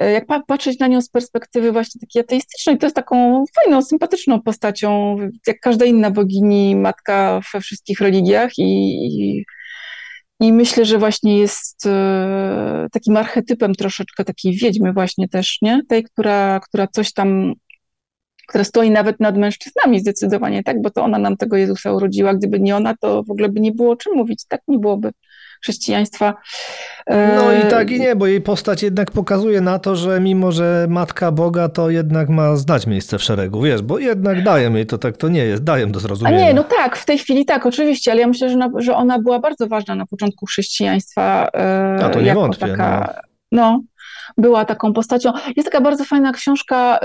y, 0.03 0.11
jak 0.13 0.27
pa- 0.27 0.43
patrzeć 0.47 0.79
na 0.79 0.87
nią 0.87 1.01
z 1.01 1.09
perspektywy 1.09 1.73
właśnie 1.73 2.01
takiej 2.01 2.23
ateistycznej, 2.23 2.79
to 2.79 2.87
jest 2.87 2.97
taką 2.97 3.45
fajną, 3.57 3.83
sympatyczną 3.83 4.41
postacią, 4.43 5.17
jak 5.47 5.61
każda 5.61 5.85
inna 5.85 6.11
bogini, 6.11 6.77
matka 6.77 7.41
we 7.55 7.61
wszystkich 7.61 8.01
religiach 8.01 8.51
i, 8.59 8.63
i 9.07 9.45
i 10.41 10.53
myślę, 10.53 10.85
że 10.85 10.99
właśnie 10.99 11.39
jest 11.39 11.87
e, 11.87 12.87
takim 12.93 13.17
archetypem 13.17 13.75
troszeczkę 13.75 14.25
takiej 14.25 14.57
wiedźmy 14.57 14.93
właśnie 14.93 15.29
też, 15.29 15.59
nie? 15.63 15.81
Tej, 15.89 16.05
która, 16.05 16.61
która 16.61 16.87
coś 16.87 17.13
tam, 17.13 17.53
która 18.49 18.65
stoi 18.65 18.91
nawet 18.91 19.21
nad 19.21 19.39
mężczyznami 19.39 20.01
zdecydowanie, 20.01 20.63
tak? 20.63 20.83
Bo 20.83 20.91
to 20.91 21.03
ona 21.03 21.19
nam 21.19 21.37
tego 21.37 21.57
Jezusa 21.57 21.93
urodziła. 21.93 22.35
Gdyby 22.35 22.61
nie 22.61 22.77
ona, 22.77 22.97
to 23.01 23.23
w 23.23 23.31
ogóle 23.31 23.49
by 23.49 23.61
nie 23.61 23.73
było 23.73 23.93
o 23.93 23.97
czym 23.97 24.15
mówić, 24.17 24.45
tak? 24.49 24.61
Nie 24.69 24.79
byłoby 24.79 25.11
chrześcijaństwa. 25.63 26.35
E, 27.07 27.37
No 27.37 27.53
i 27.53 27.71
tak 27.71 27.91
i 27.91 28.01
nie, 28.01 28.17
bo 28.17 28.27
jej 28.27 28.41
postać 28.41 28.83
jednak 28.83 29.11
pokazuje 29.11 29.61
na 29.61 29.79
to, 29.79 29.97
że 29.97 30.21
mimo, 30.21 30.53
że 30.53 30.87
Matka 30.91 31.33
Boga, 31.33 31.69
to 31.69 31.91
jednak 31.91 32.29
ma 32.29 32.57
znać 32.57 32.87
miejsce 32.87 33.19
w 33.19 33.23
szeregu, 33.23 33.63
wiesz, 33.63 33.83
bo 33.83 33.99
jednak 33.99 34.43
daję 34.43 34.71
jej 34.75 34.87
to 34.87 34.99
tak, 34.99 35.17
to 35.17 35.29
nie 35.29 35.45
jest, 35.45 35.65
daję 35.65 35.87
do 35.87 35.99
A 35.99 36.03
zrozumienia. 36.03 36.39
nie, 36.47 36.55
no 36.55 36.65
tak, 36.65 36.97
w 36.97 37.05
tej 37.07 37.19
chwili 37.19 37.45
tak, 37.45 37.67
oczywiście, 37.67 38.13
ale 38.13 38.21
ja 38.21 38.27
myślę, 38.27 38.51
że, 38.51 38.57
na, 38.57 38.69
że 38.77 38.95
ona 38.97 39.19
była 39.19 39.39
bardzo 39.39 39.67
ważna 39.67 39.95
na 39.95 40.07
początku 40.07 40.47
chrześcijaństwa. 40.47 41.49
e, 41.55 41.99
A 42.05 42.09
to 42.09 42.21
nie 42.21 42.35
wątpię, 42.35 42.67
Taka, 42.69 43.21
no. 43.53 43.83
była 44.39 44.65
taką 44.65 44.93
postacią. 44.93 45.33
Jest 45.57 45.71
taka 45.73 45.81
bardzo 45.85 46.05
fajna 46.05 46.33
książka 46.33 46.99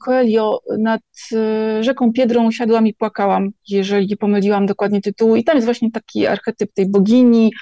Coelho 0.00 0.60
nad 0.78 1.00
e, 1.32 1.82
rzeką 1.84 2.12
Piedrą 2.12 2.46
usiadłam 2.46 2.86
i 2.86 2.94
płakałam, 2.94 3.50
jeżeli 3.68 4.16
pomyliłam 4.16 4.66
dokładnie 4.66 5.00
tytułu. 5.00 5.36
I 5.36 5.44
tam 5.44 5.54
jest 5.56 5.64
właśnie 5.64 5.90
taki 5.90 6.26
archetyp 6.26 6.72
tej 6.74 6.90
bogini. 6.90 7.52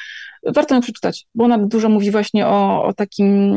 Warto 0.46 0.74
ją 0.74 0.80
przeczytać, 0.80 1.26
bo 1.34 1.44
ona 1.44 1.58
dużo 1.58 1.88
mówi 1.88 2.10
właśnie 2.10 2.46
o, 2.46 2.84
o 2.84 2.92
takim, 2.92 3.52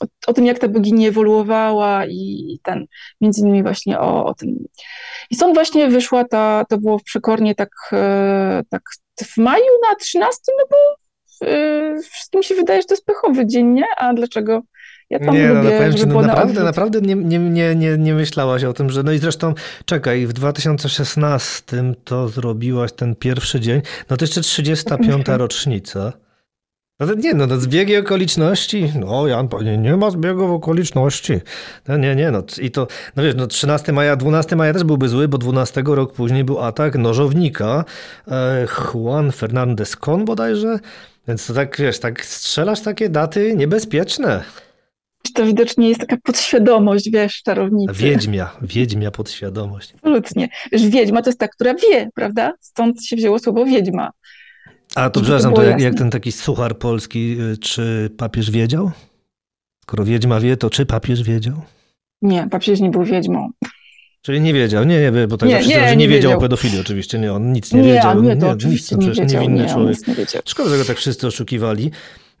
o, 0.00 0.06
o 0.26 0.32
tym, 0.32 0.46
jak 0.46 0.58
ta 0.58 0.68
bogini 0.68 1.06
ewoluowała 1.06 2.06
i 2.06 2.58
ten, 2.62 2.86
między 3.20 3.40
innymi 3.40 3.62
właśnie 3.62 4.00
o, 4.00 4.24
o 4.24 4.34
tym. 4.34 4.64
I 5.30 5.36
stąd 5.36 5.54
właśnie 5.54 5.88
wyszła 5.88 6.24
ta, 6.24 6.64
to 6.68 6.78
było 6.78 6.98
w 6.98 7.02
Przekornie 7.02 7.54
tak, 7.54 7.70
e, 7.92 8.62
tak 8.70 8.82
w 9.24 9.36
maju 9.36 9.64
na 9.90 9.94
13, 9.94 10.40
no 10.58 10.64
bo 10.70 10.76
e, 11.46 12.02
wszystkim 12.02 12.42
się 12.42 12.54
wydaje, 12.54 12.80
że 12.80 12.86
to 12.86 12.94
jest 12.94 13.06
pechowy 13.06 13.46
dzień, 13.46 13.66
nie? 13.66 13.86
A 13.96 14.14
dlaczego? 14.14 14.62
Ja 15.10 15.18
tam 15.18 15.34
Nie, 15.34 15.48
no, 15.48 15.54
no 15.54 15.62
lubię, 15.62 15.76
powiem 15.78 15.94
ci, 15.94 16.06
no 16.06 16.22
naprawdę, 16.22 16.62
naprawdę 16.62 17.00
nie, 17.00 17.14
nie, 17.14 17.38
nie, 17.38 17.74
nie, 17.74 17.98
nie 17.98 18.14
myślałaś 18.14 18.64
o 18.64 18.72
tym, 18.72 18.90
że 18.90 19.02
no 19.02 19.12
i 19.12 19.18
zresztą 19.18 19.54
czekaj, 19.84 20.26
w 20.26 20.32
2016 20.32 21.94
to 22.04 22.28
zrobiłaś 22.28 22.92
ten 22.92 23.14
pierwszy 23.16 23.60
dzień, 23.60 23.82
no 24.10 24.16
to 24.16 24.24
jeszcze 24.24 24.40
35. 24.40 25.24
rocznica. 25.26 26.12
No 27.00 27.06
to 27.06 27.14
nie, 27.14 27.34
no 27.34 27.46
to 27.46 27.60
zbiegi 27.60 27.96
okoliczności, 27.96 28.92
no 29.00 29.26
Jan, 29.26 29.48
nie, 29.64 29.78
nie 29.78 29.96
ma 29.96 30.10
zbiegów 30.10 30.50
okoliczności. 30.50 31.40
No 31.88 31.96
nie, 31.96 32.16
nie, 32.16 32.30
no 32.30 32.42
i 32.60 32.70
to, 32.70 32.86
no 33.16 33.22
wiesz, 33.22 33.34
no 33.34 33.46
13 33.46 33.92
maja, 33.92 34.16
12 34.16 34.56
maja 34.56 34.72
też 34.72 34.84
byłby 34.84 35.08
zły, 35.08 35.28
bo 35.28 35.38
12 35.38 35.82
rok 35.86 36.12
później 36.12 36.44
był 36.44 36.60
atak 36.60 36.94
nożownika 36.94 37.84
e, 38.28 38.66
Juan 38.94 39.32
Fernandez 39.32 39.96
Con 39.96 40.24
bodajże, 40.24 40.78
więc 41.28 41.46
to 41.46 41.54
tak, 41.54 41.76
wiesz, 41.78 41.98
tak 41.98 42.24
strzelasz 42.24 42.80
takie 42.80 43.08
daty 43.08 43.56
niebezpieczne. 43.56 44.44
To 45.34 45.46
widocznie 45.46 45.88
jest 45.88 46.00
taka 46.00 46.16
podświadomość, 46.24 47.10
wiesz, 47.10 47.42
czarownicy. 47.42 47.92
Wiedźmia, 47.94 48.50
wiedźmia 48.62 49.10
podświadomość. 49.10 49.92
Absolutnie. 49.94 50.48
Wiesz, 50.72 50.86
wiedźma 50.88 51.22
to 51.22 51.28
jest 51.30 51.38
ta, 51.40 51.48
która 51.48 51.74
wie, 51.74 52.08
prawda? 52.14 52.52
Stąd 52.60 53.04
się 53.04 53.16
wzięło 53.16 53.38
słowo 53.38 53.64
wiedźma. 53.64 54.10
A 54.94 55.10
to 55.10 55.10
to 55.10 55.20
przepraszam, 55.20 55.50
to 55.50 55.60
było 55.60 55.70
jak, 55.70 55.80
jak 55.80 55.94
ten 55.94 56.10
taki 56.10 56.32
suchar 56.32 56.78
polski, 56.78 57.36
y, 57.40 57.56
czy 57.58 58.10
papież 58.16 58.50
wiedział? 58.50 58.90
Skoro 59.82 60.04
wiedźma 60.04 60.40
wie, 60.40 60.56
to 60.56 60.70
czy 60.70 60.86
papież 60.86 61.22
wiedział? 61.22 61.62
Nie, 62.22 62.48
papież 62.50 62.80
nie 62.80 62.90
był 62.90 63.04
wiedźmą. 63.04 63.50
Czyli 64.22 64.40
nie 64.40 64.54
wiedział, 64.54 64.84
nie, 64.84 65.10
nie, 65.12 65.26
bo 65.28 65.36
tak 65.36 65.48
Nie, 65.48 65.54
zawsze 65.62 65.68
nie, 65.80 65.86
nie, 65.90 65.96
nie 65.96 66.08
wiedział 66.08 66.38
o 66.38 66.40
pedofilii 66.40 66.80
oczywiście, 66.80 67.18
nie, 67.18 67.32
on 67.32 67.52
nic 67.52 67.72
nie, 67.72 67.82
Nie, 67.82 67.92
wiedział. 67.94 68.22
nie, 68.22 68.36
to 68.36 68.46
nic, 68.54 68.54
oczywiście 68.54 68.96
no 68.96 69.02
nie 69.02 69.08
wiedział. 69.08 69.26
niewinny 69.42 69.62
Nie, 69.62 69.70
człowiek. 69.72 69.88
nic 69.98 70.06
nie 70.06 70.14
wiedział. 70.14 70.42
Szkoda, 70.46 70.70
że 70.70 70.78
go 70.78 70.84
tak 70.84 70.96
wszyscy 70.96 71.26
oszukiwali. 71.26 71.90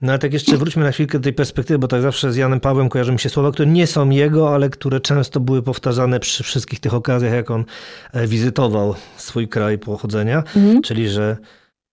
No 0.02 0.12
ale 0.12 0.18
tak 0.18 0.32
jeszcze 0.32 0.56
wróćmy 0.56 0.84
na 0.84 0.92
chwilkę 0.92 1.18
do 1.18 1.24
tej 1.24 1.32
perspektywy, 1.32 1.78
bo 1.78 1.88
tak 1.88 2.02
zawsze 2.02 2.32
z 2.32 2.36
Janem 2.36 2.60
Pawłem 2.60 2.88
kojarzy 2.88 3.12
mi 3.12 3.18
się 3.18 3.28
słowa, 3.28 3.52
które 3.52 3.68
nie 3.68 3.86
są 3.86 4.10
jego, 4.10 4.54
ale 4.54 4.70
które 4.70 5.00
często 5.00 5.40
były 5.40 5.62
powtarzane 5.62 6.20
przy 6.20 6.42
wszystkich 6.44 6.80
tych 6.80 6.94
okazjach, 6.94 7.32
jak 7.32 7.50
on 7.50 7.64
e, 8.12 8.26
wizytował 8.26 8.94
swój 9.16 9.48
kraj 9.48 9.78
pochodzenia, 9.78 10.42
Mhm. 10.56 10.82
czyli 10.82 11.08
że 11.08 11.36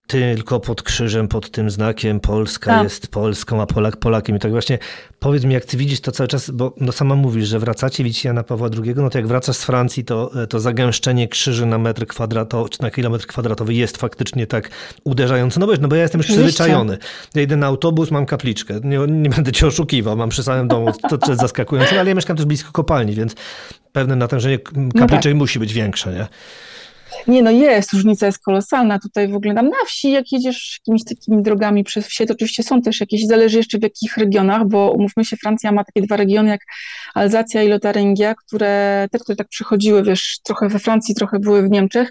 tylko 0.06 0.60
pod 0.60 0.82
krzyżem, 0.82 1.28
pod 1.28 1.50
tym 1.50 1.70
znakiem 1.70 2.20
Polska 2.20 2.70
tak. 2.70 2.84
jest 2.84 3.08
Polską, 3.08 3.62
a 3.62 3.66
Polak 3.66 3.96
Polakiem. 3.96 4.36
I 4.36 4.38
tak 4.38 4.50
właśnie 4.50 4.78
powiedz 5.18 5.44
mi, 5.44 5.54
jak 5.54 5.64
ty 5.64 5.76
widzisz 5.76 6.00
to 6.00 6.12
cały 6.12 6.28
czas, 6.28 6.50
bo 6.50 6.74
no 6.80 6.92
sama 6.92 7.14
mówisz, 7.14 7.48
że 7.48 7.58
wracacie, 7.58 8.04
widzicie 8.04 8.28
Jana 8.28 8.42
Pawła 8.42 8.68
II, 8.84 8.92
no 8.96 9.10
to 9.10 9.18
jak 9.18 9.26
wracasz 9.26 9.56
z 9.56 9.64
Francji, 9.64 10.04
to, 10.04 10.30
to 10.48 10.60
zagęszczenie 10.60 11.28
krzyży 11.28 11.66
na 11.66 11.78
metr 11.78 12.06
kwadratowy, 12.06 12.70
czy 12.70 12.82
na 12.82 12.90
kilometr 12.90 13.26
kwadratowy 13.26 13.74
jest 13.74 13.96
faktycznie 13.96 14.46
tak 14.46 14.70
uderzające. 15.04 15.60
No 15.60 15.66
wiesz, 15.66 15.78
no 15.80 15.88
bo 15.88 15.96
ja 15.96 16.02
jestem 16.02 16.18
już 16.18 16.26
przyzwyczajony. 16.26 16.98
Ja 17.34 17.42
idę 17.42 17.56
na 17.56 17.66
autobus, 17.66 18.10
mam 18.10 18.26
kapliczkę. 18.26 18.80
Nie, 18.84 18.98
nie 18.98 19.30
będę 19.30 19.52
cię 19.52 19.66
oszukiwał, 19.66 20.16
mam 20.16 20.28
przy 20.28 20.42
samym 20.42 20.68
domu, 20.68 20.92
to, 21.08 21.18
to 21.18 21.30
jest 21.30 21.40
zaskakujące, 21.40 22.00
ale 22.00 22.08
ja 22.08 22.14
mieszkam 22.14 22.36
też 22.36 22.46
blisko 22.46 22.72
kopalni, 22.72 23.14
więc 23.14 23.34
pewne 23.92 24.16
natężenie 24.16 24.58
kapliczek 24.58 25.10
no 25.10 25.20
tak. 25.20 25.34
musi 25.34 25.58
być 25.58 25.72
większe, 25.72 26.12
nie? 26.12 26.26
Nie, 27.26 27.42
no 27.42 27.50
jest, 27.50 27.92
różnica 27.92 28.26
jest 28.26 28.38
kolosalna. 28.38 28.98
Tutaj 28.98 29.28
w 29.28 29.34
ogóle 29.36 29.54
tam 29.54 29.68
na 29.68 29.84
wsi, 29.86 30.10
jak 30.10 30.32
jedziesz 30.32 30.80
jakimiś 30.80 31.04
takimi 31.04 31.42
drogami 31.42 31.84
przez 31.84 32.06
wsie, 32.06 32.26
to 32.26 32.34
oczywiście 32.34 32.62
są 32.62 32.82
też 32.82 33.00
jakieś, 33.00 33.26
zależy 33.26 33.56
jeszcze 33.56 33.78
w 33.78 33.82
jakich 33.82 34.16
regionach, 34.16 34.68
bo 34.68 34.92
umówmy 34.92 35.24
się, 35.24 35.36
Francja 35.36 35.72
ma 35.72 35.84
takie 35.84 36.02
dwa 36.02 36.16
regiony 36.16 36.48
jak 36.48 36.60
Alzacja 37.16 37.62
i 37.62 37.68
Lotaringia, 37.68 38.34
które, 38.34 39.06
te, 39.10 39.18
które 39.18 39.36
tak 39.36 39.48
przychodziły, 39.48 40.02
wiesz, 40.02 40.38
trochę 40.42 40.68
we 40.68 40.78
Francji, 40.78 41.14
trochę 41.14 41.38
były 41.38 41.62
w 41.62 41.70
Niemczech 41.70 42.10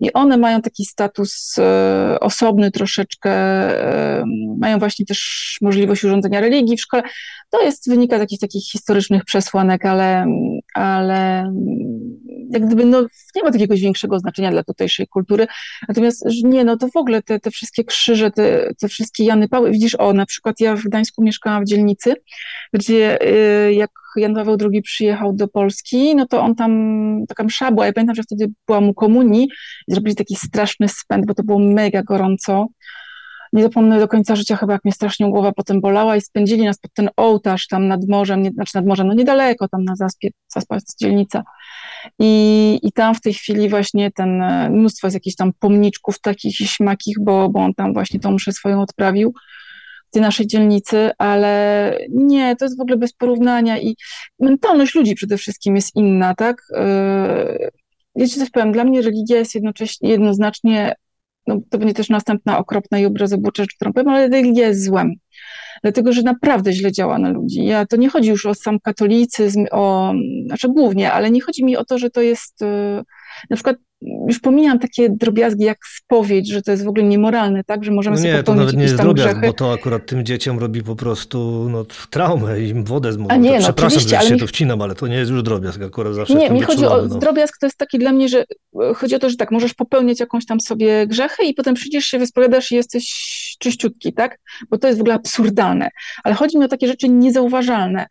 i 0.00 0.12
one 0.12 0.36
mają 0.36 0.62
taki 0.62 0.84
status 0.84 1.54
e, 1.58 2.20
osobny 2.20 2.70
troszeczkę, 2.70 3.30
e, 3.30 4.24
mają 4.58 4.78
właśnie 4.78 5.06
też 5.06 5.58
możliwość 5.62 6.04
urządzenia 6.04 6.40
religii 6.40 6.76
w 6.76 6.80
szkole. 6.80 7.02
To 7.50 7.62
jest, 7.62 7.88
wynika 7.88 8.16
z 8.16 8.20
jakichś 8.20 8.40
takich 8.40 8.62
historycznych 8.72 9.24
przesłanek, 9.24 9.84
ale, 9.84 10.26
ale 10.74 11.52
jak 12.50 12.66
gdyby 12.66 12.84
no, 12.84 13.06
nie 13.36 13.42
ma 13.42 13.50
takiego 13.50 13.74
większego 13.74 14.18
znaczenia 14.18 14.50
dla 14.50 14.62
tutejszej 14.62 15.06
kultury. 15.06 15.46
Natomiast 15.88 16.26
nie, 16.44 16.64
no 16.64 16.76
to 16.76 16.88
w 16.88 16.96
ogóle 16.96 17.22
te, 17.22 17.40
te 17.40 17.50
wszystkie 17.50 17.84
krzyże, 17.84 18.30
te, 18.30 18.74
te 18.80 18.88
wszystkie 18.88 19.24
Jany 19.24 19.48
Pały, 19.48 19.70
widzisz, 19.70 19.94
o, 19.94 20.12
na 20.12 20.26
przykład 20.26 20.60
ja 20.60 20.76
w 20.76 20.82
Gdańsku 20.82 21.22
mieszkałam 21.22 21.64
w 21.64 21.68
dzielnicy, 21.68 22.14
gdzie 22.72 23.18
y, 23.68 23.72
jak 23.72 24.03
Jan 24.20 24.34
Paweł 24.34 24.56
II 24.72 24.82
przyjechał 24.82 25.32
do 25.32 25.48
Polski, 25.48 26.16
no 26.16 26.26
to 26.26 26.40
on 26.40 26.54
tam, 26.54 26.72
taka 27.28 27.44
msza 27.44 27.70
była, 27.70 27.86
ja 27.86 27.92
pamiętam, 27.92 28.14
że 28.14 28.22
wtedy 28.22 28.52
była 28.66 28.80
mu 28.80 28.94
komunii, 28.94 29.48
zrobili 29.88 30.16
taki 30.16 30.36
straszny 30.36 30.88
spęd, 30.88 31.26
bo 31.26 31.34
to 31.34 31.42
było 31.42 31.58
mega 31.58 32.02
gorąco, 32.02 32.66
nie 33.54 33.62
zapomnę 33.62 33.98
do 33.98 34.08
końca 34.08 34.36
życia 34.36 34.56
chyba, 34.56 34.72
jak 34.72 34.84
mnie 34.84 34.92
strasznie 34.92 35.30
głowa 35.30 35.52
potem 35.52 35.80
bolała 35.80 36.16
i 36.16 36.20
spędzili 36.20 36.64
nas 36.64 36.78
pod 36.78 36.92
ten 36.94 37.08
ołtarz 37.16 37.66
tam 37.66 37.88
nad 37.88 38.08
morzem, 38.08 38.42
nie, 38.42 38.50
znaczy 38.50 38.72
nad 38.74 38.86
morzem, 38.86 39.06
no 39.06 39.14
niedaleko, 39.14 39.68
tam 39.68 39.84
na 39.84 39.96
Zaspie, 39.96 40.30
Zaspa 40.54 40.74
jest 40.74 40.98
dzielnica. 41.00 41.42
I, 42.18 42.78
I 42.82 42.92
tam 42.92 43.14
w 43.14 43.20
tej 43.20 43.34
chwili 43.34 43.68
właśnie 43.68 44.10
ten, 44.10 44.42
e, 44.42 44.70
mnóstwo 44.70 45.06
jest 45.06 45.14
jakichś 45.14 45.36
tam 45.36 45.52
pomniczków 45.58 46.20
takich 46.20 46.60
i 46.60 46.66
śmakich, 46.66 47.16
bo, 47.20 47.48
bo 47.48 47.60
on 47.60 47.74
tam 47.74 47.92
właśnie 47.92 48.20
tą 48.20 48.30
mszę 48.32 48.52
swoją 48.52 48.80
odprawił 48.80 49.34
tej 50.14 50.22
naszej 50.22 50.46
dzielnicy, 50.46 51.10
ale 51.18 51.98
nie, 52.10 52.56
to 52.56 52.64
jest 52.64 52.78
w 52.78 52.80
ogóle 52.80 52.96
bez 52.96 53.12
porównania 53.12 53.78
i 53.78 53.96
mentalność 54.40 54.94
ludzi 54.94 55.14
przede 55.14 55.36
wszystkim 55.36 55.76
jest 55.76 55.96
inna, 55.96 56.34
tak? 56.34 56.56
Yy, 56.70 57.70
wiecie 58.16 58.40
coś 58.40 58.50
powiem, 58.50 58.72
dla 58.72 58.84
mnie 58.84 59.02
religia 59.02 59.38
jest 59.38 59.54
jednocześnie, 59.54 60.10
jednoznacznie 60.10 60.94
no, 61.46 61.60
to 61.70 61.78
będzie 61.78 61.94
też 61.94 62.08
następna 62.08 62.58
okropna 62.58 62.98
i 62.98 63.06
obrazobórcza 63.06 63.62
rzecz, 63.62 63.74
którą 63.74 63.92
powiem, 63.92 64.08
ale 64.08 64.28
religia 64.28 64.68
jest 64.68 64.84
złem. 64.84 65.12
Dlatego, 65.82 66.12
że 66.12 66.22
naprawdę 66.22 66.72
źle 66.72 66.92
działa 66.92 67.18
na 67.18 67.30
ludzi. 67.30 67.64
Ja, 67.64 67.86
to 67.86 67.96
nie 67.96 68.08
chodzi 68.08 68.28
już 68.28 68.46
o 68.46 68.54
sam 68.54 68.80
katolicyzm, 68.80 69.66
o, 69.70 70.12
znaczy 70.46 70.68
głównie, 70.68 71.12
ale 71.12 71.30
nie 71.30 71.40
chodzi 71.40 71.64
mi 71.64 71.76
o 71.76 71.84
to, 71.84 71.98
że 71.98 72.10
to 72.10 72.20
jest, 72.20 72.62
y, 72.62 72.66
na 73.50 73.56
przykład 73.56 73.76
już 74.28 74.38
pomijam 74.38 74.78
takie 74.78 75.10
drobiazgi 75.10 75.64
jak 75.64 75.78
spowiedź, 75.86 76.52
że 76.52 76.62
to 76.62 76.70
jest 76.70 76.84
w 76.84 76.88
ogóle 76.88 77.04
niemoralne, 77.04 77.64
tak, 77.64 77.84
że 77.84 77.90
możemy 77.90 78.16
no 78.16 78.22
nie, 78.22 78.30
sobie 78.30 78.42
popełnić 78.42 78.60
to 78.60 78.64
nawet 78.64 78.76
nie 78.76 78.82
jest 78.82 78.96
drobiazg, 78.96 79.30
grzechy. 79.30 79.46
bo 79.46 79.52
to 79.52 79.72
akurat 79.72 80.06
tym 80.06 80.24
dzieciom 80.24 80.58
robi 80.58 80.82
po 80.82 80.96
prostu 80.96 81.68
no, 81.70 81.84
traumę 82.10 82.60
i 82.60 82.68
im 82.68 82.84
wodę 82.84 83.12
zmuszą. 83.12 83.36
Nie, 83.36 83.52
no, 83.52 83.58
przepraszam, 83.58 84.00
że 84.00 84.20
się 84.20 84.34
mi... 84.34 84.40
tu 84.40 84.46
wcinam, 84.46 84.82
ale 84.82 84.94
to 84.94 85.06
nie 85.06 85.16
jest 85.16 85.30
już 85.30 85.42
drobiazg, 85.42 85.82
akurat 85.82 86.14
zawsze 86.14 86.34
Nie, 86.34 86.50
mi 86.50 86.62
chodzi 86.62 86.86
o 86.86 87.06
no. 87.06 87.18
drobiazg, 87.18 87.58
to 87.58 87.66
jest 87.66 87.78
taki 87.78 87.98
dla 87.98 88.12
mnie, 88.12 88.28
że 88.28 88.44
e, 88.82 88.94
chodzi 88.94 89.14
o 89.14 89.18
to, 89.18 89.30
że 89.30 89.36
tak, 89.36 89.50
możesz 89.50 89.74
popełniać 89.74 90.20
jakąś 90.20 90.46
tam 90.46 90.60
sobie 90.60 91.06
grzechy 91.06 91.44
i 91.44 91.54
potem 91.54 91.74
przyjdziesz 91.74 92.04
się, 92.04 92.18
wyspowiadasz 92.18 92.72
i 92.72 92.74
jesteś 92.74 93.34
czyściutki, 93.58 94.12
tak, 94.12 94.38
bo 94.70 94.78
to 94.78 94.86
jest 94.86 94.98
w 94.98 95.02
ogóle 95.02 95.14
absurdalne, 95.14 95.88
ale 96.24 96.34
chodzi 96.34 96.58
mi 96.58 96.64
o 96.64 96.68
takie 96.68 96.88
rzeczy 96.88 97.08
niezauważalne, 97.08 98.06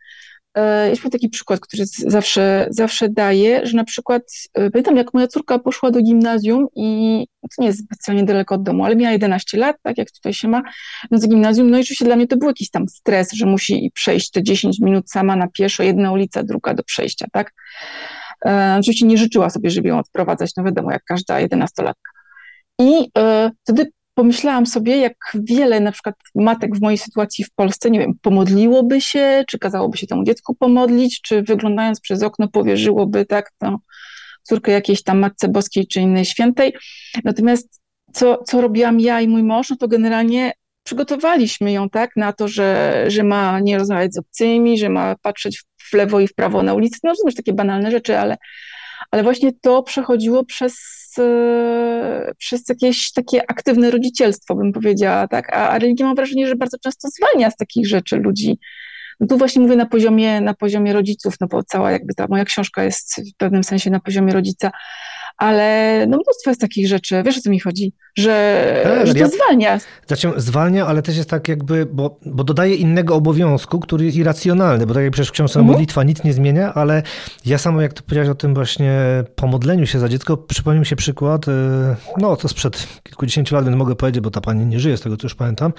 jest 0.90 1.04
taki 1.12 1.30
przykład, 1.30 1.60
który 1.60 1.84
zawsze, 1.86 2.68
zawsze 2.70 3.10
daję, 3.10 3.66
że 3.66 3.78
na 3.78 3.84
przykład 3.84 4.24
e, 4.54 4.72
pamiętam, 4.72 4.98
jak 4.98 5.14
moja 5.14 5.28
córka 5.28 5.60
poszła 5.60 5.92
do 5.92 6.02
gimnazjum 6.02 6.68
i 6.76 7.28
to 7.42 7.62
nie 7.62 7.68
jest 7.68 7.86
specjalnie 7.86 8.24
daleko 8.24 8.56
od 8.56 8.64
domu, 8.64 8.86
ale 8.86 8.96
miała 8.96 9.12
11 9.12 9.58
lat, 9.58 9.76
tak 9.84 9.98
jak 9.98 10.12
tutaj 10.12 10.34
się 10.34 10.48
ma, 10.48 10.62
no 11.12 11.18
z 11.18 11.28
gimnazjum, 11.28 11.70
no 11.70 11.78
i 11.78 11.82
oczywiście 11.82 12.06
dla 12.06 12.16
mnie 12.16 12.28
to 12.28 12.38
był 12.38 12.48
jakiś 12.48 12.70
tam 12.70 12.88
stres, 12.88 13.34
że 13.34 13.46
musi 13.46 13.92
przejść 13.94 14.32
te 14.32 14.44
10 14.44 14.80
minut 14.80 15.12
sama 15.12 15.36
na 15.36 15.48
pieszo, 15.48 15.84
jedna 15.84 16.12
ulica, 16.12 16.44
druga 16.44 16.74
do 16.74 16.84
przejścia, 16.84 17.26
tak. 17.32 17.54
E, 18.46 18.78
oczywiście 18.80 19.06
nie 19.06 19.18
życzyła 19.18 19.50
sobie, 19.50 19.70
żeby 19.70 19.90
ją 19.90 20.00
odprowadzać, 20.00 20.52
no 20.58 20.64
wiadomo, 20.64 20.92
jak 20.92 21.04
każda 21.04 21.40
jedenastolatka. 21.40 22.12
I 22.80 23.10
e, 23.18 23.52
wtedy 23.64 23.92
pomyślałam 24.14 24.66
sobie, 24.66 24.98
jak 24.98 25.16
wiele 25.34 25.80
na 25.80 25.92
przykład 25.92 26.16
matek 26.36 26.76
w 26.76 26.82
mojej 26.82 26.98
sytuacji 26.98 27.46
w 27.46 27.52
Polsce, 27.52 27.92
nie 27.92 28.00
wiem, 28.00 28.14
pomodliłoby 28.22 29.02
się, 29.02 29.44
czy 29.48 29.60
kazałoby 29.60 29.98
się 29.98 30.08
temu 30.08 30.24
dziecku 30.24 30.56
pomodlić, 30.56 31.22
czy 31.22 31.42
wyglądając 31.42 32.00
przez 32.00 32.24
okno 32.24 32.48
powierzyłoby 32.48 33.26
tak 33.26 33.52
to 33.58 33.78
córkę 34.44 34.72
jakiejś 34.72 35.04
tam 35.04 35.20
Matce 35.20 35.48
Boskiej 35.48 35.88
czy 35.88 36.02
innej 36.02 36.26
świętej. 36.26 36.74
Natomiast 37.24 37.82
co, 38.14 38.44
co 38.44 38.62
robiłam 38.62 39.00
ja 39.00 39.22
i 39.22 39.28
mój 39.28 39.44
mąż, 39.44 39.70
no 39.70 39.76
to 39.76 39.88
generalnie 39.88 40.54
przygotowaliśmy 40.84 41.72
ją 41.72 41.90
tak 41.90 42.16
na 42.16 42.34
to, 42.34 42.48
że, 42.48 43.04
że 43.08 43.24
ma 43.24 43.60
nie 43.60 43.78
rozmawiać 43.78 44.14
z 44.14 44.18
obcymi, 44.18 44.78
że 44.78 44.90
ma 44.90 45.16
patrzeć 45.22 45.64
w 45.78 45.94
lewo 45.94 46.20
i 46.20 46.28
w 46.28 46.34
prawo 46.34 46.64
na 46.64 46.74
ulicy, 46.74 47.00
no 47.04 47.10
rozumiesz, 47.10 47.36
takie 47.36 47.54
banalne 47.54 47.92
rzeczy, 47.92 48.18
ale, 48.20 48.38
ale 49.12 49.24
właśnie 49.24 49.52
to 49.62 49.84
przechodziło 49.84 50.46
przez 50.46 51.04
E, 51.20 52.32
przez 52.38 52.70
jakieś 52.70 53.12
takie 53.12 53.52
aktywne 53.52 53.92
rodzicielstwo, 53.92 54.56
bym 54.56 54.72
powiedziała, 54.72 55.28
tak? 55.28 55.54
A, 55.54 55.70
a 55.70 55.80
religia 55.80 56.06
mam 56.06 56.16
wrażenie, 56.16 56.48
że 56.48 56.56
bardzo 56.56 56.78
często 56.84 57.08
zwalnia 57.10 57.52
z 57.52 57.56
takich 57.56 57.88
rzeczy 57.88 58.18
ludzi. 58.18 58.60
No 59.20 59.28
tu 59.28 59.38
właśnie 59.38 59.62
mówię 59.62 59.76
na 59.76 59.86
poziomie, 59.86 60.42
na 60.42 60.54
poziomie 60.54 60.94
rodziców, 60.94 61.36
no 61.42 61.48
bo 61.48 61.64
cała 61.64 61.92
jakby 61.92 62.14
ta 62.14 62.28
moja 62.30 62.46
książka 62.46 62.84
jest 62.84 63.22
w 63.34 63.38
pewnym 63.38 63.64
sensie 63.64 63.90
na 63.90 64.00
poziomie 64.00 64.34
rodzica, 64.34 64.72
ale 65.44 65.98
no 66.08 66.18
mnóstwo 66.18 66.52
jest 66.52 66.62
takich 66.62 66.88
rzeczy, 66.88 67.24
wiesz 67.26 67.38
o 67.38 67.42
co 67.42 67.50
mi 67.50 67.60
chodzi, 67.60 67.94
że, 68.18 68.82
tak, 68.84 69.08
że 69.08 69.14
to 69.14 69.20
ja, 69.20 69.28
zwalnia. 69.28 69.80
Znaczy 70.08 70.32
zwalnia, 70.38 70.88
ale 70.88 71.02
też 71.02 71.18
jest 71.18 71.30
tak 71.30 71.48
jakby, 71.48 71.86
bo, 71.86 72.20
bo 72.26 72.44
dodaje 72.44 72.76
innego 72.76 73.16
obowiązku, 73.16 73.80
który 73.80 74.06
jest 74.06 74.18
irracjonalny, 74.18 74.86
bo 74.86 74.94
tak 74.94 75.04
jak 75.04 75.12
przecież 75.14 75.30
w 75.30 75.32
książce 75.32 75.60
mhm. 75.60 75.72
modlitwa 75.72 76.04
nic 76.04 76.24
nie 76.24 76.34
zmienia, 76.34 76.74
ale 76.74 77.04
ja 77.46 77.58
samo 77.58 77.82
jak 77.82 77.94
to 77.94 78.04
powiedziałeś 78.04 78.30
o 78.30 78.36
tym 78.36 78.54
właśnie 78.54 79.00
pomodleniu 79.36 79.86
się 79.86 80.00
za 80.00 80.10
dziecko, 80.10 80.38
przypomniał 80.38 80.80
mi 80.80 80.86
się 80.86 80.96
przykład, 80.96 81.48
y, 81.48 81.52
no 82.18 82.36
to 82.36 82.48
sprzed 82.48 82.88
kilkudziesięciu 83.04 83.56
lat, 83.56 83.66
więc 83.66 83.78
mogę 83.78 83.96
powiedzieć, 83.96 84.22
bo 84.22 84.32
ta 84.32 84.42
pani 84.42 84.66
nie 84.66 84.80
żyje 84.80 84.98
z 84.98 85.02
tego, 85.02 85.18
co 85.18 85.26
już 85.26 85.36
pamiętam, 85.36 85.74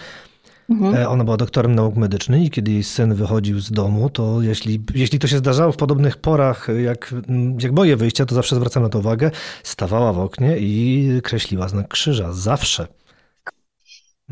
Mhm. 0.71 0.95
E, 0.95 1.09
ona 1.09 1.25
była 1.25 1.37
doktorem 1.37 1.75
nauk 1.75 1.97
medycznych 1.97 2.43
i 2.43 2.51
kiedy 2.51 2.71
jej 2.71 2.83
syn 2.83 3.15
wychodził 3.15 3.61
z 3.61 3.73
domu, 3.73 4.11
to 4.11 4.43
jeśli, 4.43 4.83
jeśli 4.95 5.19
to 5.19 5.27
się 5.27 5.39
zdarzało 5.39 5.73
w 5.73 5.77
podobnych 5.77 6.17
porach, 6.17 6.69
jak, 6.85 7.15
jak 7.63 7.73
boję 7.73 7.97
wyjścia, 7.97 8.27
to 8.27 8.35
zawsze 8.35 8.57
zwracam 8.57 8.83
na 8.83 8.89
to 8.89 8.99
uwagę, 8.99 9.31
stawała 9.63 10.13
w 10.13 10.19
oknie 10.19 10.57
i 10.59 11.11
kreśliła 11.23 11.69
znak 11.69 11.89
krzyża. 11.89 12.33
Zawsze. 12.33 12.87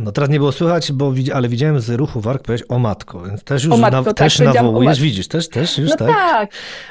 No 0.03 0.13
teraz 0.13 0.31
nie 0.31 0.39
było 0.39 0.53
słychać, 0.53 0.93
bo, 0.93 1.15
ale 1.35 1.49
widziałem 1.49 1.81
z 1.81 1.91
ruchu 1.91 2.21
warg 2.21 2.43
powiedzieć 2.43 2.67
o 2.69 2.79
matko, 2.79 3.23
więc 3.23 3.45
też 3.45 3.65
już 3.65 3.79
matko, 3.79 3.97
na, 3.97 4.05
tak, 4.05 4.15
też 4.15 4.39
nawołujesz, 4.39 5.01
widzisz, 5.01 5.29
też, 5.29 5.49
też 5.49 5.79
już 5.79 5.91
no 5.91 5.97
tak? 5.97 6.09
tak. 6.09 6.51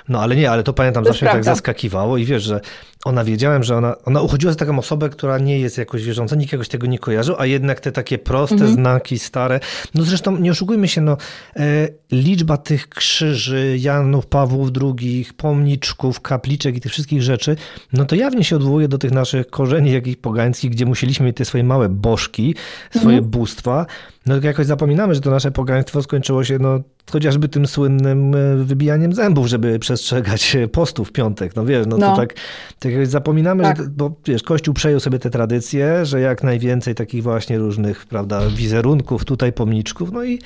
No 0.10 0.21
ale 0.21 0.36
nie, 0.36 0.52
ale 0.52 0.63
to 0.63 0.74
pamiętam, 0.74 1.04
to 1.04 1.10
zawsze 1.10 1.26
tak 1.26 1.43
zaskakiwało 1.43 2.17
i 2.17 2.26
wiesz, 2.26 2.43
że 2.43 2.62
ona 3.06 3.24
wiedziałem, 3.24 3.63
że 3.63 3.78
ona, 3.78 3.95
ona 4.06 4.21
uchodziła 4.21 4.54
za 4.54 4.60
taką 4.60 4.80
osobę, 4.80 5.10
która 5.10 5.38
nie 5.38 5.60
jest 5.60 5.78
jakoś 5.78 6.04
wierząca, 6.04 6.36
nikt 6.36 6.52
jakoś 6.52 6.67
tego 6.67 6.88
nie 6.88 7.00
kojarzył, 7.00 7.36
a 7.39 7.45
jednak 7.45 7.80
te 7.80 7.91
takie 7.91 8.17
proste 8.17 8.56
mhm. 8.56 8.74
znaki, 8.74 9.19
stare, 9.19 9.60
no 9.95 10.04
zresztą 10.04 10.38
nie 10.38 10.52
oszukujmy 10.52 10.88
się, 10.88 11.02
no 11.02 11.17
e, 11.56 11.88
liczba 12.12 12.58
tych 12.58 12.89
krzyży, 12.89 13.78
Janów, 13.80 14.26
Pawłów 14.26 14.69
II, 14.82 15.26
pomniczków, 15.38 16.21
kapliczek 16.21 16.76
i 16.76 16.82
tych 16.82 16.91
wszystkich 16.91 17.21
rzeczy, 17.21 17.56
no 17.93 18.06
to 18.06 18.15
jawnie 18.15 18.43
się 18.43 18.56
odwołuje 18.56 18.88
do 18.88 18.97
tych 18.97 19.12
naszych 19.12 19.50
korzeni 19.50 19.91
jakichś 19.91 20.17
pogańskich, 20.17 20.71
gdzie 20.71 20.86
musieliśmy 20.86 21.34
te 21.34 21.45
swoje 21.45 21.63
małe 21.63 21.89
bożki, 21.89 22.56
swoje 23.02 23.18
mhm. 23.18 23.32
bóstwa, 23.32 23.86
no 24.26 24.36
jakoś 24.44 24.66
zapominamy, 24.66 25.16
że 25.16 25.22
to 25.22 25.32
nasze 25.32 25.52
pogaństwo 25.52 26.02
skończyło 26.02 26.44
się 26.44 26.60
no, 26.60 26.80
chociażby 27.12 27.50
tym 27.50 27.68
słynnym 27.68 28.36
e, 28.36 28.56
wybijaniem 28.56 29.14
zębów, 29.14 29.48
żeby 29.48 29.80
przestrzegać 29.80 30.58
postów 30.72 31.10
w 31.10 31.12
piątek. 31.12 31.56
No 31.56 31.66
wiesz, 31.66 31.88
no, 31.88 31.98
no. 31.98 32.10
to 32.10 32.16
tak, 32.16 32.34
tak 32.80 33.08
zapominamy, 33.08 33.64
tak. 33.64 33.78
że, 33.78 33.84
bo 33.84 34.12
wiesz, 34.26 34.44
Kościół 34.44 34.74
przejął 34.74 35.00
sobie 35.00 35.20
te 35.20 35.30
tradycje, 35.30 36.06
że 36.06 36.22
jak 36.22 36.44
najwięcej 36.44 36.96
takich 36.96 37.24
właśnie 37.24 37.58
różnych, 37.58 38.06
prawda, 38.06 38.42
wizerunków, 38.50 39.26
tutaj 39.26 39.54
pomniczków, 39.54 40.12
no 40.12 40.24
i, 40.24 40.40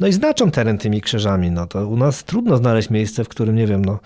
no 0.00 0.06
i 0.06 0.12
znaczą 0.12 0.50
teren 0.50 0.78
tymi 0.78 1.00
krzyżami. 1.00 1.50
No 1.50 1.66
to 1.66 1.88
u 1.88 1.96
nas 1.96 2.24
trudno 2.24 2.56
znaleźć 2.56 2.90
miejsce, 2.90 3.24
w 3.24 3.28
którym, 3.28 3.56
nie 3.56 3.66
wiem, 3.66 3.84
no 3.84 3.98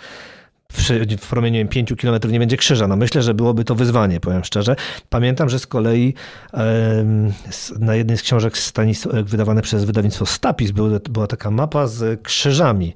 w, 0.77 0.91
w 1.21 1.29
promieniu 1.29 1.69
5 1.69 1.95
kilometrów 1.99 2.33
nie 2.33 2.39
będzie 2.39 2.57
krzyża. 2.57 2.89
No 2.89 2.97
myślę, 2.97 3.23
że 3.23 3.35
byłoby 3.35 3.65
to 3.65 3.75
wyzwanie, 3.75 4.21
powiem 4.21 4.45
szczerze. 4.45 4.77
Pamiętam, 5.09 5.49
że 5.49 5.59
z 5.59 5.67
kolei 5.67 6.15
na 7.81 7.95
jednej 7.95 8.19
z 8.19 8.23
książek 8.23 8.59
Stanis, 8.59 9.09
wydawane 9.25 9.63
przez 9.63 9.85
wydawnictwo 9.85 10.27
Stapis 10.27 10.71
była 11.11 11.27
taka 11.27 11.51
mapa 11.51 11.87
z 11.87 12.23
krzyżami. 12.23 12.95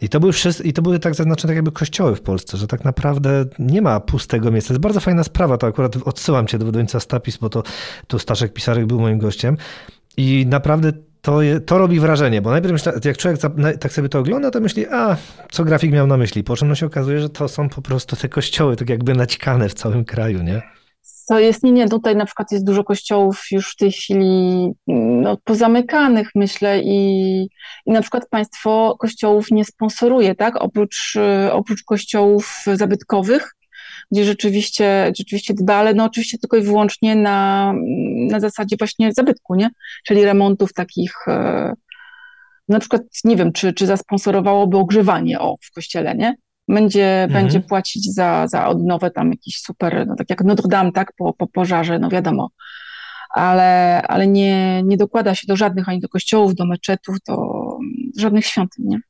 I 0.00 0.08
to, 0.08 0.20
były 0.20 0.32
wszyscy, 0.32 0.62
I 0.62 0.72
to 0.72 0.82
były 0.82 0.98
tak 0.98 1.14
zaznaczone 1.14 1.50
tak 1.50 1.56
jakby 1.56 1.72
kościoły 1.72 2.16
w 2.16 2.20
Polsce, 2.20 2.56
że 2.56 2.66
tak 2.66 2.84
naprawdę 2.84 3.44
nie 3.58 3.82
ma 3.82 4.00
pustego 4.00 4.50
miejsca. 4.50 4.68
To 4.68 4.74
jest 4.74 4.82
bardzo 4.82 5.00
fajna 5.00 5.24
sprawa, 5.24 5.58
to 5.58 5.66
akurat 5.66 5.96
odsyłam 6.04 6.46
cię 6.46 6.58
do 6.58 6.64
wydawnictwa 6.64 7.00
Stapis, 7.00 7.36
bo 7.36 7.48
to 7.48 7.62
tu 8.06 8.18
Staszek 8.18 8.52
Pisarek 8.52 8.86
był 8.86 9.00
moim 9.00 9.18
gościem. 9.18 9.56
I 10.16 10.46
naprawdę 10.48 10.92
to, 11.22 11.40
to 11.66 11.78
robi 11.78 12.00
wrażenie, 12.00 12.42
bo 12.42 12.50
najpierw 12.50 12.84
jak 13.04 13.16
człowiek 13.16 13.40
tak 13.80 13.92
sobie 13.92 14.08
to 14.08 14.18
ogląda, 14.18 14.50
to 14.50 14.60
myśli, 14.60 14.86
a 14.86 15.16
co 15.50 15.64
grafik 15.64 15.92
miał 15.92 16.06
na 16.06 16.16
myśli, 16.16 16.44
po 16.44 16.56
czym 16.56 16.68
no 16.68 16.74
się 16.74 16.86
okazuje, 16.86 17.20
że 17.20 17.28
to 17.28 17.48
są 17.48 17.68
po 17.68 17.82
prostu 17.82 18.16
te 18.16 18.28
kościoły, 18.28 18.76
tak 18.76 18.90
jakby 18.90 19.14
naćkane 19.14 19.68
w 19.68 19.74
całym 19.74 20.04
kraju, 20.04 20.42
nie? 20.42 20.62
Co 21.02 21.38
jest, 21.38 21.62
nie, 21.62 21.72
nie, 21.72 21.88
tutaj 21.88 22.16
na 22.16 22.26
przykład 22.26 22.52
jest 22.52 22.64
dużo 22.64 22.84
kościołów 22.84 23.42
już 23.50 23.72
w 23.72 23.76
tej 23.76 23.92
chwili 23.92 24.70
no, 24.86 25.36
pozamykanych, 25.44 26.30
myślę, 26.34 26.80
i, 26.82 27.40
i 27.86 27.92
na 27.92 28.00
przykład 28.00 28.28
państwo 28.28 28.96
kościołów 28.98 29.50
nie 29.50 29.64
sponsoruje, 29.64 30.34
tak? 30.34 30.56
Oprócz, 30.62 31.16
oprócz 31.52 31.82
kościołów 31.82 32.64
zabytkowych, 32.74 33.54
gdzie 34.10 34.24
rzeczywiście, 34.24 35.12
rzeczywiście 35.18 35.54
dba, 35.54 35.74
ale 35.74 35.94
no 35.94 36.04
oczywiście 36.04 36.38
tylko 36.38 36.56
i 36.56 36.62
wyłącznie 36.62 37.16
na, 37.16 37.72
na 38.30 38.40
zasadzie 38.40 38.76
właśnie 38.78 39.12
zabytku, 39.12 39.54
nie? 39.54 39.70
Czyli 40.04 40.24
remontów 40.24 40.72
takich, 40.72 41.14
e, 41.28 41.72
na 42.68 42.80
przykład, 42.80 43.02
nie 43.24 43.36
wiem, 43.36 43.52
czy, 43.52 43.72
czy 43.72 43.86
zasponsorowałoby 43.86 44.76
ogrzewanie 44.76 45.40
o, 45.40 45.56
w 45.62 45.74
kościele, 45.74 46.14
nie? 46.14 46.34
Będzie, 46.68 47.22
mhm. 47.22 47.42
będzie 47.42 47.60
płacić 47.60 48.14
za, 48.14 48.46
za 48.48 48.68
odnowę 48.68 49.10
tam 49.10 49.30
jakiś 49.30 49.60
super, 49.60 50.04
no 50.06 50.14
tak 50.16 50.30
jak 50.30 50.44
Notre 50.44 50.68
Dame, 50.68 50.92
tak, 50.92 51.12
po, 51.16 51.32
po 51.32 51.46
pożarze, 51.46 51.98
no 51.98 52.08
wiadomo, 52.08 52.50
ale, 53.34 54.02
ale 54.02 54.26
nie, 54.26 54.82
nie 54.82 54.96
dokłada 54.96 55.34
się 55.34 55.46
do 55.46 55.56
żadnych, 55.56 55.88
ani 55.88 56.00
do 56.00 56.08
kościołów, 56.08 56.54
do 56.54 56.66
meczetów, 56.66 57.16
do 57.28 57.36
żadnych 58.18 58.46
świątyń, 58.46 58.84
nie? 58.88 59.00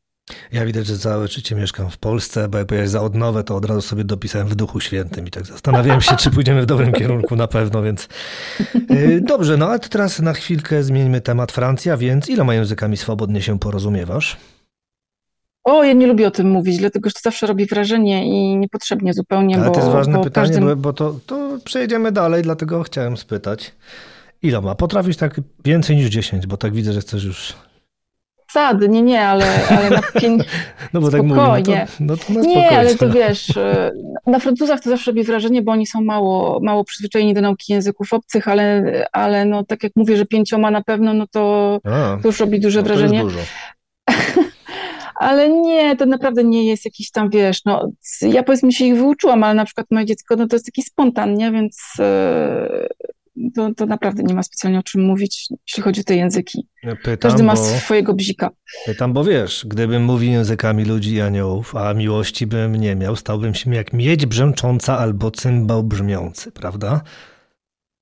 Ja 0.52 0.66
widać, 0.66 0.86
że 0.86 0.98
całe 0.98 1.28
życie 1.28 1.54
mieszkam 1.54 1.90
w 1.90 1.98
Polsce, 1.98 2.48
bo 2.48 2.58
jak 2.58 2.66
powiedziałeś 2.66 2.90
za 2.90 3.02
odnowę, 3.02 3.44
to 3.44 3.56
od 3.56 3.64
razu 3.64 3.80
sobie 3.80 4.04
dopisałem 4.04 4.48
w 4.48 4.54
Duchu 4.54 4.80
Świętym 4.80 5.26
i 5.26 5.30
tak 5.30 5.46
zastanawiałem 5.46 6.00
się, 6.00 6.16
czy 6.16 6.30
pójdziemy 6.30 6.62
w 6.62 6.66
dobrym 6.66 6.92
kierunku 6.92 7.36
na 7.36 7.46
pewno, 7.46 7.82
więc 7.82 8.08
y, 8.90 9.20
dobrze, 9.20 9.56
no 9.56 9.68
ale 9.68 9.78
to 9.78 9.88
teraz 9.88 10.20
na 10.20 10.32
chwilkę 10.32 10.82
zmieńmy 10.82 11.20
temat 11.20 11.52
Francja, 11.52 11.96
więc 11.96 12.28
iloma 12.28 12.54
językami 12.54 12.96
swobodnie 12.96 13.42
się 13.42 13.58
porozumiewasz? 13.58 14.36
O, 15.64 15.84
ja 15.84 15.92
nie 15.92 16.06
lubię 16.06 16.26
o 16.26 16.30
tym 16.30 16.50
mówić, 16.50 16.78
dlatego 16.78 17.08
że 17.08 17.12
to 17.12 17.20
zawsze 17.22 17.46
robi 17.46 17.66
wrażenie 17.66 18.26
i 18.26 18.56
niepotrzebnie 18.56 19.14
zupełnie. 19.14 19.56
Ale 19.56 19.66
bo, 19.66 19.70
to 19.70 19.80
jest 19.80 19.92
ważne 19.92 20.22
pytanie, 20.22 20.48
każdym... 20.48 20.66
bo, 20.66 20.76
bo 20.76 20.92
to, 20.92 21.16
to 21.26 21.58
przejedziemy 21.64 22.12
dalej, 22.12 22.42
dlatego 22.42 22.82
chciałem 22.82 23.16
spytać. 23.16 23.72
Iloma? 24.42 24.74
Potrafisz 24.74 25.16
tak 25.16 25.40
więcej 25.64 25.96
niż 25.96 26.08
10, 26.08 26.46
bo 26.46 26.56
tak 26.56 26.72
widzę, 26.72 26.92
że 26.92 27.00
chcesz 27.00 27.24
już 27.24 27.54
Sady, 28.52 28.88
nie, 28.88 29.02
nie, 29.02 29.26
ale, 29.26 29.46
ale 29.68 29.90
na 29.90 30.02
pięć... 30.20 30.42
No 30.92 31.00
bo 31.00 31.10
tak 31.10 31.20
spokojnie. 31.24 31.58
mówię, 31.58 31.86
no 32.00 32.16
to, 32.16 32.22
no 32.28 32.42
to 32.42 32.46
nie, 32.46 32.78
ale 32.78 32.94
to 32.94 33.10
wiesz, 33.10 33.48
y, 33.48 33.90
na 34.26 34.38
Francuzach 34.38 34.80
to 34.80 34.90
zawsze 34.90 35.10
robi 35.10 35.24
wrażenie, 35.24 35.62
bo 35.62 35.72
oni 35.72 35.86
są 35.86 36.00
mało, 36.00 36.60
mało 36.62 36.84
przyzwyczajeni 36.84 37.34
do 37.34 37.40
nauki 37.40 37.72
języków 37.72 38.12
obcych, 38.12 38.48
ale, 38.48 38.84
ale 39.12 39.44
no 39.44 39.64
tak 39.64 39.82
jak 39.82 39.92
mówię, 39.96 40.16
że 40.16 40.26
pięcioma 40.26 40.70
na 40.70 40.82
pewno, 40.82 41.14
no 41.14 41.26
to, 41.26 41.78
A, 41.84 42.18
to 42.22 42.28
już 42.28 42.40
robi 42.40 42.60
duże 42.60 42.78
no 42.78 42.84
wrażenie. 42.84 43.20
To 43.20 43.24
jest 43.24 43.36
dużo. 43.36 43.46
ale 45.26 45.48
nie, 45.48 45.96
to 45.96 46.06
naprawdę 46.06 46.44
nie 46.44 46.68
jest 46.68 46.84
jakiś 46.84 47.10
tam, 47.10 47.30
wiesz, 47.30 47.64
no 47.64 47.88
ja 48.22 48.42
powiedzmy 48.42 48.72
się 48.72 48.84
ich 48.84 48.96
wyuczyłam, 48.96 49.44
ale 49.44 49.54
na 49.54 49.64
przykład 49.64 49.86
moje 49.90 50.06
dziecko, 50.06 50.36
no 50.36 50.46
to 50.46 50.56
jest 50.56 50.66
taki 50.66 50.82
spontan, 50.82 51.34
nie, 51.34 51.52
więc 51.52 51.78
to, 53.54 53.74
to 53.76 53.86
naprawdę 53.86 54.22
nie 54.22 54.34
ma 54.34 54.42
specjalnie 54.42 54.78
o 54.78 54.82
czym 54.82 55.02
mówić, 55.02 55.48
jeśli 55.68 55.82
chodzi 55.82 56.00
o 56.00 56.04
te 56.04 56.16
języki. 56.16 56.68
Pytam, 57.02 57.30
Każdy 57.30 57.42
ma 57.42 57.54
bo, 57.54 57.64
swojego 57.64 58.14
bzika. 58.14 58.50
Pytam, 58.86 59.12
bo 59.12 59.24
wiesz, 59.24 59.66
gdybym 59.68 60.04
mówił 60.04 60.32
językami 60.32 60.84
ludzi 60.84 61.14
i 61.14 61.20
aniołów, 61.20 61.76
a 61.76 61.94
miłości 61.94 62.46
bym 62.46 62.74
nie 62.74 62.96
miał, 62.96 63.16
stałbym 63.16 63.54
się 63.54 63.74
jak 63.74 63.92
miedź 63.92 64.26
brzęcząca 64.26 64.98
albo 64.98 65.30
cymbał 65.30 65.82
brzmiący, 65.82 66.52
prawda? 66.52 67.00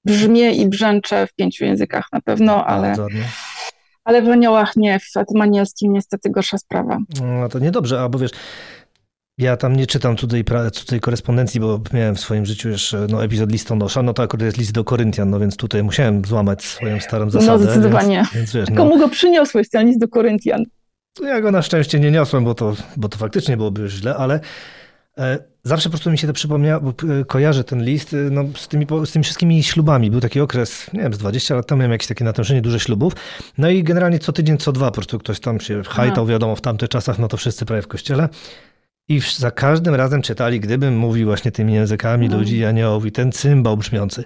Brzmię 0.05 0.53
i 0.53 0.69
brzęczę 0.69 1.27
w 1.27 1.35
pięciu 1.35 1.65
językach 1.65 2.09
na 2.13 2.21
pewno, 2.21 2.67
ale... 2.67 2.95
Ale 4.05 4.23
w 4.23 4.29
aniołach 4.29 4.77
nie, 4.77 4.99
w 5.01 5.13
tym 5.33 5.41
anielskim 5.41 5.93
niestety 5.93 6.31
gorsza 6.31 6.59
sprawa. 6.59 6.99
No 7.23 7.49
to 7.49 7.59
niedobrze, 7.59 8.01
albo 8.01 8.19
wiesz, 8.19 8.31
ja 9.41 9.57
tam 9.57 9.77
nie 9.77 9.87
czytam 9.87 10.17
cudzej, 10.17 10.45
cudzej 10.73 11.01
korespondencji, 11.01 11.61
bo 11.61 11.81
miałem 11.93 12.15
w 12.15 12.21
swoim 12.21 12.47
życiu 12.47 12.69
jeszcze 12.69 13.07
no, 13.11 13.25
epizod 13.25 13.53
listonosza, 13.53 14.03
no 14.03 14.15
to 14.15 14.23
akurat 14.23 14.45
jest 14.45 14.59
list 14.59 14.73
do 14.73 14.85
Koryntian, 14.85 15.31
no 15.31 15.41
więc 15.41 15.57
tutaj 15.57 15.83
musiałem 15.83 16.25
złamać 16.25 16.65
swoją 16.65 17.01
starą 17.01 17.25
no, 17.25 17.31
zasadę. 17.31 17.53
No 17.53 17.59
zdecydowanie. 17.59 18.17
Więc, 18.17 18.33
więc 18.35 18.53
wiesz, 18.53 18.69
no, 18.71 18.77
Komu 18.77 18.99
go 18.99 19.09
przyniosłeś, 19.09 19.69
ten 19.69 19.87
list 19.87 20.01
do 20.01 20.09
Koryntian? 20.09 20.65
Ja 21.23 21.41
go 21.41 21.51
na 21.51 21.63
szczęście 21.63 22.01
nie 22.01 22.11
niosłem, 22.11 22.45
bo 22.45 22.55
to, 22.55 22.77
bo 22.97 23.09
to 23.09 23.19
faktycznie 23.19 23.57
byłoby 23.57 23.89
źle, 23.89 24.17
ale 24.17 24.41
e, 25.19 25.39
zawsze 25.65 25.89
po 25.89 25.91
prostu 25.91 26.11
mi 26.11 26.19
się 26.19 26.27
to 26.27 26.33
przypomniało, 26.33 26.81
bo 26.81 26.91
e, 26.91 27.25
kojarzę 27.25 27.65
ten 27.65 27.85
list 27.85 28.15
e, 28.15 28.17
no, 28.17 28.45
z, 28.57 28.69
tymi, 28.69 28.87
z 29.05 29.13
tymi 29.13 29.25
wszystkimi 29.25 29.63
ślubami. 29.63 30.11
Był 30.11 30.21
taki 30.21 30.41
okres, 30.41 30.91
nie 30.93 31.01
wiem, 31.01 31.15
z 31.15 31.19
20 31.19 31.55
lat 31.55 31.67
temu 31.67 31.79
miałem 31.79 31.93
jakieś 31.93 32.09
takie 32.09 32.25
natężenie 32.25 32.63
duże 32.63 32.81
ślubów. 32.81 33.13
No 33.59 33.71
i 33.71 33.85
generalnie 33.85 34.19
co 34.19 34.33
tydzień, 34.33 34.59
co 34.59 34.73
dwa 34.73 34.87
po 34.87 34.93
prostu 34.93 35.19
ktoś 35.19 35.41
tam 35.41 35.61
się 35.61 35.83
hajtał, 35.83 36.27
wiadomo, 36.27 36.57
w 36.57 36.61
tamtych 36.61 36.89
czasach, 36.89 37.19
no 37.19 37.29
to 37.29 37.37
wszyscy 37.37 37.67
prawie 37.67 37.83
w 37.83 37.89
kościele. 37.89 38.29
I 39.11 39.21
za 39.37 39.51
każdym 39.51 39.95
razem 39.95 40.23
czytali, 40.23 40.61
gdybym 40.61 40.97
mówił 40.97 41.27
właśnie 41.27 41.53
tymi 41.53 41.75
językami 41.75 42.29
no. 42.29 42.37
ludzi 42.37 42.65
aniołów 42.65 43.05
ten 43.13 43.33
cymbał 43.33 43.77
brzmiący. 43.77 44.25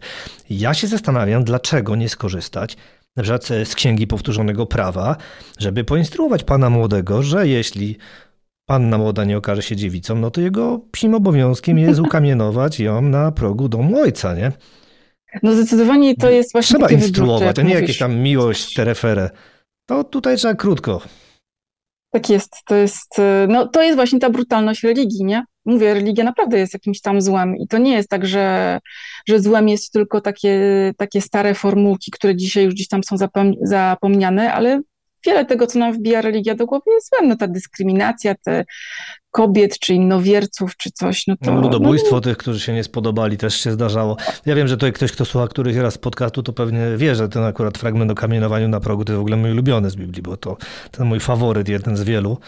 Ja 0.51 0.75
się 0.75 0.87
zastanawiam, 0.87 1.45
dlaczego 1.45 1.97
nie 1.97 2.09
skorzystać 2.09 2.77
na 3.17 3.23
przykład 3.23 3.45
z 3.65 3.75
Księgi 3.75 4.07
Powtórzonego 4.07 4.67
Prawa, 4.67 5.17
żeby 5.59 5.85
poinstruować 5.85 6.45
pana 6.45 6.71
młodego, 6.71 7.23
że 7.23 7.49
jeśli 7.49 7.97
panna 8.67 8.99
młoda 8.99 9.25
nie 9.25 9.39
okaże 9.39 9.63
się 9.63 9.77
dziewicą, 9.77 10.15
no 10.15 10.31
to 10.31 10.41
jego 10.41 10.81
psim 10.93 11.15
obowiązkiem 11.15 11.79
jest 11.79 12.01
ukamienować 12.07 12.81
ją 12.81 13.03
na 13.03 13.33
progu 13.33 13.69
domu 13.69 13.99
ojca, 14.01 14.35
nie? 14.35 14.53
No 15.43 15.55
zdecydowanie 15.55 16.17
to 16.17 16.31
jest 16.31 16.53
właśnie 16.53 16.79
Trzeba 16.79 16.91
instruować, 16.91 17.59
a 17.59 17.63
nie 17.63 17.75
jakieś 17.75 17.99
tam 17.99 18.17
miłość, 18.17 18.75
tereferę. 18.75 19.31
To 19.87 20.05
tutaj 20.05 20.37
trzeba 20.37 20.55
krótko. 20.55 21.01
Tak 22.15 22.31
jest, 22.31 22.57
to 22.67 22.75
jest, 22.75 23.19
y, 23.19 23.23
no, 23.49 23.69
to 23.69 23.83
jest 23.83 23.97
właśnie 23.97 24.19
ta 24.19 24.31
brutalność 24.31 24.83
religii, 24.83 25.25
nie? 25.25 25.45
Mówię, 25.65 25.95
religia 25.95 26.25
naprawdę 26.25 26.59
jest 26.59 26.75
jakimś 26.75 27.01
tam 27.01 27.21
złem 27.23 27.57
i 27.57 27.69
to 27.69 27.79
nie 27.79 27.93
jest 27.93 28.09
tak, 28.09 28.27
że, 28.27 28.79
że 29.29 29.41
złem 29.41 29.69
jest 29.69 29.93
tylko 29.93 30.21
takie, 30.21 30.59
takie 30.97 31.21
stare 31.21 31.55
formułki, 31.55 32.11
które 32.11 32.37
dzisiaj 32.37 32.65
już 32.65 32.75
gdzieś 32.75 32.89
tam 32.89 33.05
są 33.05 33.17
zapomniane, 33.63 34.53
ale 34.53 34.81
wiele 35.27 35.45
tego, 35.45 35.67
co 35.67 35.79
nam 35.79 35.93
wbija 35.93 36.21
religia 36.21 36.55
do 36.55 36.67
głowy 36.67 36.85
jest 36.95 37.11
złem. 37.11 37.29
No 37.29 37.37
ta 37.37 37.49
dyskryminacja, 37.49 38.35
te 38.35 38.65
kobiet, 39.31 39.79
czy 39.79 39.95
innowierców, 39.95 40.77
czy 40.77 40.91
coś. 40.91 41.27
No 41.27 41.37
to, 41.37 41.55
no, 41.55 41.61
ludobójstwo 41.61 42.15
no, 42.15 42.21
tych, 42.21 42.37
którzy 42.37 42.61
się 42.61 42.73
nie 42.73 42.85
spodobali, 42.85 43.37
też 43.37 43.61
się 43.61 43.73
zdarzało. 43.73 44.17
Ja 44.47 44.55
wiem, 44.55 44.69
że 44.69 44.77
tutaj 44.77 44.93
ktoś, 44.93 45.13
kto 45.13 45.25
słucha 45.25 45.49
któryś 45.49 45.77
raz 45.77 45.99
podcastu, 45.99 46.43
to 46.43 46.53
pewnie 46.53 46.81
wie, 46.97 47.15
że 47.15 47.29
ten 47.29 47.45
akurat 47.45 47.79
fragment 47.79 48.11
o 48.11 48.15
kamienowaniu 48.15 48.69
na 48.69 48.81
progu 48.81 49.05
to 49.05 49.13
jest 49.13 49.19
w 49.19 49.21
ogóle 49.21 49.37
mój 49.37 49.51
ulubiony 49.53 49.91
z 49.91 49.97
Biblii, 49.97 50.23
bo 50.23 50.37
to 50.37 50.57
ten 50.91 51.07
mój 51.07 51.21
faworyt, 51.21 51.69
jeden 51.69 51.97
z 51.97 52.03
wielu, 52.03 52.39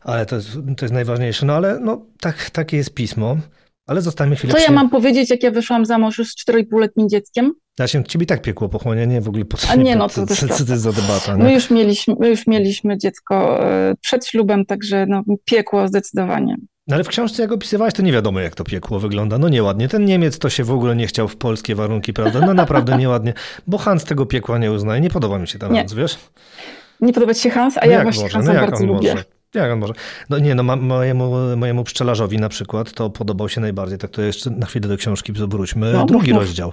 ale 0.00 0.26
to 0.26 0.36
jest, 0.36 0.52
to 0.76 0.84
jest 0.84 0.94
najważniejsze. 0.94 1.46
No 1.46 1.52
ale 1.52 1.80
no, 1.80 2.02
tak, 2.20 2.50
takie 2.50 2.76
jest 2.76 2.94
pismo. 2.94 3.36
Ale 3.86 4.00
zostańmy 4.00 4.36
chwilę 4.36 4.54
Co 4.54 4.58
ja 4.58 4.70
mam 4.70 4.90
powiedzieć, 4.90 5.30
jak 5.30 5.42
ja 5.42 5.50
wyszłam 5.50 5.86
za 5.86 5.98
mąż 5.98 6.18
już 6.18 6.28
z 6.28 6.48
4,5-letnim 6.48 7.08
dzieckiem? 7.08 7.52
Ja 7.78 7.88
się 7.88 8.04
ciebie 8.04 8.26
tak 8.26 8.42
piekło 8.42 8.68
pochłania, 8.68 9.04
nie 9.04 9.20
w 9.20 9.28
ogóle 9.28 9.44
po 9.44 9.56
co, 9.56 9.68
A 9.68 9.74
nie, 9.74 9.96
no 9.96 10.08
to, 10.08 10.26
co, 10.26 10.34
co 10.36 10.64
to 10.64 10.72
jest 10.72 10.82
za 10.82 10.92
debata. 10.92 11.36
My 11.36 11.54
już, 11.54 11.70
mieliśmy, 11.70 12.14
my 12.20 12.28
już 12.28 12.46
mieliśmy 12.46 12.98
dziecko 12.98 13.66
e, 13.66 13.94
przed 14.00 14.26
ślubem, 14.26 14.66
także 14.66 15.06
no, 15.08 15.22
piekło 15.44 15.88
zdecydowanie. 15.88 16.56
No 16.86 16.94
ale 16.94 17.04
w 17.04 17.08
książce, 17.08 17.42
jak 17.42 17.52
opisywałeś, 17.52 17.94
to 17.94 18.02
nie 18.02 18.12
wiadomo, 18.12 18.40
jak 18.40 18.54
to 18.54 18.64
piekło 18.64 19.00
wygląda. 19.00 19.38
No 19.38 19.48
nieładnie. 19.48 19.88
Ten 19.88 20.04
Niemiec 20.04 20.38
to 20.38 20.50
się 20.50 20.64
w 20.64 20.70
ogóle 20.70 20.96
nie 20.96 21.06
chciał 21.06 21.28
w 21.28 21.36
polskie 21.36 21.74
warunki, 21.74 22.12
prawda? 22.12 22.40
No 22.40 22.54
naprawdę 22.54 22.96
nieładnie, 22.98 23.32
bo 23.66 23.78
Hans 23.78 24.04
tego 24.04 24.26
piekła 24.26 24.58
nie 24.58 24.72
uznaje. 24.72 25.00
Nie 25.00 25.10
podoba 25.10 25.38
mi 25.38 25.48
się 25.48 25.58
ten 25.58 25.72
nie. 25.72 25.78
Hans, 25.78 25.94
wiesz? 25.94 26.18
Nie 27.00 27.12
podoba 27.12 27.34
ci 27.34 27.40
się 27.40 27.50
Hans, 27.50 27.78
a 27.78 27.86
no 27.86 27.92
ja 27.92 28.02
właśnie 28.02 28.22
może? 28.22 28.34
Hansa 28.34 28.52
no 28.52 28.60
bardzo 28.60 28.86
lubię. 28.86 29.10
Może? 29.10 29.24
Jak 29.54 29.72
on 29.72 29.78
może? 29.78 29.94
No 30.30 30.38
nie, 30.38 30.54
no 30.54 30.62
mojemu, 30.62 31.56
mojemu 31.56 31.84
pszczelarzowi 31.84 32.38
na 32.38 32.48
przykład 32.48 32.92
to 32.92 33.10
podobał 33.10 33.48
się 33.48 33.60
najbardziej. 33.60 33.98
Tak 33.98 34.10
to 34.10 34.22
jeszcze 34.22 34.50
na 34.50 34.66
chwilę 34.66 34.88
do 34.88 34.96
książki 34.96 35.32
wróćmy. 35.32 35.92
No, 35.92 36.04
Drugi 36.06 36.32
mów, 36.32 36.40
rozdział. 36.40 36.72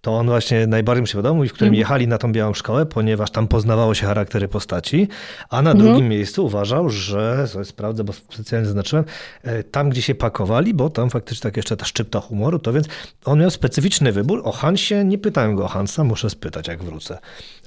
To 0.00 0.12
on 0.18 0.26
właśnie 0.26 0.66
najbardziej 0.66 1.02
mi 1.02 1.08
się 1.08 1.16
podobał, 1.18 1.44
w 1.44 1.52
którym 1.52 1.68
Mhm. 1.68 1.78
jechali 1.78 2.08
na 2.08 2.18
tą 2.18 2.32
białą 2.32 2.54
szkołę, 2.54 2.86
ponieważ 2.86 3.30
tam 3.30 3.48
poznawało 3.48 3.94
się 3.94 4.06
charaktery 4.06 4.48
postaci, 4.48 5.08
a 5.50 5.62
na 5.62 5.70
Mhm. 5.70 5.88
drugim 5.88 6.08
miejscu 6.08 6.46
uważał, 6.46 6.90
że, 6.90 7.48
sobie 7.48 7.64
sprawdzę, 7.64 8.04
bo 8.04 8.12
specjalnie 8.12 8.66
zaznaczyłem, 8.66 9.04
e, 9.42 9.62
tam 9.62 9.90
gdzie 9.90 10.02
się 10.02 10.14
pakowali, 10.14 10.74
bo 10.74 10.90
tam 10.90 11.10
faktycznie 11.10 11.42
tak 11.42 11.56
jeszcze 11.56 11.76
ta 11.76 11.84
szczypta 11.84 12.20
humoru, 12.20 12.58
to 12.58 12.72
więc 12.72 12.86
on 13.24 13.40
miał 13.40 13.50
specyficzny 13.50 14.12
wybór. 14.12 14.40
O 14.44 14.52
Hansie 14.52 15.04
nie 15.04 15.18
pytałem 15.18 15.54
go 15.54 15.64
o 15.64 15.68
Hansa, 15.68 16.04
muszę 16.04 16.30
spytać 16.30 16.68
jak 16.68 16.82
wrócę. 16.82 17.18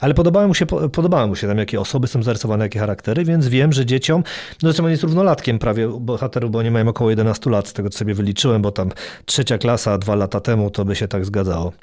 Ale 0.01 0.13
podobały 0.13 0.47
mu 0.47 0.53
się, 0.53 0.65
po- 0.65 0.89
podobały 0.89 1.27
mu 1.27 1.35
się 1.35 1.47
tam, 1.47 1.57
jakie 1.57 1.79
osoby 1.79 2.07
są 2.07 2.23
zarysowane, 2.23 2.65
jakie 2.65 2.79
charaktery, 2.79 3.25
więc 3.25 3.47
wiem, 3.47 3.73
że 3.73 3.85
dzieciom, 3.85 4.23
no 4.63 4.69
zresztą 4.69 4.83
on 4.85 4.91
jest 4.91 5.03
równolatkiem 5.03 5.59
prawie 5.59 5.87
bohaterów, 5.99 6.51
bo 6.51 6.59
oni 6.59 6.71
mają 6.71 6.87
około 6.87 7.09
11 7.09 7.49
lat, 7.49 7.67
z 7.67 7.73
tego 7.73 7.89
co 7.89 7.97
sobie 7.97 8.13
wyliczyłem, 8.13 8.61
bo 8.61 8.71
tam 8.71 8.89
trzecia 9.25 9.57
klasa 9.57 9.97
dwa 9.97 10.15
lata 10.15 10.39
temu 10.39 10.69
to 10.69 10.85
by 10.85 10.95
się 10.95 11.07
tak 11.07 11.25
zgadzało. 11.25 11.73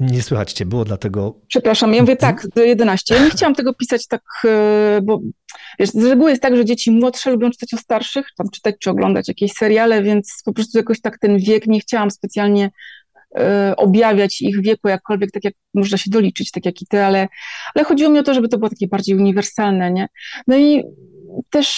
Nie 0.00 0.22
słychać 0.22 0.52
cię 0.52 0.66
było, 0.66 0.84
dlatego 0.84 1.40
Przepraszam, 1.48 1.94
ja 1.94 2.02
mówię 2.02 2.16
tak, 2.16 2.46
do 2.54 2.62
11. 2.62 3.14
Ja 3.14 3.24
nie 3.24 3.30
chciałam 3.30 3.54
tego 3.54 3.74
pisać 3.74 4.06
tak, 4.06 4.22
e, 4.44 5.00
bo 5.02 5.20
wiesz, 5.78 5.90
z 5.90 6.04
reguły 6.04 6.30
jest 6.30 6.42
tak, 6.42 6.56
że 6.56 6.64
dzieci 6.64 6.90
młodsze 6.90 7.30
lubią 7.30 7.50
czytać 7.50 7.74
o 7.74 7.76
starszych, 7.76 8.26
tam 8.36 8.50
czytać 8.50 8.74
czy 8.80 8.90
oglądać 8.90 9.28
jakieś 9.28 9.52
seriale, 9.52 10.02
więc 10.02 10.42
po 10.44 10.52
prostu 10.52 10.78
jakoś 10.78 11.00
tak 11.00 11.18
ten 11.18 11.38
wiek 11.38 11.66
nie 11.66 11.80
chciałam 11.80 12.10
specjalnie 12.10 12.70
e, 13.38 13.74
objawiać 13.76 14.42
ich 14.42 14.62
wieku 14.62 14.88
jakkolwiek, 14.88 15.30
tak 15.30 15.44
jak 15.44 15.54
można 15.74 15.98
się 15.98 16.10
doliczyć, 16.10 16.50
tak 16.50 16.66
jak 16.66 16.82
i 16.82 16.86
ty, 16.86 17.02
ale, 17.02 17.28
ale 17.74 17.84
chodziło 17.84 18.10
mi 18.10 18.18
o 18.18 18.22
to, 18.22 18.34
żeby 18.34 18.48
to 18.48 18.58
było 18.58 18.70
takie 18.70 18.88
bardziej 18.88 19.16
uniwersalne, 19.16 19.92
nie? 19.92 20.08
No 20.46 20.56
i 20.56 20.84
też, 21.50 21.68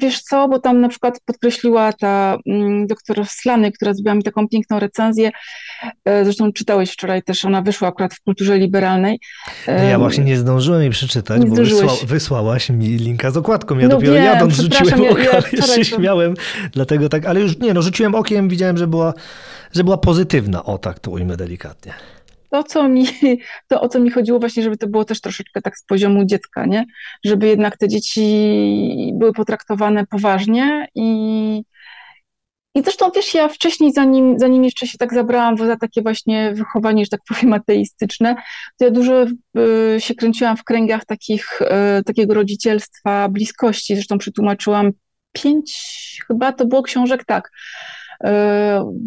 wiesz 0.00 0.22
co, 0.22 0.48
bo 0.48 0.58
tam 0.58 0.80
na 0.80 0.88
przykład 0.88 1.20
podkreśliła 1.24 1.92
ta 1.92 2.38
mm, 2.46 2.86
doktor 2.86 3.26
Slany, 3.26 3.72
która 3.72 3.94
zrobiła 3.94 4.14
mi 4.14 4.22
taką 4.22 4.48
piękną 4.48 4.78
recenzję, 4.78 5.30
e, 6.04 6.24
zresztą 6.24 6.52
czytałeś 6.52 6.90
wczoraj 6.92 7.22
też, 7.22 7.44
ona 7.44 7.62
wyszła 7.62 7.88
akurat 7.88 8.14
w 8.14 8.20
kulturze 8.20 8.58
liberalnej. 8.58 9.18
No 9.66 9.72
ja 9.72 9.94
Em, 9.94 10.00
właśnie 10.00 10.24
nie 10.24 10.36
zdążyłem 10.36 10.80
jej 10.82 10.90
przeczytać, 10.90 11.44
bo 11.46 11.54
wysła, 11.54 11.92
wysłałaś 12.06 12.70
mi 12.70 12.86
linka 12.86 13.30
z 13.30 13.36
okładką. 13.36 13.78
Ja 13.78 13.88
No 13.88 13.94
dopiero 13.96 14.14
wiem, 14.14 14.24
jadąc 14.24 14.54
rzuciłem 14.54 15.02
ja- 15.02 15.10
ja 15.10 15.12
okiem, 15.12 15.26
wczoraj 15.42 15.78
jeszcze 15.78 15.84
śmiałem, 15.84 16.34
dlatego 16.72 17.08
tak, 17.08 17.26
ale 17.26 17.40
już 17.40 17.58
nie, 17.58 17.74
no 17.74 17.82
rzuciłem 17.82 18.14
okiem, 18.14 18.48
widziałem, 18.48 18.76
że 18.76 18.86
była, 18.86 19.14
że 19.72 19.84
była 19.84 19.98
pozytywna, 19.98 20.64
o 20.64 20.78
tak 20.78 20.98
to 20.98 21.10
ujmę 21.10 21.36
delikatnie. 21.36 21.92
To, 22.50 22.64
co 22.64 22.88
mi, 22.88 23.06
to, 23.68 23.80
o 23.80 23.88
co 23.88 24.00
mi 24.00 24.10
chodziło 24.10 24.38
właśnie, 24.38 24.62
żeby 24.62 24.76
to 24.76 24.86
było 24.88 25.04
też 25.04 25.20
troszeczkę 25.20 25.62
tak 25.62 25.78
z 25.78 25.84
poziomu 25.84 26.24
dziecka, 26.24 26.66
nie? 26.66 26.84
Żeby 27.24 27.46
jednak 27.46 27.78
te 27.78 27.88
dzieci 27.88 29.12
były 29.14 29.32
potraktowane 29.32 30.06
poważnie 30.06 30.88
i, 30.94 31.62
i 32.74 32.82
zresztą 32.82 33.10
wiesz, 33.14 33.34
ja 33.34 33.48
wcześniej, 33.48 33.92
zanim, 33.92 34.38
zanim 34.38 34.64
jeszcze 34.64 34.86
się 34.86 34.98
tak 34.98 35.14
zabrałam 35.14 35.56
za 35.58 35.76
takie 35.76 36.02
właśnie 36.02 36.52
wychowanie, 36.54 37.04
że 37.04 37.08
tak 37.08 37.20
powiem, 37.28 37.52
ateistyczne, 37.52 38.34
to 38.78 38.84
ja 38.84 38.90
dużo 38.90 39.26
y, 39.96 40.00
się 40.00 40.14
kręciłam 40.14 40.56
w 40.56 40.64
kręgach 40.64 41.04
takich, 41.04 41.62
y, 41.62 42.04
takiego 42.04 42.34
rodzicielstwa, 42.34 43.28
bliskości, 43.28 43.94
zresztą 43.94 44.18
przetłumaczyłam 44.18 44.90
pięć, 45.32 45.72
chyba 46.26 46.52
to 46.52 46.66
było 46.66 46.82
książek, 46.82 47.24
tak, 47.24 47.50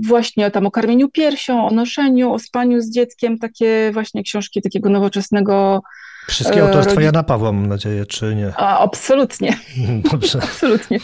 właśnie 0.08 0.52
tam 0.52 0.66
o 0.66 0.72
karmieniu 0.72 1.10
piersią, 1.10 1.68
o 1.68 1.72
noszeniu, 1.72 2.34
o 2.34 2.40
spaniu 2.40 2.82
z 2.82 2.90
dzieckiem, 2.92 3.38
takie 3.40 3.90
właśnie 3.94 4.24
książki 4.24 4.62
takiego 4.62 4.90
nowoczesnego, 4.90 5.82
Wszystkie 6.28 6.60
E, 6.60 6.64
autorstwa 6.68 6.96
rodzi- 6.96 7.06
Jana 7.06 7.24
Pawła, 7.24 7.52
mam 7.52 7.68
nadzieję, 7.68 8.06
czy 8.06 8.36
nie? 8.36 8.54
a 8.58 8.80
absolutnie, 8.80 9.58
Dobrze. 10.12 10.40
absolutnie. 10.44 11.00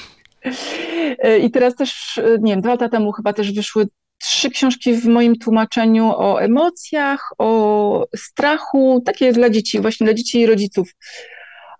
E, 1.19 1.37
I 1.39 1.51
teraz 1.51 1.75
też, 1.75 2.17
e, 2.17 2.37
nie 2.41 2.51
wiem, 2.53 2.61
dwa 2.61 2.69
lata 2.71 2.89
temu 2.89 3.11
chyba 3.11 3.33
też 3.33 3.51
wyszły 3.53 3.87
trzy 4.21 4.49
książki 4.49 4.93
w 4.93 5.05
moim 5.05 5.35
tłumaczeniu 5.37 6.05
o 6.17 6.41
emocjach, 6.41 7.29
o 7.37 8.05
strachu, 8.15 9.01
takie 9.05 9.33
dla 9.33 9.49
dzieci, 9.49 9.79
właśnie 9.79 10.05
dla 10.05 10.13
dzieci 10.13 10.39
i 10.39 10.45
rodziców. 10.45 10.89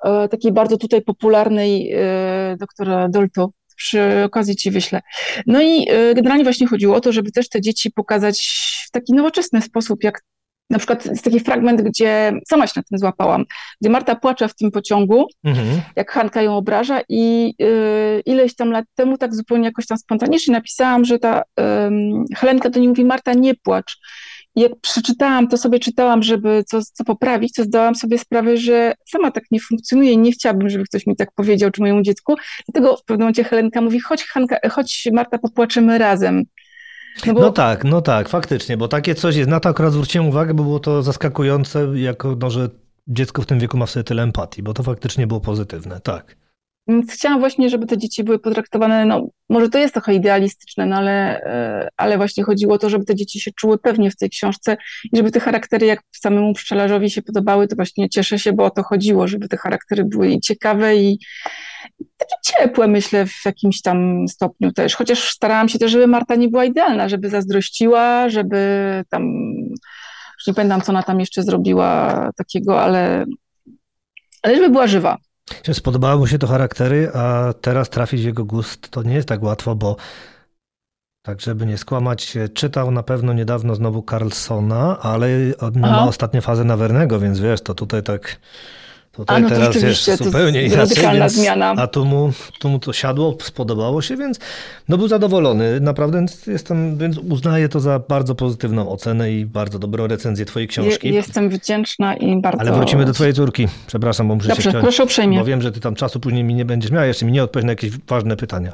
E, 0.05 0.27
Takiej 0.27 0.51
bardzo 0.51 0.77
tutaj 0.77 1.01
popularnej 1.01 1.91
e, 1.93 2.57
doktora 2.59 3.09
Dolto. 3.09 3.49
Przy 3.79 4.23
okazji 4.25 4.55
ci 4.55 4.71
wyślę. 4.71 5.01
No 5.47 5.61
i 5.61 5.87
e, 5.89 6.13
generalnie 6.13 6.43
właśnie 6.43 6.67
chodziło 6.67 6.95
o 6.95 7.01
to, 7.01 7.11
żeby 7.11 7.31
też 7.31 7.49
te 7.49 7.61
dzieci 7.61 7.91
pokazać 7.91 8.49
w 8.87 8.91
taki 8.91 9.13
nowoczesny 9.13 9.61
sposób, 9.61 10.03
jak 10.03 10.21
na 10.69 10.77
przykład 10.77 11.05
jest 11.05 11.23
taki 11.23 11.39
fragment, 11.39 11.81
gdzie 11.81 12.33
sama 12.49 12.67
się 12.67 12.73
na 12.75 12.83
tym 12.83 12.97
złapałam, 12.99 13.45
gdzie 13.81 13.89
Marta 13.89 14.15
płacze 14.15 14.47
w 14.47 14.55
tym 14.55 14.71
pociągu, 14.71 15.27
Mhm. 15.43 15.81
jak 15.95 16.11
Hanka 16.11 16.41
ją 16.41 16.57
obraża 16.57 17.01
i 17.09 17.53
y, 17.61 18.21
ileś 18.25 18.55
tam 18.55 18.71
lat 18.71 18.85
temu 18.95 19.17
tak 19.17 19.35
zupełnie 19.35 19.65
jakoś 19.65 19.87
tam 19.87 19.97
spontanicznie 19.97 20.53
napisałam, 20.53 21.05
że 21.05 21.19
ta 21.19 21.43
ym, 21.87 22.25
Helenka 22.37 22.69
do 22.69 22.79
niej 22.79 22.89
mówi, 22.89 23.05
Marta 23.05 23.33
nie 23.33 23.55
płacz. 23.55 23.97
Jak 24.55 24.71
przeczytałam, 24.81 25.47
to 25.47 25.57
sobie 25.57 25.79
czytałam, 25.79 26.23
żeby 26.23 26.63
co, 26.67 26.79
co 26.93 27.03
poprawić, 27.03 27.53
to 27.53 27.63
zdałam 27.63 27.95
sobie 27.95 28.17
sprawę, 28.17 28.57
że 28.57 28.93
sama 29.09 29.31
tak 29.31 29.43
nie 29.51 29.59
funkcjonuje 29.59 30.11
i 30.11 30.17
nie 30.17 30.31
chciałabym, 30.31 30.69
żeby 30.69 30.83
ktoś 30.83 31.07
mi 31.07 31.15
tak 31.15 31.31
powiedział, 31.35 31.71
czy 31.71 31.81
mojemu 31.81 32.01
dziecku. 32.01 32.35
Dlatego 32.67 32.97
w 32.97 33.03
pewnym 33.03 33.23
momencie 33.23 33.43
Helenka 33.43 33.81
mówi, 33.81 33.99
chodź 33.99 34.23
Hanka, 34.23 34.69
chodź 34.69 35.07
Marta, 35.13 35.37
popłaczemy 35.37 35.97
razem. 35.97 36.43
No 37.25 37.33
bo 37.33 37.41
No 37.41 37.51
tak, 37.51 37.83
no 37.83 38.01
tak, 38.01 38.29
faktycznie, 38.29 38.77
bo 38.77 38.87
takie 38.87 39.15
coś 39.15 39.35
jest. 39.35 39.49
Na 39.49 39.59
to 39.59 39.69
akurat 39.69 39.93
zwróciłem 39.93 40.27
uwagę, 40.27 40.53
bo 40.53 40.63
było 40.63 40.79
to 40.79 41.03
zaskakujące, 41.03 41.87
jako 41.95 42.37
no, 42.39 42.49
że 42.49 42.69
dziecko 43.07 43.41
w 43.41 43.45
tym 43.45 43.59
wieku 43.59 43.77
ma 43.77 43.85
w 43.85 43.91
sobie 43.91 44.03
tyle 44.03 44.23
empatii, 44.23 44.63
bo 44.63 44.73
to 44.73 44.83
faktycznie 44.83 45.27
było 45.27 45.39
pozytywne, 45.39 45.99
tak. 45.99 46.35
Więc 46.89 47.11
chciałam 47.11 47.39
właśnie, 47.39 47.69
żeby 47.69 47.85
te 47.85 47.97
dzieci 47.97 48.23
były 48.23 48.39
potraktowane, 48.39 49.05
no 49.05 49.27
może 49.49 49.69
to 49.69 49.77
jest 49.77 49.93
trochę 49.93 50.13
idealistyczne, 50.13 50.85
no 50.85 50.95
ale, 50.95 51.41
e, 51.43 51.89
ale 51.97 52.17
właśnie 52.17 52.43
chodziło 52.43 52.73
o 52.73 52.77
to, 52.77 52.89
żeby 52.89 53.05
te 53.05 53.15
dzieci 53.15 53.39
się 53.39 53.51
czuły 53.51 53.77
pewnie 53.77 54.11
w 54.11 54.15
tej 54.15 54.29
książce 54.29 54.77
i 55.13 55.17
żeby 55.17 55.31
te 55.31 55.39
charaktery 55.39 55.85
jak 55.85 56.01
samemu 56.11 56.53
pszczelarzowi 56.53 57.09
się 57.09 57.21
podobały, 57.21 57.67
to 57.67 57.75
właśnie 57.75 58.09
cieszę 58.09 58.39
się, 58.39 58.53
bo 58.53 58.65
o 58.65 58.69
to 58.69 58.83
chodziło, 58.83 59.27
żeby 59.27 59.47
te 59.47 59.57
charaktery 59.57 60.05
były 60.05 60.29
i 60.29 60.39
ciekawe 60.39 60.95
i 60.95 61.19
i 61.99 62.05
takie 62.17 62.35
ciepłe, 62.43 62.87
myślę, 62.87 63.25
w 63.25 63.45
jakimś 63.45 63.81
tam 63.81 64.27
stopniu 64.27 64.71
też. 64.71 64.95
Chociaż 64.95 65.29
starałam 65.29 65.69
się 65.69 65.79
też, 65.79 65.91
żeby 65.91 66.07
Marta 66.07 66.35
nie 66.35 66.47
była 66.47 66.65
idealna, 66.65 67.09
żeby 67.09 67.29
zazdrościła, 67.29 68.29
żeby 68.29 68.57
tam, 69.09 69.23
już 70.37 70.47
nie 70.47 70.53
pamiętam, 70.53 70.81
co 70.81 70.91
ona 70.91 71.03
tam 71.03 71.19
jeszcze 71.19 71.43
zrobiła 71.43 72.29
takiego, 72.37 72.81
ale, 72.81 73.25
ale 74.43 74.55
żeby 74.55 74.69
była 74.69 74.87
żywa. 74.87 75.17
Się 75.65 75.73
Spodobały 75.73 76.19
mu 76.19 76.27
się 76.27 76.39
to 76.39 76.47
charaktery, 76.47 77.11
a 77.13 77.53
teraz 77.61 77.89
trafić 77.89 78.21
w 78.21 78.25
jego 78.25 78.45
gust 78.45 78.89
to 78.89 79.03
nie 79.03 79.13
jest 79.13 79.27
tak 79.27 79.43
łatwo, 79.43 79.75
bo 79.75 79.95
tak, 81.25 81.41
żeby 81.41 81.65
nie 81.65 81.77
skłamać, 81.77 82.37
czytał 82.53 82.91
na 82.91 83.03
pewno 83.03 83.33
niedawno 83.33 83.75
znowu 83.75 84.03
Carlsona, 84.09 84.99
ale 84.99 85.27
on 85.59 85.79
ma 85.79 86.07
ostatnią 86.07 86.41
fazę 86.41 86.63
Nawernego, 86.63 87.19
więc 87.19 87.39
wiesz, 87.39 87.61
to 87.61 87.73
tutaj 87.73 88.03
tak. 88.03 88.39
Tutaj 89.11 89.37
A, 89.37 89.39
no 89.39 89.49
to 89.49 89.55
teraz 89.55 90.05
to 90.17 90.23
zupełnie 90.23 90.61
jest 90.61 90.75
inaczej, 90.75 90.95
radykalna 90.95 91.19
więc, 91.25 91.33
zmiana. 91.33 91.73
a 91.77 91.87
tu 91.87 92.05
mu, 92.05 92.31
tu 92.59 92.69
mu 92.69 92.79
to 92.79 92.93
siadło, 92.93 93.37
spodobało 93.41 94.01
się, 94.01 94.17
więc 94.17 94.39
no 94.89 94.97
był 94.97 95.07
zadowolony. 95.07 95.79
Naprawdę 95.79 96.25
jestem, 96.47 96.97
więc 96.97 97.17
uznaję 97.17 97.69
to 97.69 97.79
za 97.79 97.99
bardzo 97.99 98.35
pozytywną 98.35 98.89
ocenę 98.89 99.31
i 99.31 99.45
bardzo 99.45 99.79
dobrą 99.79 100.07
recenzję 100.07 100.45
twojej 100.45 100.67
książki. 100.67 101.07
Je, 101.07 101.13
jestem 101.13 101.49
wdzięczna 101.49 102.15
i 102.15 102.41
bardzo... 102.41 102.61
Ale 102.61 102.71
wrócimy 102.71 103.05
do 103.05 103.13
twojej 103.13 103.33
córki. 103.33 103.67
Przepraszam, 103.87 104.27
bo 104.27 104.35
muszę 104.35 104.47
Dobrze, 104.47 104.63
się 104.63 104.69
wciąć. 104.69 104.83
proszę 104.83 105.03
uprzejmie. 105.03 105.39
Bo 105.39 105.45
wiem, 105.45 105.61
że 105.61 105.71
ty 105.71 105.79
tam 105.79 105.95
czasu 105.95 106.19
później 106.19 106.43
mi 106.43 106.53
nie 106.53 106.65
będziesz 106.65 106.91
miała, 106.91 107.05
jeszcze 107.05 107.25
mi 107.25 107.31
nie 107.31 107.43
odpowiedź 107.43 107.65
na 107.65 107.71
jakieś 107.71 107.91
ważne 108.07 108.37
pytania. 108.37 108.73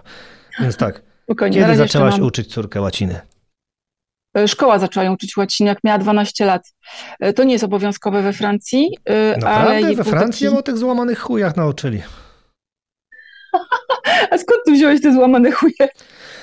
Więc 0.62 0.78
tak, 0.78 1.02
Spokojnie, 1.24 1.60
kiedy 1.62 1.76
zaczęłaś 1.76 2.19
uczyć 2.19 2.48
córkę 2.54 2.82
łaciny? 2.82 3.19
E, 4.38 4.48
Szkoła 4.48 4.80
zaczęła 4.80 5.04
ją 5.04 5.13
uczyć 5.13 5.38
łaciny, 5.38 5.69
jak 5.69 5.84
miała 5.84 5.98
12 5.98 6.45
lat. 6.45 6.74
E, 7.19 7.34
To 7.34 7.43
nie 7.43 7.54
jest 7.54 7.63
obowiązkowe 7.63 8.21
we 8.21 8.34
Francji, 8.34 8.98
e, 9.10 9.13
ale 9.13 9.38
Naprawdę? 9.38 9.82
jej 9.82 9.95
We 9.95 10.04
Francji 10.04 10.48
taki... 10.48 10.60
o 10.60 10.62
tych 10.62 10.78
złamanych 10.78 11.19
chujach 11.19 11.56
nauczyli. 11.58 12.02
A 14.32 14.38
skąd 14.38 14.60
tu 14.65 14.74
wziąłeś 14.74 15.02
te 15.02 15.13
złamane 15.13 15.52
chuje? 15.52 15.89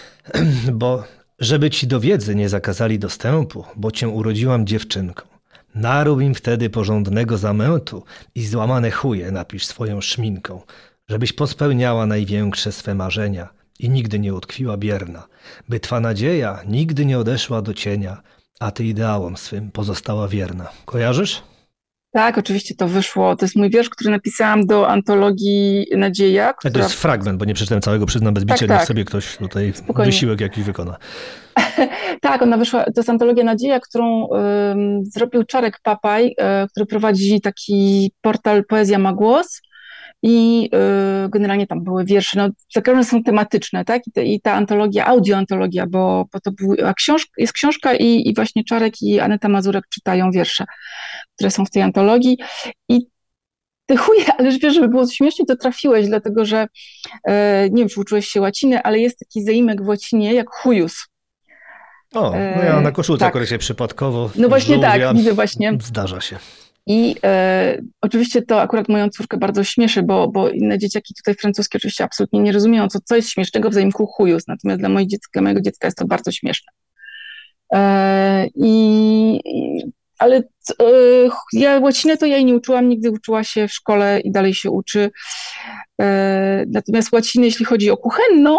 Bo 0.72 1.04
żeby 1.38 1.70
ci 1.70 1.86
do 1.86 2.00
wiedzy 2.00 2.34
nie 2.34 2.48
zakazali 2.48 2.98
dostępu, 2.98 3.64
bo 3.76 3.90
cię 3.90 4.08
urodziłam 4.08 4.66
dziewczynką. 4.66 5.26
Narób 5.74 6.22
im 6.22 6.34
wtedy 6.34 6.70
porządnego 6.70 7.38
zamętu 7.38 8.04
i 8.34 8.46
złamane 8.46 8.90
chuje 8.90 9.30
napisz 9.30 9.66
swoją 9.66 10.00
szminką, 10.00 10.60
żebyś 11.08 11.32
pospełniała 11.32 12.06
największe 12.06 12.72
swe 12.72 12.94
marzenia 12.94 13.48
i 13.82 13.90
nigdy 13.90 14.18
nie 14.18 14.34
utkwiła 14.34 14.76
bierna, 14.76 15.26
by 15.68 15.80
twa 15.80 16.00
nadzieja 16.00 16.58
nigdy 16.68 17.06
nie 17.06 17.18
odeszła 17.18 17.62
do 17.62 17.74
cienia, 17.74 18.22
a 18.60 18.70
ty 18.70 18.84
ideałom 18.84 19.36
swym 19.36 19.70
pozostała 19.70 20.28
wierna. 20.28 20.68
Kojarzysz? 20.84 21.42
Tak, 22.14 22.38
oczywiście 22.38 22.74
to 22.74 22.88
wyszło. 22.88 23.36
To 23.36 23.44
jest 23.44 23.56
mój 23.56 23.70
wiersz, 23.70 23.88
który 23.90 24.10
napisałam 24.10 24.66
do 24.66 24.88
antologii 24.88 25.86
Nadzieja, 25.96 26.52
To 26.52 26.68
która... 26.68 26.84
jest 26.84 26.94
fragment, 26.96 27.38
bo 27.38 27.44
nie 27.44 27.54
przeczytałem 27.54 27.82
całego, 27.82 28.06
przyznam 28.06 28.34
bez 28.34 28.44
bicia, 28.44 28.58
Tak, 28.58 28.68
niech 28.68 28.78
tak. 28.78 28.86
sobie 28.88 29.04
ktoś 29.04 29.36
tutaj 29.36 29.72
Spokojnie. 29.74 30.12
wysiłek 30.12 30.40
jakiś 30.40 30.64
wykona. 30.64 30.96
Tak, 32.20 32.42
ona 32.42 32.56
wyszła, 32.56 32.84
to 32.84 32.92
jest 32.96 33.10
antologia 33.10 33.44
Nadzieja, 33.44 33.80
którą 33.80 34.28
ym, 34.72 35.04
zrobił 35.04 35.44
Czarek 35.44 35.80
Papaj, 35.82 36.26
y, 36.26 36.34
który 36.70 36.86
prowadzi 36.86 37.40
taki 37.40 38.12
portal 38.20 38.64
Poezja 38.64 38.98
ma 38.98 39.12
głos. 39.12 39.60
I 40.22 40.68
y, 41.24 41.28
generalnie 41.28 41.66
tam 41.66 41.84
były 41.84 42.04
wiersze, 42.04 42.38
no 42.38 42.48
za 42.74 42.80
każdym 42.80 43.04
są 43.04 43.22
tematyczne, 43.22 43.84
tak, 43.84 44.06
I, 44.06 44.12
te, 44.12 44.24
i 44.24 44.40
ta 44.40 44.52
antologia, 44.52 45.06
audioantologia, 45.06 45.86
bo, 45.86 46.24
bo 46.32 46.40
to 46.40 46.50
była 46.52 46.94
książka, 46.94 47.32
jest 47.36 47.52
książka 47.52 47.94
i, 47.94 48.28
i 48.28 48.34
właśnie 48.34 48.64
Czarek 48.64 49.02
i 49.02 49.20
Aneta 49.20 49.48
Mazurek 49.48 49.84
czytają 49.88 50.30
wiersze, 50.30 50.64
które 51.34 51.50
są 51.50 51.64
w 51.64 51.70
tej 51.70 51.82
antologii 51.82 52.38
i 52.88 53.06
ty 53.86 53.96
chuje, 53.96 54.24
ale 54.38 54.58
wiesz, 54.58 54.74
żeby 54.74 54.88
było 54.88 55.06
śmiesznie, 55.06 55.46
to 55.46 55.56
trafiłeś, 55.56 56.06
dlatego 56.06 56.44
że 56.44 56.66
e, 57.24 57.68
nie 57.70 57.82
wiem, 57.82 57.88
czy 57.88 58.00
uczyłeś 58.00 58.28
się 58.28 58.40
łaciny, 58.40 58.82
ale 58.82 58.98
jest 58.98 59.18
taki 59.18 59.44
zaimek 59.44 59.82
w 59.82 59.88
łacinie 59.88 60.34
jak 60.34 60.50
chujus. 60.50 61.06
O, 62.14 62.30
no 62.30 62.62
ja 62.62 62.80
na 62.80 62.92
koszulce 62.92 63.30
tak. 63.30 63.46
się 63.46 63.58
przypadkowo. 63.58 64.30
No 64.36 64.48
właśnie 64.48 64.78
tak, 64.78 65.16
widzę 65.16 65.32
właśnie. 65.32 65.72
Zdarza 65.80 66.20
się. 66.20 66.38
I 66.86 67.16
e, 67.24 67.82
oczywiście 68.00 68.42
to 68.42 68.60
akurat 68.60 68.88
moją 68.88 69.08
córkę 69.08 69.36
bardzo 69.36 69.64
śmieszy, 69.64 70.02
bo, 70.02 70.28
bo 70.28 70.48
inne 70.48 70.78
dzieciaki 70.78 71.14
tutaj 71.14 71.34
francuskie 71.34 71.78
oczywiście 71.78 72.04
absolutnie 72.04 72.40
nie 72.40 72.52
rozumieją, 72.52 72.88
co, 72.88 72.98
co 73.04 73.16
jest 73.16 73.30
śmiesznego 73.30 73.70
w 73.70 73.74
zaimku 73.74 74.06
chujus, 74.06 74.48
natomiast 74.48 74.80
dla, 74.80 74.88
dziecka, 75.06 75.42
mojego 75.42 75.60
dziecka 75.60 75.86
jest 75.86 75.98
to 75.98 76.06
bardzo 76.06 76.32
śmieszne. 76.32 76.72
E, 77.74 78.46
i, 78.54 79.40
ale 80.18 80.36
e, 80.36 80.42
ja 81.52 81.78
łacinę 81.78 82.16
to 82.16 82.26
ja 82.26 82.36
jej 82.36 82.44
nie 82.44 82.54
uczyłam, 82.54 82.88
nigdy 82.88 83.10
uczyła 83.10 83.44
się 83.44 83.68
w 83.68 83.72
szkole 83.72 84.20
i 84.20 84.32
dalej 84.32 84.54
się 84.54 84.70
uczy. 84.70 85.10
E, 86.00 86.64
natomiast 86.68 87.12
łaciny, 87.12 87.46
jeśli 87.46 87.64
chodzi 87.64 87.90
o 87.90 87.96
kuchenną, 87.96 88.58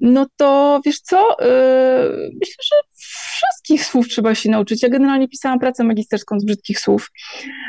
no 0.00 0.26
to 0.36 0.80
wiesz 0.86 1.00
co, 1.00 1.36
yy, 1.40 2.30
myślę, 2.40 2.64
że 2.64 2.76
wszystkich 2.96 3.84
słów 3.84 4.08
trzeba 4.08 4.34
się 4.34 4.50
nauczyć. 4.50 4.82
Ja 4.82 4.88
generalnie 4.88 5.28
pisałam 5.28 5.58
pracę 5.58 5.84
magisterską 5.84 6.40
z 6.40 6.44
brzydkich 6.44 6.80
słów, 6.80 7.10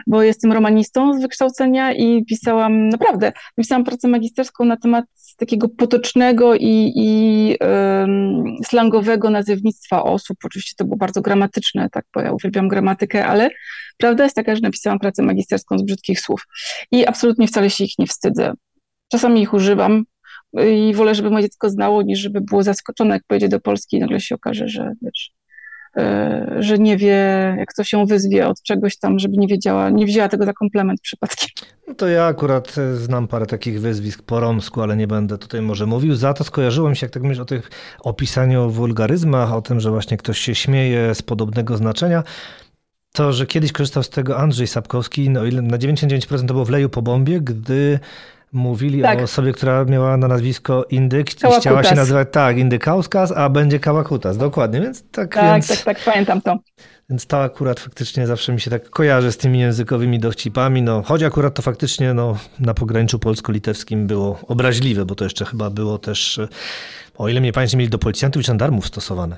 bo 0.07 0.23
jestem 0.23 0.51
romanistą 0.51 1.17
z 1.17 1.21
wykształcenia 1.21 1.93
i 1.93 2.25
pisałam, 2.25 2.89
naprawdę, 2.89 3.31
pisałam 3.57 3.83
pracę 3.83 4.07
magisterską 4.07 4.65
na 4.65 4.77
temat 4.77 5.05
takiego 5.37 5.69
potocznego 5.69 6.55
i, 6.55 6.91
i 6.95 7.47
yy, 7.49 7.57
slangowego 8.65 9.29
nazewnictwa 9.29 10.03
osób. 10.03 10.37
Oczywiście 10.43 10.73
to 10.77 10.85
było 10.85 10.97
bardzo 10.97 11.21
gramatyczne, 11.21 11.89
tak, 11.89 12.05
bo 12.13 12.21
ja 12.21 12.31
uwielbiam 12.31 12.67
gramatykę, 12.67 13.25
ale 13.25 13.49
prawda 13.97 14.23
jest 14.23 14.35
taka, 14.35 14.55
że 14.55 14.61
napisałam 14.61 14.99
pracę 14.99 15.23
magisterską 15.23 15.77
z 15.77 15.83
brzydkich 15.83 16.19
słów 16.19 16.47
i 16.91 17.07
absolutnie 17.07 17.47
wcale 17.47 17.69
się 17.69 17.83
ich 17.83 17.99
nie 17.99 18.07
wstydzę. 18.07 18.53
Czasami 19.11 19.41
ich 19.41 19.53
używam, 19.53 20.03
i 20.53 20.93
wolę, 20.93 21.15
żeby 21.15 21.29
moje 21.29 21.43
dziecko 21.43 21.69
znało, 21.69 22.01
niż 22.01 22.19
żeby 22.19 22.41
było 22.41 22.63
zaskoczone, 22.63 23.13
jak 23.15 23.23
pojedzie 23.27 23.49
do 23.49 23.59
Polski 23.59 23.97
i 23.97 23.99
nagle 23.99 24.19
się 24.19 24.35
okaże, 24.35 24.67
że 24.67 24.93
wiesz, 25.01 25.31
e, 25.97 26.55
że 26.59 26.79
nie 26.79 26.97
wie, 26.97 27.55
jak 27.57 27.73
coś 27.73 27.93
ją 27.93 28.05
wyzwie 28.05 28.47
od 28.47 28.61
czegoś 28.63 28.97
tam, 28.97 29.19
żeby 29.19 29.37
nie 29.37 29.47
wiedziała, 29.47 29.89
nie 29.89 30.05
wzięła 30.05 30.29
tego 30.29 30.45
za 30.45 30.53
komplement 30.53 31.01
przypadkiem. 31.01 31.49
No 31.87 31.93
to 31.93 32.07
ja 32.07 32.25
akurat 32.25 32.77
e, 32.77 32.95
znam 32.95 33.27
parę 33.27 33.45
takich 33.45 33.81
wyzwisk 33.81 34.21
po 34.21 34.39
romsku, 34.39 34.81
ale 34.81 34.97
nie 34.97 35.07
będę 35.07 35.37
tutaj 35.37 35.61
może 35.61 35.85
mówił. 35.85 36.15
Za 36.15 36.33
to 36.33 36.43
skojarzyło 36.43 36.89
mi 36.89 36.95
się, 36.95 37.05
jak 37.05 37.13
tak 37.13 37.23
myślisz 37.23 37.39
o 37.39 37.45
tych 37.45 37.71
opisaniu 37.99 38.69
wulgaryzmach, 38.69 39.53
o 39.53 39.61
tym, 39.61 39.79
że 39.79 39.91
właśnie 39.91 40.17
ktoś 40.17 40.39
się 40.39 40.55
śmieje 40.55 41.15
z 41.15 41.21
podobnego 41.21 41.77
znaczenia, 41.77 42.23
to, 43.13 43.33
że 43.33 43.47
kiedyś 43.47 43.71
korzystał 43.71 44.03
z 44.03 44.09
tego 44.09 44.37
Andrzej 44.37 44.67
Sapkowski, 44.67 45.29
no 45.29 45.41
na 45.43 45.77
99% 45.77 46.47
to 46.47 46.53
było 46.53 46.65
w 46.65 46.69
leju 46.69 46.89
po 46.89 47.01
bombie, 47.01 47.41
gdy 47.41 47.99
Mówili 48.53 49.01
tak. 49.01 49.19
o 49.19 49.23
osobie, 49.23 49.51
która 49.51 49.85
miała 49.85 50.17
na 50.17 50.27
nazwisko 50.27 50.85
Indyk 50.89 51.33
i 51.33 51.59
chciała 51.59 51.83
się 51.83 51.95
nazywać 51.95 52.27
tak, 52.31 52.57
Indykauskas, 52.57 53.31
a 53.31 53.49
będzie 53.49 53.79
Kałakutas, 53.79 54.37
dokładnie, 54.37 54.81
więc 54.81 55.03
tak 55.11 55.35
Tak, 55.35 55.53
więc, 55.53 55.67
tak, 55.67 55.79
tak, 55.83 55.99
pamiętam 56.05 56.41
to. 56.41 56.57
Więc 57.09 57.25
to 57.25 57.43
akurat 57.43 57.79
faktycznie 57.79 58.27
zawsze 58.27 58.53
mi 58.53 58.61
się 58.61 58.71
tak 58.71 58.89
kojarzy 58.89 59.31
z 59.31 59.37
tymi 59.37 59.59
językowymi 59.59 60.19
dowcipami, 60.19 60.81
no 60.81 61.01
choć 61.01 61.23
akurat 61.23 61.53
to 61.53 61.61
faktycznie 61.61 62.13
no, 62.13 62.37
na 62.59 62.73
pograniczu 62.73 63.19
polsko-litewskim 63.19 64.07
było 64.07 64.39
obraźliwe, 64.47 65.05
bo 65.05 65.15
to 65.15 65.23
jeszcze 65.23 65.45
chyba 65.45 65.69
było 65.69 65.97
też, 65.97 66.39
o 67.17 67.29
ile 67.29 67.41
mnie 67.41 67.53
pamięć 67.53 67.75
mieli 67.75 67.89
do 67.89 67.97
policjantów 67.97 68.41
i 68.41 68.45
żandarmów 68.45 68.87
stosowane, 68.87 69.37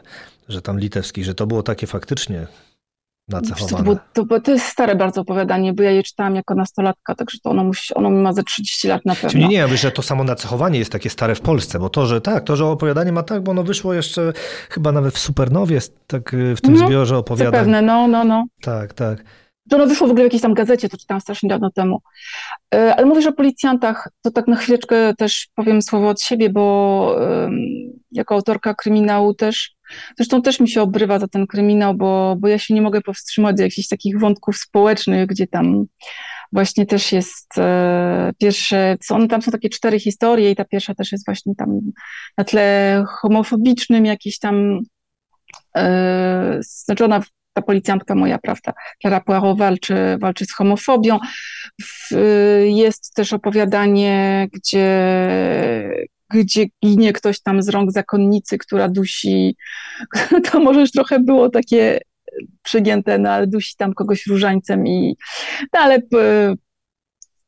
że 0.49 0.61
tam 0.61 0.79
litewskich, 0.79 1.25
że 1.25 1.35
to 1.35 1.47
było 1.47 1.63
takie 1.63 1.87
faktycznie 1.87 2.47
nacechowane. 3.29 3.85
To, 3.85 3.95
to, 4.13 4.25
to, 4.25 4.41
to 4.41 4.51
jest 4.51 4.65
stare 4.65 4.95
bardzo 4.95 5.21
opowiadanie, 5.21 5.73
bo 5.73 5.83
ja 5.83 5.91
je 5.91 6.03
czytałam 6.03 6.35
jako 6.35 6.55
nastolatka, 6.55 7.15
także 7.15 7.37
to 7.43 7.49
ono, 7.49 7.63
musi, 7.63 7.93
ono 7.93 8.09
ma 8.09 8.33
ze 8.33 8.43
30 8.43 8.87
lat 8.87 9.05
na 9.05 9.15
pewno. 9.15 9.39
Nie, 9.39 9.47
nie, 9.47 9.67
wiesz, 9.67 9.81
że 9.81 9.91
to 9.91 10.01
samo 10.01 10.23
nacechowanie 10.23 10.79
jest 10.79 10.91
takie 10.91 11.09
stare 11.09 11.35
w 11.35 11.41
Polsce, 11.41 11.79
bo 11.79 11.89
to, 11.89 12.05
że 12.05 12.21
tak, 12.21 12.43
to, 12.43 12.55
że 12.55 12.65
opowiadanie 12.65 13.11
ma 13.11 13.23
tak, 13.23 13.43
bo 13.43 13.51
ono 13.51 13.63
wyszło 13.63 13.93
jeszcze 13.93 14.33
chyba 14.69 14.91
nawet 14.91 15.13
w 15.13 15.19
Supernowie, 15.19 15.79
tak 16.07 16.35
w 16.55 16.61
tym 16.61 16.73
no, 16.73 16.87
zbiorze 16.87 17.17
opowiadań. 17.17 17.53
Zapewne, 17.53 17.81
no, 17.81 18.07
no, 18.07 18.23
no. 18.23 18.45
Tak, 18.61 18.93
tak. 18.93 19.23
To 19.69 19.75
ono 19.75 19.87
wyszło 19.87 20.07
w 20.07 20.11
ogóle 20.11 20.23
w 20.23 20.27
jakiejś 20.27 20.41
tam 20.41 20.53
gazecie, 20.53 20.89
to 20.89 20.97
czytałam 20.97 21.21
strasznie 21.21 21.49
dawno 21.49 21.71
temu. 21.71 22.01
E, 22.75 22.95
ale 22.95 23.05
mówisz 23.05 23.25
o 23.25 23.33
policjantach, 23.33 24.09
to 24.21 24.31
tak 24.31 24.47
na 24.47 24.55
chwileczkę 24.55 25.13
też 25.17 25.47
powiem 25.55 25.81
słowo 25.81 26.09
od 26.09 26.21
siebie, 26.21 26.49
bo 26.49 27.17
jako 28.11 28.35
autorka 28.35 28.73
kryminału 28.73 29.33
też, 29.33 29.75
zresztą 30.17 30.41
też 30.41 30.59
mi 30.59 30.69
się 30.69 30.81
obrywa 30.81 31.19
za 31.19 31.27
ten 31.27 31.47
kryminał, 31.47 31.93
bo, 31.93 32.35
bo 32.39 32.47
ja 32.47 32.57
się 32.57 32.73
nie 32.73 32.81
mogę 32.81 33.01
powstrzymać 33.01 33.55
do 33.55 33.63
jakichś 33.63 33.87
takich 33.87 34.19
wątków 34.19 34.57
społecznych, 34.57 35.27
gdzie 35.27 35.47
tam 35.47 35.85
właśnie 36.53 36.85
też 36.85 37.11
jest 37.11 37.57
e, 37.57 38.31
pierwsze, 38.39 38.97
one 39.09 39.27
tam 39.27 39.41
są 39.41 39.51
takie 39.51 39.69
cztery 39.69 39.99
historie 39.99 40.51
i 40.51 40.55
ta 40.55 40.65
pierwsza 40.65 40.95
też 40.95 41.11
jest 41.11 41.25
właśnie 41.25 41.55
tam 41.55 41.79
na 42.37 42.43
tle 42.43 43.03
homofobicznym, 43.21 44.05
jakieś 44.05 44.39
tam, 44.39 44.79
e, 45.77 46.59
znaczy 46.61 47.05
ona 47.05 47.21
ta 47.53 47.61
policjantka 47.61 48.15
moja, 48.15 48.37
prawda, 48.37 48.73
Clara 49.01 49.21
Poirot 49.21 49.57
walczy, 49.57 49.95
walczy 50.19 50.45
z 50.45 50.53
homofobią. 50.53 51.19
Jest 52.63 53.13
też 53.13 53.33
opowiadanie, 53.33 54.47
gdzie, 54.53 54.87
gdzie 56.29 56.65
ginie 56.85 57.13
ktoś 57.13 57.41
tam 57.41 57.61
z 57.61 57.69
rąk 57.69 57.91
zakonnicy, 57.91 58.57
która 58.57 58.89
dusi, 58.89 59.55
to 60.51 60.59
może 60.59 60.79
już 60.79 60.91
trochę 60.91 61.19
było 61.19 61.49
takie 61.49 61.99
przygięte, 62.63 63.17
no 63.17 63.29
ale 63.29 63.47
dusi 63.47 63.75
tam 63.77 63.93
kogoś 63.93 64.27
różańcem 64.27 64.87
i, 64.87 65.15
no 65.73 65.79
ale 65.79 65.99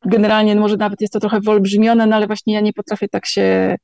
generalnie 0.05 0.55
może 0.55 0.77
nawet 0.77 1.01
jest 1.01 1.13
to 1.13 1.19
trochę 1.19 1.39
wyolbrzymione, 1.39 2.07
no 2.07 2.15
ale 2.15 2.27
właśnie 2.27 2.53
ja 2.53 2.61
nie 2.61 2.73
potrafię 2.73 3.07
tak 3.07 3.25
się 3.25 3.75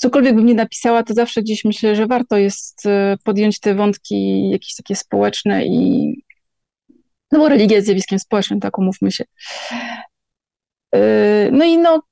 cokolwiek 0.00 0.34
bym 0.34 0.46
nie 0.46 0.54
napisała, 0.54 1.02
to 1.02 1.14
zawsze 1.14 1.42
gdzieś 1.42 1.64
myślę, 1.64 1.96
że 1.96 2.06
warto 2.06 2.36
jest 2.36 2.86
e, 2.86 3.16
podjąć 3.24 3.60
te 3.60 3.74
wątki 3.74 4.50
jakieś 4.50 4.74
takie 4.74 4.96
społeczne 4.96 5.66
i 5.66 6.14
no 7.32 7.38
bo 7.38 7.48
religia 7.48 7.76
jest 7.76 7.86
zjawiskiem 7.86 8.18
społecznym, 8.18 8.60
tak 8.60 8.78
umówmy 8.78 9.12
się. 9.12 9.24
E, 10.94 11.48
no 11.52 11.64
i 11.64 11.78
no, 11.78 12.02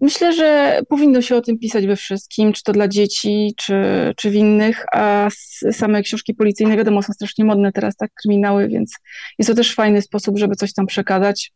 myślę, 0.00 0.32
że 0.32 0.80
powinno 0.88 1.22
się 1.22 1.36
o 1.36 1.40
tym 1.40 1.58
pisać 1.58 1.86
we 1.86 1.96
wszystkim, 1.96 2.52
czy 2.52 2.62
to 2.62 2.72
dla 2.72 2.88
dzieci, 2.88 3.54
czy, 3.56 3.74
czy 4.16 4.30
w 4.30 4.34
innych, 4.34 4.84
a 4.92 5.28
same 5.72 6.02
książki 6.02 6.34
policyjne, 6.34 6.76
wiadomo, 6.76 7.02
są 7.02 7.12
strasznie 7.12 7.44
modne 7.44 7.72
teraz, 7.72 7.96
tak, 7.96 8.10
kryminały, 8.14 8.68
więc 8.68 8.94
jest 9.38 9.50
to 9.50 9.54
też 9.54 9.74
fajny 9.74 10.02
sposób, 10.02 10.38
żeby 10.38 10.56
coś 10.56 10.74
tam 10.74 10.86
przekazać. 10.86 11.52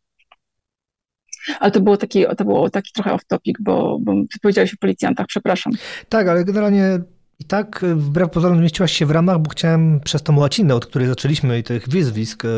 Ale 1.61 1.70
to 1.70 1.80
było 1.80 1.97
taki, 1.97 2.24
to 2.36 2.45
było 2.45 2.70
taki 2.70 2.93
trochę 2.93 3.11
off-topic, 3.11 3.55
bo, 3.61 3.99
bo 4.01 4.14
powiedziałeś 4.43 4.74
o 4.74 4.76
policjantach, 4.80 5.26
przepraszam. 5.26 5.72
Tak, 6.09 6.28
ale 6.28 6.45
generalnie 6.45 7.01
i 7.41 7.45
tak 7.45 7.84
wbrew 7.95 8.30
pozorom 8.30 8.59
zmieściłaś 8.59 8.93
się 8.93 9.07
w 9.07 9.11
ramach, 9.11 9.38
bo 9.38 9.51
chciałem 9.51 10.01
przez 10.01 10.22
tą 10.22 10.38
łacinę, 10.38 10.74
od 10.74 10.86
której 10.86 11.09
zaczęliśmy 11.09 11.59
i 11.59 11.62
tych 11.62 11.88
wyzwisk, 11.88 12.45
e, 12.45 12.49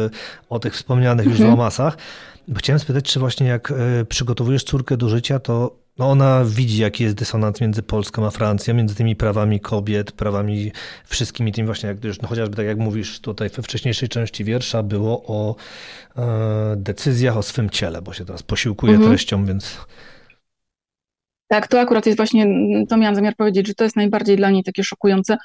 o 0.49 0.59
tych 0.59 0.75
wspomnianych 0.75 1.27
już 1.27 1.35
mhm. 1.35 1.51
złamasach, 1.51 1.97
chciałem 2.57 2.79
spytać, 2.79 3.05
czy 3.05 3.21
właśnie 3.21 3.47
jak 3.47 3.71
e, 3.71 4.05
przygotowujesz 4.05 4.65
córkę 4.65 4.97
do 4.97 5.09
życia, 5.09 5.39
to 5.39 5.83
no 5.99 6.11
ona 6.11 6.45
widzi, 6.45 6.79
jaki 6.79 7.05
jest 7.05 7.17
dysonans 7.17 7.61
między 7.61 7.83
Polską 7.83 8.27
a 8.27 8.31
Francją, 8.31 8.75
między 8.75 8.95
tymi 8.95 9.17
prawami 9.17 9.61
kobiet, 9.61 10.13
prawami 10.13 10.73
wszystkimi 11.05 11.53
tymi 11.53 11.67
właśnie, 11.67 11.89
jak 11.89 12.05
już, 12.05 12.21
no 12.21 12.29
chociażby 12.29 12.57
tak 12.57 12.67
jak 12.67 12.79
mówisz 12.79 13.21
tutaj 13.21 13.49
we 13.49 13.63
wcześniejszej 13.63 14.09
części 14.09 14.45
wiersza, 14.45 14.83
było 14.83 15.23
o 15.27 15.57
e, 16.17 16.77
decyzjach 16.77 17.37
o 17.37 17.43
swym 17.43 17.71
ciele, 17.71 18.03
bo 18.03 18.13
się 18.13 18.25
teraz 18.25 18.43
posiłkuje 18.43 18.93
mhm. 18.93 19.11
treścią, 19.11 19.45
więc... 19.45 19.79
Tak, 21.49 21.69
to 21.69 21.81
akurat 21.81 22.07
jest 22.07 22.17
właśnie, 22.17 22.47
to 22.89 22.97
miałam 22.97 23.15
zamiar 23.15 23.37
powiedzieć, 23.37 23.67
że 23.67 23.75
to 23.75 23.85
jest 23.85 23.97
najbardziej 23.97 24.37
dla 24.37 24.51
niej 24.51 24.65
takie 24.65 24.85
szokujące, 24.85 25.37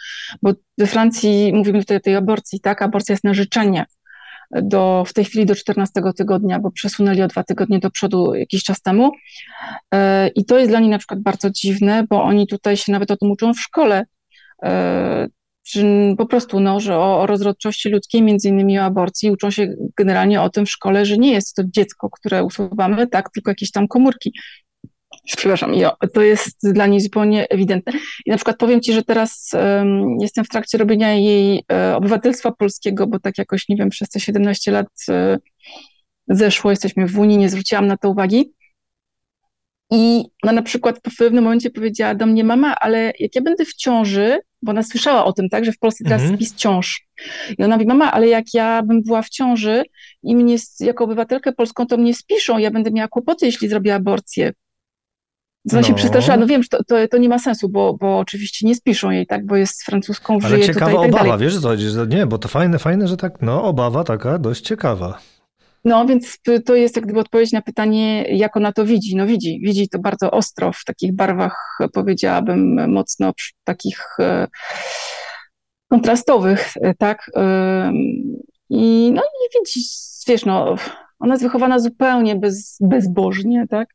bo 0.42 0.54
we 0.78 0.88
Francji 0.88 1.54
mówimy 1.54 1.80
tutaj 1.80 1.98
o 1.98 2.00
tej 2.00 2.16
aborcji, 2.16 2.60
tak, 2.60 2.82
aborcja 2.82 3.14
jest 3.14 3.24
na 3.24 3.34
życzenie, 3.34 3.86
do, 4.52 5.04
w 5.08 5.14
tej 5.14 5.26
chwili 5.26 5.46
do 5.46 5.56
14 5.56 6.02
tygodnia, 6.18 6.60
bo 6.60 6.72
przesunęli 6.72 7.22
o 7.22 7.28
dwa 7.28 7.44
tygodnie 7.44 7.80
do 7.80 7.92
przodu 7.92 8.36
jakiś 8.36 8.64
czas 8.64 8.82
temu. 8.82 9.12
E, 9.94 10.28
I 10.28 10.46
to 10.46 10.58
jest 10.58 10.72
dla 10.72 10.80
nich 10.80 10.92
na 10.92 10.98
przykład 10.98 11.22
bardzo 11.22 11.50
dziwne, 11.50 12.06
bo 12.10 12.24
oni 12.24 12.48
tutaj 12.48 12.78
się 12.78 12.92
nawet 12.92 13.12
o 13.12 13.18
tym 13.18 13.32
uczą 13.32 13.54
w 13.54 13.60
szkole. 13.60 14.06
E, 14.64 15.28
po 16.18 16.26
prostu, 16.26 16.60
no, 16.60 16.80
że 16.80 16.98
o, 16.98 17.22
o 17.22 17.26
rozrodczości 17.26 17.90
ludzkiej, 17.90 18.22
między 18.22 18.50
innymi 18.50 18.80
o 18.80 18.84
aborcji, 18.84 19.32
uczą 19.32 19.52
się 19.52 19.74
generalnie 19.98 20.42
o 20.42 20.50
tym 20.50 20.66
w 20.66 20.72
szkole, 20.72 21.06
że 21.06 21.18
nie 21.18 21.32
jest 21.32 21.56
to 21.56 21.64
dziecko, 21.66 22.10
które 22.10 22.44
usuwamy, 22.44 23.08
tak, 23.08 23.30
tylko 23.34 23.52
jakieś 23.52 23.72
tam 23.72 23.88
komórki 23.88 24.34
przepraszam, 25.36 25.74
to 26.14 26.22
jest 26.22 26.58
dla 26.74 26.88
niej 26.88 27.02
zupełnie 27.02 27.50
ewidentne. 27.50 27.94
I 28.26 28.32
na 28.32 28.36
przykład 28.36 28.58
powiem 28.58 28.82
Ci, 28.82 28.94
że 28.94 29.04
teraz 29.04 29.52
um, 29.54 30.18
jestem 30.22 30.46
w 30.46 30.50
trakcie 30.50 30.78
robienia 30.78 31.14
jej 31.14 31.64
e, 31.72 31.96
obywatelstwa 31.96 32.52
polskiego, 32.52 33.08
bo 33.08 33.20
tak 33.20 33.38
jakoś, 33.38 33.70
nie 33.70 33.76
wiem, 33.76 33.90
przez 33.90 34.10
te 34.10 34.20
17 34.20 34.72
lat 34.72 34.88
e, 35.10 35.38
zeszło, 36.28 36.72
jesteśmy 36.72 37.08
w 37.08 37.20
Unii, 37.20 37.38
nie 37.38 37.50
zwróciłam 37.50 37.88
na 37.88 37.98
to 37.98 38.10
uwagi. 38.10 38.54
I 39.92 40.24
ona 40.44 40.54
na 40.54 40.62
przykład 40.62 41.00
w 41.12 41.18
pewnym 41.18 41.44
momencie 41.44 41.70
powiedziała 41.70 42.16
do 42.16 42.26
mnie, 42.26 42.44
mama, 42.44 42.76
ale 42.76 43.14
jak 43.20 43.36
ja 43.36 43.42
będę 43.42 43.66
w 43.66 43.76
ciąży, 43.76 44.40
bo 44.62 44.72
ona 44.72 44.84
słyszała 44.84 45.26
o 45.26 45.34
tym, 45.34 45.50
tak, 45.50 45.66
że 45.66 45.72
w 45.72 45.80
Polsce 45.80 46.04
teraz 46.04 46.22
mhm. 46.22 46.38
spis 46.38 46.56
ciąż. 46.56 47.08
I 47.58 47.64
ona 47.64 47.76
mówi, 47.76 47.88
mama, 47.88 48.12
ale 48.12 48.28
jak 48.28 48.46
ja 48.54 48.84
bym 48.84 49.04
była 49.04 49.22
w 49.22 49.30
ciąży 49.30 49.84
i 50.24 50.36
mnie 50.36 50.56
jako 50.80 51.04
obywatelkę 51.04 51.54
polską 51.54 51.86
to 51.86 51.98
mnie 51.98 52.14
spiszą, 52.14 52.58
ja 52.58 52.72
będę 52.72 52.92
miała 52.92 53.08
kłopoty, 53.08 53.46
jeśli 53.46 53.70
zrobię 53.70 53.96
aborcję. 53.96 54.52
No. 55.74 55.84
się 55.84 55.94
przestraszyła, 55.94 56.38
no 56.38 56.46
wiem, 56.46 56.64
że 56.64 56.70
to, 56.70 56.84
to, 56.84 57.08
to, 57.08 57.18
nie 57.18 57.30
ma 57.30 57.40
sensu, 57.40 57.70
bo, 57.70 57.94
bo 57.94 58.20
oczywiście 58.20 58.68
nie 58.68 58.76
spiszą 58.76 59.10
jej, 59.10 59.28
tak, 59.28 59.46
bo 59.46 59.56
jest 59.56 59.84
francuską, 59.84 60.34
Ale 60.34 60.50
żyje 60.50 60.66
ciekawa 60.66 60.92
tutaj 60.92 61.10
i 61.10 61.12
tak 61.12 61.22
obawa, 61.22 61.38
wiesz, 61.38 61.60
co, 61.60 61.76
nie, 62.08 62.26
bo 62.26 62.38
to 62.38 62.48
fajne, 62.48 62.80
fajne, 62.80 63.08
że 63.08 63.18
tak, 63.18 63.42
no 63.42 63.64
obawa 63.64 64.04
taka 64.04 64.38
dość 64.40 64.62
ciekawa. 64.62 65.20
No, 65.86 66.06
więc 66.06 66.40
to 66.66 66.76
jest 66.76 66.96
jak 66.96 67.06
gdyby 67.06 67.20
odpowiedź 67.20 67.52
na 67.52 67.62
pytanie, 67.62 68.24
jak 68.24 68.58
ona 68.58 68.72
to 68.72 68.86
widzi. 68.86 69.16
No 69.16 69.28
widzi, 69.28 69.60
widzi 69.64 69.90
to 69.90 70.00
bardzo 70.00 70.32
ostro, 70.32 70.72
w 70.72 70.84
takich 70.86 71.16
barwach, 71.16 71.78
powiedziałabym, 71.94 72.92
mocno 72.92 73.34
takich 73.64 74.00
e, 74.20 74.48
kontrastowych, 75.92 76.74
e, 76.82 76.94
tak. 76.94 77.32
I 78.70 79.12
no 79.16 79.22
i 79.22 79.60
widzi, 79.60 79.90
wiesz, 80.28 80.46
no, 80.46 80.76
ona 81.20 81.34
jest 81.34 81.44
wychowana 81.44 81.80
zupełnie 81.80 82.36
bez, 82.36 82.78
bezbożnie, 82.82 83.66
tak. 83.70 83.90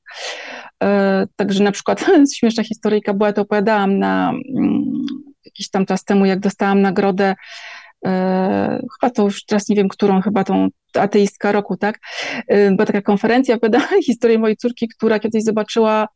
E, 0.83 1.27
także 1.37 1.65
na 1.65 1.73
przykład 1.73 2.05
śmieszna 2.37 2.65
historyjka 2.65 3.15
była, 3.15 3.33
to 3.33 3.43
opowiadałam 3.43 3.99
na 3.99 4.31
mm, 4.31 5.07
jakiś 5.45 5.71
tam 5.71 5.87
czas 5.87 6.05
temu, 6.05 6.25
jak 6.25 6.41
dostałam 6.41 6.81
nagrodę 6.81 7.35
chyba 9.01 9.11
to 9.15 9.23
już 9.23 9.45
teraz 9.45 9.69
nie 9.69 9.77
wiem, 9.77 9.89
którą, 9.89 10.21
chyba 10.21 10.45
tą 10.45 10.69
ateistka 10.95 11.53
roku, 11.53 11.77
tak? 11.77 11.99
Była 12.49 12.87
taka 12.87 13.03
konferencja, 13.03 13.55
opowiadała 13.55 13.89
historię 14.07 14.39
mojej 14.39 14.57
córki, 14.57 14.89
która 14.89 15.19
kiedyś 15.19 15.45
zobaczyła 15.45 16.09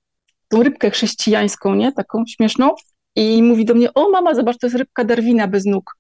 tą 0.49 0.63
rybkę 0.63 0.91
chrześcijańską, 0.91 1.75
nie? 1.75 1.93
Taką 1.93 2.25
śmieszną 2.29 2.71
i 3.17 3.43
mówi 3.43 3.65
do 3.65 3.75
mnie, 3.75 3.95
o 3.95 4.11
mama, 4.11 4.35
zobacz, 4.35 4.59
to 4.59 4.67
jest 4.67 4.77
rybka 4.77 5.05
Darwina 5.05 5.49
bez 5.49 5.65
nóg. 5.65 5.97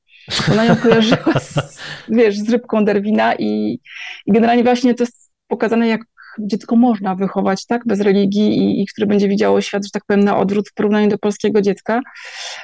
Ona 0.52 0.64
ją 0.64 0.76
kojarzyła 0.76 1.40
z, 1.40 1.78
wiesz, 2.08 2.38
z 2.38 2.50
rybką 2.50 2.84
Darwina 2.84 3.34
i, 3.34 3.80
i 4.26 4.32
generalnie 4.32 4.64
właśnie 4.64 4.94
to 4.94 5.02
jest 5.02 5.30
pokazane, 5.48 5.88
jak 5.88 6.00
dziecko 6.40 6.76
można 6.76 7.14
wychować, 7.14 7.66
tak, 7.66 7.82
bez 7.86 8.00
religii 8.00 8.58
i, 8.58 8.82
i 8.82 8.86
które 8.86 9.06
będzie 9.06 9.28
widziało 9.28 9.60
świat, 9.60 9.84
że 9.84 9.90
tak 9.90 10.04
powiem, 10.06 10.24
na 10.24 10.38
odwrót 10.38 10.68
w 10.68 10.74
porównaniu 10.74 11.08
do 11.08 11.18
polskiego 11.18 11.62
dziecka. 11.62 12.00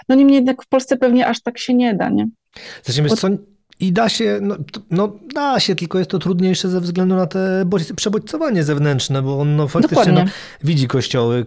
No 0.09 0.14
niemniej 0.14 0.35
jednak 0.35 0.62
w 0.62 0.68
Polsce 0.68 0.97
pewnie 0.97 1.27
aż 1.27 1.43
tak 1.43 1.59
się 1.59 1.75
nie 1.75 1.95
da, 1.95 2.09
nie? 2.09 2.29
Zresztą, 2.83 3.03
Bo... 3.09 3.16
co, 3.16 3.29
i 3.83 3.93
da 3.93 4.09
się, 4.09 4.39
no, 4.43 4.57
no, 4.91 5.12
da 5.35 5.61
się, 5.61 5.74
tylko 5.74 5.99
jest 5.99 6.11
to 6.11 6.18
trudniejsze 6.18 6.68
ze 6.68 6.80
względu 6.80 7.14
na 7.14 7.26
te 7.26 7.64
przebodźcowanie 7.97 8.64
zewnętrzne, 8.64 9.22
bo 9.22 9.41
on 9.41 9.57
no, 9.57 9.68
faktycznie 9.68 10.12
no, 10.12 10.24
widzi 10.64 10.89
kościoły, 10.89 11.45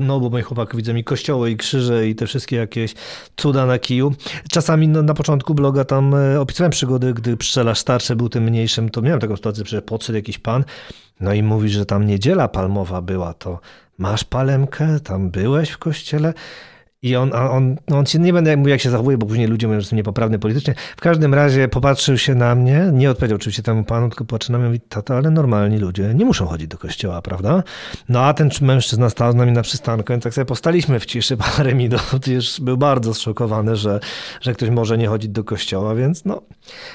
no 0.00 0.20
bo 0.20 0.30
moi 0.30 0.42
chłopak 0.42 0.76
widzą 0.76 0.96
i 0.96 1.04
kościoły, 1.04 1.50
i 1.50 1.56
krzyże, 1.56 2.08
i 2.08 2.14
te 2.14 2.26
wszystkie 2.26 2.56
jakieś 2.56 2.94
cuda 3.36 3.66
na 3.66 3.78
kiju. 3.78 4.12
Czasami 4.50 4.88
no, 4.88 5.02
na 5.02 5.14
początku 5.14 5.54
bloga 5.54 5.84
tam 5.84 6.14
e, 6.14 6.40
opisywałem 6.40 6.70
przygody, 6.70 7.14
gdy 7.14 7.36
pszczelarz 7.36 7.78
starszy 7.78 8.16
był 8.16 8.28
tym 8.28 8.44
mniejszym, 8.44 8.88
to 8.88 9.02
miałem 9.02 9.20
taką 9.20 9.36
sytuację, 9.36 9.64
że 9.66 9.82
podszedł 9.82 10.16
jakiś 10.16 10.38
pan, 10.38 10.64
no 11.20 11.32
i 11.32 11.42
mówi, 11.42 11.68
że 11.68 11.86
tam 11.86 12.06
niedziela 12.06 12.48
palmowa 12.48 13.02
była, 13.02 13.34
to 13.34 13.60
masz 13.98 14.24
palemkę, 14.24 15.00
tam 15.00 15.30
byłeś 15.30 15.70
w 15.70 15.78
kościele? 15.78 16.34
I 17.06 17.16
on, 17.16 17.34
on, 17.34 17.76
no 17.88 17.98
on 17.98 18.06
się 18.06 18.18
nie 18.18 18.32
będę 18.32 18.56
mówił, 18.56 18.70
jak 18.70 18.80
się 18.80 18.90
zachowuje, 18.90 19.18
bo 19.18 19.26
później 19.26 19.46
ludzie 19.46 19.66
mówią, 19.66 19.80
że 19.80 19.82
jestem 19.82 19.96
niepoprawny 19.96 20.38
politycznie. 20.38 20.74
W 20.96 21.00
każdym 21.00 21.34
razie 21.34 21.68
popatrzył 21.68 22.18
się 22.18 22.34
na 22.34 22.54
mnie, 22.54 22.90
nie 22.92 23.10
odpowiedział 23.10 23.36
oczywiście 23.36 23.62
temu 23.62 23.84
panu, 23.84 24.08
tylko 24.08 24.24
patrzy 24.24 24.52
na 24.52 24.58
mnie 24.58 24.66
i 24.66 24.70
mówi, 24.70 24.80
tata, 24.80 25.16
ale 25.16 25.30
normalni 25.30 25.78
ludzie 25.78 26.14
nie 26.14 26.24
muszą 26.24 26.46
chodzić 26.46 26.68
do 26.68 26.78
kościoła, 26.78 27.22
prawda? 27.22 27.62
No 28.08 28.24
a 28.24 28.34
ten 28.34 28.50
mężczyzna 28.60 29.10
stał 29.10 29.32
z 29.32 29.34
nami 29.34 29.52
na 29.52 29.62
przystanku, 29.62 30.04
więc 30.08 30.24
tak 30.24 30.34
sobie 30.34 30.44
postaliśmy 30.44 31.00
w 31.00 31.06
ciszy 31.06 31.36
parę 31.56 31.74
minut. 31.74 32.26
Już 32.26 32.60
był 32.60 32.76
bardzo 32.76 33.14
zszokowany, 33.14 33.76
że, 33.76 34.00
że 34.40 34.54
ktoś 34.54 34.70
może 34.70 34.98
nie 34.98 35.08
chodzić 35.08 35.30
do 35.30 35.44
kościoła, 35.44 35.94
więc 35.94 36.24
no. 36.24 36.42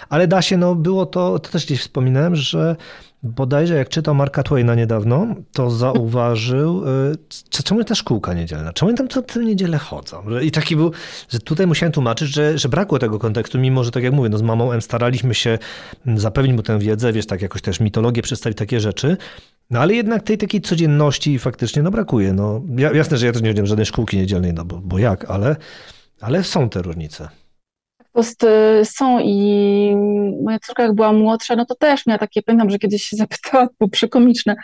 Ale 0.09 0.27
da 0.27 0.41
się, 0.41 0.57
no 0.57 0.75
było 0.75 1.05
to, 1.05 1.39
to 1.39 1.49
też 1.49 1.65
gdzieś 1.65 1.81
wspominałem, 1.81 2.35
że 2.35 2.75
Bodajże 3.23 3.75
jak 3.75 3.89
czytał 3.89 4.15
Marka 4.15 4.43
Twaina 4.43 4.75
niedawno, 4.75 5.27
to 5.53 5.69
zauważył, 5.69 6.83
y, 6.87 7.63
czemu 7.63 7.83
ta 7.83 7.95
szkółka 7.95 8.33
niedzielna, 8.33 8.73
czemu 8.73 8.93
tam 8.93 9.07
co 9.07 9.21
tę 9.21 9.45
niedzielę 9.45 9.77
chodzą. 9.77 10.23
I 10.41 10.51
taki 10.51 10.75
był, 10.75 10.91
że 11.29 11.39
tutaj 11.39 11.67
musiałem 11.67 11.93
tłumaczyć, 11.93 12.29
że, 12.29 12.57
że 12.57 12.69
brakło 12.69 12.99
tego 12.99 13.19
kontekstu, 13.19 13.59
mimo 13.59 13.83
że 13.83 13.91
tak 13.91 14.03
jak 14.03 14.13
mówię, 14.13 14.29
no 14.29 14.37
z 14.37 14.41
mamą 14.41 14.71
M 14.71 14.81
staraliśmy 14.81 15.33
się 15.33 15.57
zapewnić 16.15 16.55
mu 16.55 16.63
tę 16.63 16.79
wiedzę, 16.79 17.13
wiesz, 17.13 17.25
tak 17.25 17.41
jakoś 17.41 17.61
też 17.61 17.79
mitologię 17.79 18.21
przedstawić, 18.21 18.57
takie 18.57 18.79
rzeczy, 18.79 19.17
no 19.69 19.79
ale 19.79 19.93
jednak 19.93 20.23
tej 20.23 20.37
takiej 20.37 20.61
codzienności 20.61 21.39
faktycznie 21.39 21.83
no 21.83 21.91
brakuje. 21.91 22.33
No, 22.33 22.61
jasne, 22.93 23.17
że 23.17 23.25
ja 23.25 23.31
też 23.31 23.41
nie 23.41 23.53
wiem 23.53 23.65
żadnej 23.65 23.85
szkółki 23.85 24.17
niedzielnej, 24.17 24.53
no 24.53 24.65
bo, 24.65 24.81
bo 24.83 24.99
jak, 24.99 25.29
ale, 25.29 25.55
ale 26.21 26.43
są 26.43 26.69
te 26.69 26.81
różnice 26.81 27.40
prostu 28.11 28.47
są 28.83 29.19
i 29.19 29.95
moja 30.43 30.59
córka 30.59 30.83
jak 30.83 30.93
była 30.93 31.13
młodsza, 31.13 31.55
no 31.55 31.65
to 31.65 31.75
też 31.75 32.05
miała 32.05 32.17
takie, 32.17 32.41
pamiętam, 32.41 32.69
że 32.69 32.79
kiedyś 32.79 33.03
się 33.03 33.17
zapytała, 33.23 33.67
było 33.79 33.89
przekomiczne, 33.89 34.55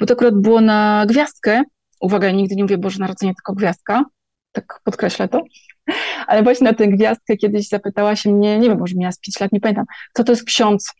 bo 0.00 0.06
to 0.06 0.14
akurat 0.14 0.34
było 0.34 0.60
na 0.60 1.04
gwiazdkę, 1.08 1.62
uwaga, 2.00 2.26
ja 2.26 2.32
nigdy 2.32 2.54
nie 2.54 2.64
mówię 2.64 2.78
Boże 2.78 2.98
Narodzenie, 2.98 3.34
tylko 3.34 3.52
gwiazdka, 3.52 4.04
tak 4.52 4.80
podkreślę 4.84 5.28
to, 5.28 5.42
ale 6.28 6.42
właśnie 6.42 6.64
na 6.64 6.74
tę 6.74 6.88
gwiazdkę 6.88 7.36
kiedyś 7.36 7.68
zapytała 7.68 8.16
się 8.16 8.30
mnie, 8.32 8.58
nie 8.58 8.68
wiem, 8.68 8.78
może 8.78 8.94
miała 8.96 9.12
z 9.12 9.18
5 9.18 9.40
lat, 9.40 9.52
nie 9.52 9.60
pamiętam, 9.60 9.84
co 10.14 10.24
to 10.24 10.32
jest 10.32 10.44
ksiądz. 10.44 10.92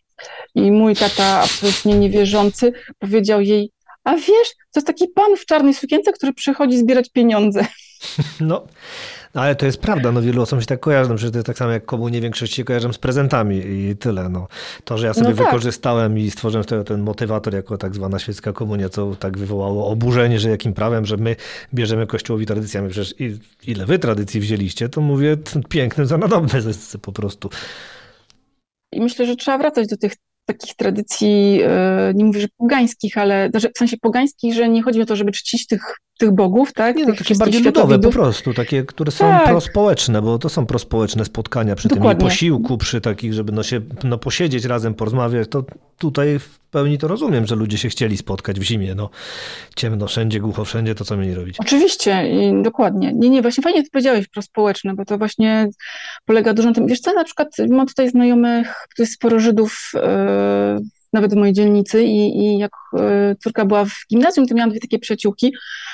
I 0.55 0.71
mój 0.71 0.95
tata 0.95 1.23
absolutnie 1.23 1.99
niewierzący 1.99 2.73
powiedział 2.99 3.41
jej, 3.41 3.71
a 4.03 4.15
wiesz, 4.15 4.49
to 4.71 4.79
jest 4.79 4.87
taki 4.87 5.07
pan 5.07 5.35
w 5.37 5.45
czarnej 5.45 5.73
sukience, 5.73 6.13
który 6.13 6.33
przychodzi 6.33 6.77
zbierać 6.77 7.09
pieniądze. 7.09 7.65
No, 8.41 8.67
no 9.33 9.41
ale 9.41 9.55
to 9.55 9.65
jest 9.65 9.77
prawda, 9.77 10.11
no 10.11 10.21
wielu 10.21 10.41
osób 10.41 10.59
się 10.59 10.65
tak 10.65 10.79
kojarzy, 10.79 11.09
no 11.09 11.15
przecież 11.15 11.31
to 11.31 11.37
jest 11.37 11.47
tak 11.47 11.57
samo 11.57 11.71
jak 11.71 11.85
komunie 11.85 12.21
większość 12.21 12.53
się 12.53 12.63
kojarzą 12.63 12.93
z 12.93 12.97
prezentami 12.97 13.57
i 13.65 13.95
tyle. 13.95 14.29
No. 14.29 14.47
To, 14.83 14.97
że 14.97 15.07
ja 15.07 15.13
sobie 15.13 15.29
no 15.29 15.35
tak. 15.35 15.45
wykorzystałem 15.45 16.19
i 16.19 16.31
stworzyłem 16.31 16.63
sobie 16.63 16.83
ten 16.83 17.01
motywator 17.01 17.53
jako 17.53 17.77
tak 17.77 17.95
zwana 17.95 18.19
świecka 18.19 18.53
komunia, 18.53 18.89
co 18.89 19.15
tak 19.15 19.37
wywołało 19.37 19.87
oburzenie, 19.87 20.39
że 20.39 20.49
jakim 20.49 20.73
prawem, 20.73 21.05
że 21.05 21.17
my 21.17 21.35
bierzemy 21.73 22.07
kościołowi 22.07 22.45
tradycjami. 22.45 22.89
Przecież 22.89 23.15
ile 23.67 23.85
wy 23.85 23.99
tradycji 23.99 24.39
wzięliście, 24.39 24.89
to 24.89 25.01
mówię 25.01 25.37
pięknym 25.69 26.07
za 26.07 26.17
nadobne 26.17 26.59
po 27.01 27.11
prostu. 27.11 27.49
I 28.91 29.01
myślę, 29.01 29.25
że 29.25 29.35
trzeba 29.35 29.57
wracać 29.57 29.87
do 29.87 29.97
tych 29.97 30.13
takich 30.45 30.75
tradycji, 30.75 31.61
e, 31.63 32.13
nie 32.15 32.25
mówię, 32.25 32.39
że 32.39 32.47
pogańskich, 32.57 33.17
ale 33.17 33.49
w 33.75 33.77
sensie 33.77 33.97
pogańskich, 33.97 34.53
że 34.53 34.69
nie 34.69 34.83
chodzi 34.83 35.01
o 35.01 35.05
to, 35.05 35.15
żeby 35.15 35.31
czcić 35.31 35.67
tych 35.67 35.81
tych 36.17 36.31
bogów, 36.31 36.73
tak? 36.73 36.95
Nie, 36.95 37.05
no, 37.05 37.13
takie 37.15 37.35
bardziej 37.35 37.63
ludowe 37.63 37.99
po 37.99 38.09
prostu, 38.09 38.53
takie, 38.53 38.83
które 38.83 39.11
są 39.11 39.25
tak. 39.25 39.47
prospołeczne, 39.47 40.21
bo 40.21 40.39
to 40.39 40.49
są 40.49 40.65
prospołeczne 40.65 41.25
spotkania 41.25 41.75
przy 41.75 41.87
Dokładnie. 41.87 42.19
tym 42.19 42.29
posiłku, 42.29 42.77
przy 42.77 43.01
takich, 43.01 43.33
żeby 43.33 43.51
no 43.51 43.63
się 43.63 43.81
no, 44.03 44.17
posiedzieć 44.17 44.65
razem, 44.65 44.93
porozmawiać, 44.93 45.49
to 45.49 45.63
tutaj 45.97 46.39
w 46.39 46.59
pełni 46.59 46.97
to 46.97 47.07
rozumiem, 47.07 47.45
że 47.45 47.55
ludzie 47.55 47.77
się 47.77 47.89
chcieli 47.89 48.17
spotkać 48.17 48.59
w 48.59 48.63
zimie, 48.63 48.95
no 48.95 49.09
ciemno 49.75 50.07
wszędzie, 50.07 50.39
głucho 50.39 50.65
wszędzie, 50.65 50.95
to 50.95 51.05
co 51.05 51.17
mieli 51.17 51.33
robić? 51.33 51.59
Oczywiście, 51.59 52.29
i 52.29 52.63
dokładnie. 52.63 53.13
Nie, 53.13 53.29
nie, 53.29 53.41
właśnie 53.41 53.63
fajnie 53.63 53.83
to 53.83 53.89
powiedziałeś, 53.91 54.27
prospołeczne, 54.27 54.93
bo 54.93 55.05
to 55.05 55.17
właśnie 55.17 55.69
polega 56.25 56.53
dużo 56.53 56.69
na 56.69 56.75
tym, 56.75 56.87
wiesz 56.87 56.99
co, 56.99 57.13
na 57.13 57.23
przykład 57.23 57.47
mam 57.69 57.87
tutaj 57.87 58.09
znajomych, 58.09 58.73
tu 58.95 59.01
jest 59.01 59.13
sporo 59.13 59.39
Żydów, 59.39 59.91
yy, 59.93 60.01
nawet 61.13 61.33
w 61.33 61.37
mojej 61.37 61.53
dzielnicy 61.53 62.03
i, 62.03 62.37
i 62.37 62.57
jak 62.57 62.71
yy, 62.93 63.35
córka 63.43 63.65
była 63.65 63.85
w 63.85 63.93
gimnazjum, 64.09 64.47
to 64.47 64.55
miałam 64.55 64.69
dwie 64.69 64.79
takie 64.79 64.99
przyjaciółki, 64.99 65.53
E, 65.53 65.92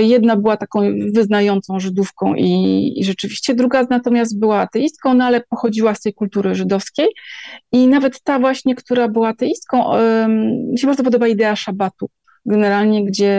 jedna 0.00 0.36
była 0.36 0.56
taką 0.56 0.80
wyznającą 1.14 1.80
Żydówką 1.80 2.34
i, 2.34 2.92
i, 2.96 3.04
rzeczywiście 3.04 3.54
druga 3.54 3.86
natomiast 3.90 4.38
była 4.38 4.60
ateistką, 4.60 5.14
no 5.14 5.24
ale 5.24 5.40
pochodziła 5.40 5.94
z 5.94 6.00
tej 6.00 6.14
kultury 6.14 6.54
żydowskiej. 6.54 7.08
I 7.72 7.86
nawet 7.86 8.22
ta 8.22 8.38
właśnie, 8.38 8.74
która 8.74 9.08
była 9.08 9.28
ateistką, 9.28 9.84
mi 10.72 10.78
się 10.78 10.86
bardzo 10.86 11.04
podoba 11.04 11.28
idea 11.28 11.56
szabatu. 11.56 12.08
Generalnie, 12.46 13.04
gdzie 13.04 13.32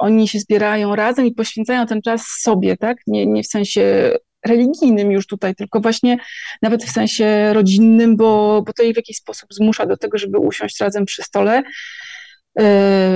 oni 0.00 0.28
się 0.28 0.38
zbierają 0.38 0.96
razem 0.96 1.26
i 1.26 1.32
poświęcają 1.32 1.86
ten 1.86 2.02
czas 2.02 2.26
sobie, 2.40 2.76
tak? 2.76 2.96
Nie, 3.06 3.26
nie 3.26 3.42
w 3.42 3.46
sensie 3.46 4.12
religijnym 4.46 5.12
już 5.12 5.26
tutaj, 5.26 5.54
tylko 5.54 5.80
właśnie 5.80 6.18
nawet 6.62 6.84
w 6.84 6.90
sensie 6.90 7.52
rodzinnym, 7.52 8.16
bo, 8.16 8.62
bo 8.66 8.72
to 8.72 8.82
jej 8.82 8.92
w 8.92 8.96
jakiś 8.96 9.16
sposób 9.16 9.54
zmusza 9.54 9.86
do 9.86 9.96
tego, 9.96 10.18
żeby 10.18 10.38
usiąść 10.38 10.80
razem 10.80 11.04
przy 11.04 11.22
stole. 11.22 11.58
E, 11.58 11.62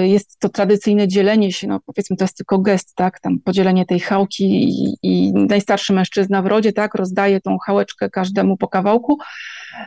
jest 0.00 0.38
to 0.38 0.48
tradycyjne 0.48 1.08
dzielenie 1.08 1.52
się, 1.52 1.66
no 1.66 1.80
powiedzmy 1.86 2.16
to 2.16 2.24
jest 2.24 2.36
tylko 2.36 2.58
gest, 2.58 2.94
tak, 2.94 3.20
tam 3.20 3.38
podzielenie 3.38 3.86
tej 3.86 4.00
chałki 4.00 4.44
i, 4.44 4.96
i 5.02 5.32
najstarszy 5.32 5.92
mężczyzna 5.92 6.42
w 6.42 6.46
rodzie, 6.46 6.72
tak, 6.72 6.94
rozdaje 6.94 7.40
tą 7.40 7.58
chałeczkę 7.58 8.10
każdemu 8.10 8.56
po 8.56 8.68
kawałku, 8.68 9.18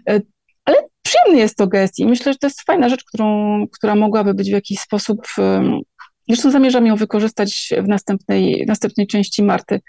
e, 0.09 0.21
ale 0.65 0.77
przyjemny 1.01 1.41
jest 1.41 1.57
to 1.57 1.67
gest 1.67 1.99
i 1.99 2.05
myślę, 2.05 2.33
że 2.33 2.39
to 2.39 2.47
jest 2.47 2.61
fajna 2.61 2.89
rzecz, 2.89 3.03
którą, 3.03 3.65
która 3.67 3.95
mogłaby 3.95 4.33
być 4.33 4.49
w 4.49 4.53
jakiś 4.53 4.79
sposób, 4.79 5.27
zresztą 6.29 6.51
zamierzam 6.51 6.85
ją 6.85 6.95
wykorzystać 6.95 7.69
w 7.83 7.87
następnej, 7.87 8.65
następnej 8.67 9.07
części 9.07 9.43
Marty, 9.43 9.81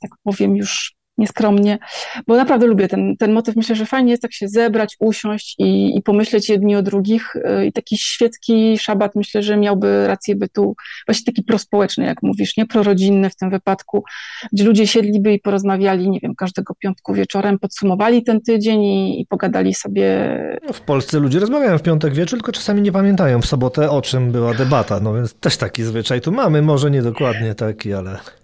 tak 0.00 0.10
powiem 0.22 0.56
już 0.56 0.94
nieskromnie, 1.22 1.78
bo 2.26 2.36
naprawdę 2.36 2.66
lubię 2.66 2.88
ten, 2.88 3.16
ten 3.16 3.32
motyw. 3.32 3.56
Myślę, 3.56 3.76
że 3.76 3.86
fajnie 3.86 4.10
jest 4.10 4.22
tak 4.22 4.32
się 4.32 4.48
zebrać, 4.48 4.96
usiąść 5.00 5.54
i, 5.58 5.96
i 5.96 6.02
pomyśleć 6.02 6.48
jedni 6.48 6.76
o 6.76 6.82
drugich. 6.82 7.36
Y, 7.36 7.66
I 7.66 7.72
taki 7.72 7.98
świecki 7.98 8.78
szabat 8.78 9.14
myślę, 9.14 9.42
że 9.42 9.56
miałby 9.56 10.06
rację 10.06 10.36
bytu, 10.36 10.76
właśnie 11.06 11.24
taki 11.24 11.42
prospołeczny, 11.42 12.04
jak 12.04 12.22
mówisz, 12.22 12.56
nie 12.56 12.66
prorodzinny 12.66 13.30
w 13.30 13.36
tym 13.36 13.50
wypadku, 13.50 14.04
gdzie 14.52 14.64
ludzie 14.64 14.86
siedliby 14.86 15.32
i 15.32 15.40
porozmawiali, 15.40 16.10
nie 16.10 16.20
wiem, 16.20 16.34
każdego 16.34 16.74
piątku 16.74 17.14
wieczorem, 17.14 17.58
podsumowali 17.58 18.24
ten 18.24 18.40
tydzień 18.40 18.82
i, 18.82 19.20
i 19.20 19.26
pogadali 19.26 19.74
sobie. 19.74 20.36
No, 20.66 20.72
w 20.72 20.80
Polsce 20.80 21.18
ludzie 21.18 21.38
rozmawiają 21.38 21.78
w 21.78 21.82
piątek 21.82 22.14
wieczór, 22.14 22.38
tylko 22.38 22.52
czasami 22.52 22.82
nie 22.82 22.92
pamiętają 22.92 23.40
w 23.40 23.46
sobotę, 23.46 23.90
o 23.90 24.02
czym 24.02 24.32
była 24.32 24.54
debata. 24.54 25.00
No 25.00 25.14
więc 25.14 25.34
też 25.34 25.56
taki 25.56 25.82
zwyczaj 25.82 26.20
tu 26.20 26.32
mamy, 26.32 26.62
może 26.62 26.90
nie 26.90 27.02
dokładnie 27.02 27.54
taki, 27.54 27.92
ale. 27.94 28.41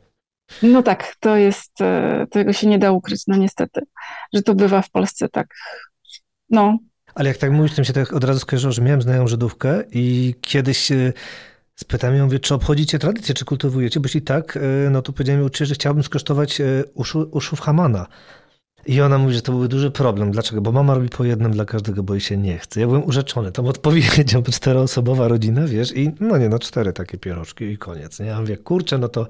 No 0.62 0.82
tak, 0.82 1.14
to 1.20 1.36
jest, 1.36 1.80
e, 1.80 2.26
tego 2.30 2.52
się 2.52 2.66
nie 2.66 2.78
da 2.78 2.92
ukryć, 2.92 3.22
no 3.26 3.36
niestety, 3.36 3.80
że 4.34 4.42
to 4.42 4.54
bywa 4.54 4.82
w 4.82 4.90
Polsce 4.90 5.28
tak, 5.28 5.46
no. 6.50 6.78
Ale 7.14 7.28
jak 7.28 7.38
tak 7.38 7.50
mówisz, 7.50 7.74
to 7.74 7.82
mi 7.82 7.86
się 7.86 7.92
tak 7.92 8.12
od 8.12 8.24
razu 8.24 8.40
skojarzyło, 8.40 8.72
że 8.72 8.82
miałem 8.82 9.02
znajomą 9.02 9.28
Żydówkę 9.28 9.82
i 9.92 10.34
kiedyś 10.40 10.92
e, 10.92 11.12
spytałem 11.74 12.16
ją, 12.16 12.24
mówię, 12.24 12.38
czy 12.38 12.54
obchodzicie 12.54 12.98
tradycję, 12.98 13.34
czy 13.34 13.44
kultywujecie, 13.44 14.00
bo 14.00 14.06
jeśli 14.06 14.22
tak, 14.22 14.56
e, 14.56 14.90
no 14.90 15.02
to 15.02 15.12
powiedziałem 15.12 15.42
jej 15.42 15.66
że 15.66 15.74
chciałbym 15.74 16.02
skosztować 16.02 16.62
uszu, 16.94 17.28
uszów 17.32 17.60
Hamana. 17.60 18.06
I 18.88 19.00
ona 19.00 19.18
mówi, 19.18 19.34
że 19.34 19.42
to 19.42 19.52
byłby 19.52 19.68
duży 19.68 19.90
problem. 19.90 20.30
Dlaczego? 20.30 20.60
Bo 20.60 20.72
mama 20.72 20.94
robi 20.94 21.08
po 21.08 21.24
jednym 21.24 21.52
dla 21.52 21.64
każdego, 21.64 22.02
bo 22.02 22.14
jej 22.14 22.20
się 22.20 22.36
nie 22.36 22.58
chce. 22.58 22.80
Ja 22.80 22.86
byłem 22.86 23.04
urzeczony. 23.04 23.52
Tam 23.52 23.66
odpowiedział, 23.66 24.42
czteroosobowa 24.52 25.28
rodzina, 25.28 25.66
wiesz, 25.66 25.96
i 25.96 26.10
no 26.20 26.38
nie, 26.38 26.48
no 26.48 26.58
cztery 26.58 26.92
takie 26.92 27.18
pierożki 27.18 27.64
i 27.64 27.78
koniec. 27.78 28.20
Nie? 28.20 28.26
Ja 28.26 28.40
mówię, 28.40 28.56
kurczę, 28.56 28.98
no 28.98 29.08
to, 29.08 29.26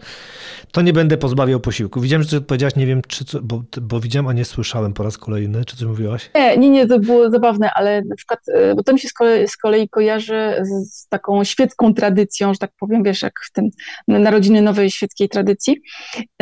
to 0.73 0.83
nie 0.83 0.93
będę 0.93 1.17
pozbawiał 1.17 1.61
posiłku. 1.61 2.01
Widziałem, 2.01 2.23
że 2.23 2.29
coś 2.29 2.39
odpowiedziałaś, 2.39 2.77
nie 2.77 2.87
wiem, 2.87 3.03
czy 3.09 3.25
co, 3.25 3.43
bo, 3.43 3.63
bo 3.81 4.01
widziałem, 4.01 4.29
a 4.29 4.33
nie 4.33 4.45
słyszałem 4.45 4.93
po 4.93 5.03
raz 5.03 5.19
kolejny. 5.19 5.65
Czy 5.65 5.77
coś 5.77 5.89
mówiłaś? 5.89 6.31
Nie, 6.35 6.57
nie, 6.57 6.71
nie, 6.71 6.87
to 6.87 6.99
było 6.99 7.31
zabawne, 7.31 7.71
ale 7.75 8.03
na 8.03 8.17
przykład, 8.17 8.41
e, 8.55 8.75
bo 8.75 8.83
to 8.83 8.93
mi 8.93 9.01
się 9.01 9.09
z 9.09 9.13
kolei, 9.13 9.49
z 9.49 9.57
kolei 9.57 9.89
kojarzy 9.89 10.55
z, 10.63 10.95
z 10.95 11.09
taką 11.09 11.45
świecką 11.45 11.95
tradycją, 11.95 12.53
że 12.53 12.59
tak 12.59 12.71
powiem, 12.79 13.03
wiesz, 13.03 13.23
jak 13.23 13.35
w 13.49 13.53
tym 13.53 13.71
narodziny 14.09 14.63
nowej 14.63 14.91
świeckiej 14.91 15.29
tradycji. 15.29 15.81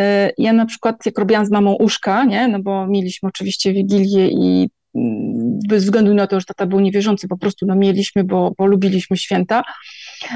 E, 0.01 0.31
ja 0.39 0.53
na 0.53 0.67
przykład, 0.67 1.07
jak 1.07 1.19
robiłam 1.19 1.47
z 1.47 1.51
mamą 1.51 1.75
uszka, 1.75 2.25
nie, 2.25 2.49
no 2.49 2.59
bo 2.63 2.87
mieli 2.87 3.06
mieliśmy 3.07 3.29
oczywiście 3.29 3.73
Wigilię 3.73 4.29
i 4.29 4.71
mm, 4.95 5.59
bez 5.69 5.85
względu 5.85 6.15
na 6.15 6.27
to, 6.27 6.41
że 6.41 6.47
tata 6.47 6.67
był 6.67 6.81
niewierzący, 6.81 7.29
po 7.29 7.39
prostu 7.39 7.67
no 7.67 7.77
mieliśmy, 7.77 8.25
bo, 8.25 8.53
bo 8.59 8.67
lubiliśmy 8.67 9.17
święta 9.17 9.63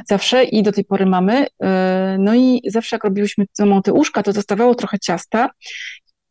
zawsze 0.09 0.45
i 0.45 0.63
do 0.63 0.73
tej 0.73 0.85
pory 0.85 1.07
mamy. 1.07 1.47
E, 1.63 2.17
no 2.21 2.35
i 2.35 2.61
zawsze 2.67 2.97
jak 2.97 3.05
robiłyśmy 3.05 3.45
te 3.85 3.93
łóżka, 3.93 4.23
to 4.23 4.33
zostawało 4.33 4.75
trochę 4.75 4.99
ciasta 4.99 5.51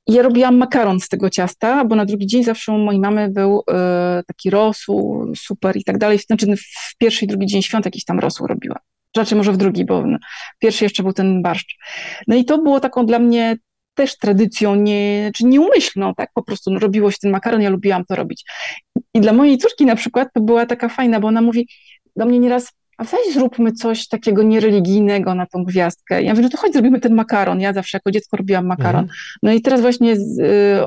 ja 0.09 0.21
robiłam 0.21 0.57
makaron 0.57 0.99
z 0.99 1.09
tego 1.09 1.29
ciasta, 1.29 1.85
bo 1.85 1.95
na 1.95 2.05
drugi 2.05 2.27
dzień 2.27 2.43
zawsze 2.43 2.71
u 2.71 2.77
mojej 2.77 3.01
mamy 3.01 3.29
był 3.29 3.63
e, 3.71 4.23
taki 4.27 4.49
rosół, 4.49 5.31
super 5.35 5.77
i 5.77 5.83
tak 5.83 5.97
dalej. 5.97 6.19
Znaczy 6.19 6.45
w 6.55 6.97
pierwszy 6.97 7.25
i 7.25 7.27
drugi 7.27 7.45
dzień 7.45 7.61
świąt 7.61 7.85
jakiś 7.85 8.05
tam 8.05 8.19
rosół 8.19 8.47
robiła. 8.47 8.79
Raczej 9.17 9.37
może 9.37 9.51
w 9.51 9.57
drugi, 9.57 9.85
bo 9.85 10.03
pierwszy 10.59 10.85
jeszcze 10.85 11.03
był 11.03 11.13
ten 11.13 11.41
barszcz. 11.41 11.77
No 12.27 12.35
i 12.35 12.45
to 12.45 12.57
było 12.57 12.79
taką 12.79 13.05
dla 13.05 13.19
mnie 13.19 13.57
też 13.99 14.17
tradycją, 14.17 14.75
nie, 14.75 15.31
czy 15.35 15.45
nieumyślną, 15.45 16.15
tak? 16.15 16.29
Po 16.33 16.43
prostu 16.43 16.71
no, 16.71 16.79
robiło 16.79 17.11
się 17.11 17.17
ten 17.21 17.31
makaron, 17.31 17.61
ja 17.61 17.69
lubiłam 17.69 18.05
to 18.05 18.15
robić. 18.15 18.45
I 19.13 19.21
dla 19.21 19.33
mojej 19.33 19.57
córki 19.57 19.85
na 19.85 19.95
przykład 19.95 20.27
to 20.33 20.41
była 20.41 20.65
taka 20.65 20.89
fajna, 20.89 21.19
bo 21.19 21.27
ona 21.27 21.41
mówi 21.41 21.67
do 22.15 22.25
mnie 22.25 22.39
nieraz, 22.39 22.71
a 22.97 23.03
weź 23.03 23.33
zróbmy 23.33 23.71
coś 23.71 24.07
takiego 24.07 24.43
niereligijnego 24.43 25.35
na 25.35 25.45
tą 25.45 25.63
gwiazdkę. 25.63 26.23
Ja 26.23 26.31
mówię, 26.31 26.43
no 26.43 26.49
to 26.49 26.57
chodź 26.57 26.73
zrobimy 26.73 26.99
ten 26.99 27.13
makaron. 27.13 27.61
Ja 27.61 27.73
zawsze 27.73 27.97
jako 27.97 28.11
dziecko 28.11 28.37
robiłam 28.37 28.65
makaron. 28.65 29.01
Mhm. 29.01 29.17
No 29.43 29.51
i 29.51 29.61
teraz 29.61 29.81
właśnie 29.81 30.15
z, 30.15 30.39
y, 30.39 30.85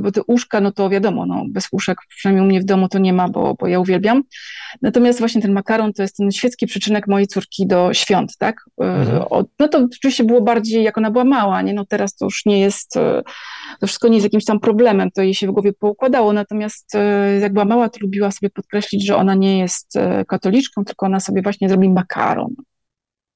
bo 0.00 0.12
te 0.12 0.20
łóżka, 0.28 0.60
no 0.60 0.72
to 0.72 0.88
wiadomo, 0.88 1.26
no, 1.26 1.44
bez 1.48 1.72
łóżek, 1.72 1.98
przynajmniej 2.08 2.44
u 2.44 2.48
mnie 2.48 2.60
w 2.60 2.64
domu 2.64 2.88
to 2.88 2.98
nie 2.98 3.12
ma, 3.12 3.28
bo, 3.28 3.54
bo 3.54 3.66
ja 3.66 3.80
uwielbiam. 3.80 4.22
Natomiast 4.82 5.18
właśnie 5.18 5.42
ten 5.42 5.52
makaron 5.52 5.92
to 5.92 6.02
jest 6.02 6.16
ten 6.16 6.32
świecki 6.32 6.66
przyczynek 6.66 7.08
mojej 7.08 7.26
córki 7.26 7.66
do 7.66 7.94
świąt, 7.94 8.36
tak? 8.38 8.56
Y, 8.82 8.84
mhm. 8.84 9.44
no 9.58 9.68
to 9.68 9.78
oczywiście 9.78 10.24
było 10.24 10.40
bardziej, 10.40 10.84
jak 10.84 10.98
ona 10.98 11.10
była 11.10 11.24
mała, 11.24 11.62
nie? 11.62 11.74
No 11.74 11.84
teraz 11.84 12.16
to 12.16 12.24
już 12.24 12.46
nie 12.46 12.60
jest, 12.60 12.96
y, 12.96 13.00
to 13.80 13.86
wszystko 13.86 14.08
nie 14.08 14.14
jest 14.14 14.24
jakimś 14.24 14.44
tam 14.44 14.60
problemem, 14.60 15.10
to 15.10 15.22
jej 15.22 15.34
się 15.34 15.46
w 15.46 15.50
głowie 15.50 15.72
poukładało, 15.72 16.32
natomiast 16.32 16.92
jak 17.40 17.52
była 17.52 17.64
mała, 17.64 17.88
to 17.88 17.98
lubiła 18.00 18.30
sobie 18.30 18.50
podkreślić, 18.50 19.06
że 19.06 19.16
ona 19.16 19.34
nie 19.34 19.58
jest 19.58 19.94
katoliczką, 20.28 20.84
tylko 20.84 21.06
ona 21.06 21.20
sobie 21.20 21.42
właśnie 21.42 21.68
zrobi 21.68 21.88
makaron. 21.88 22.54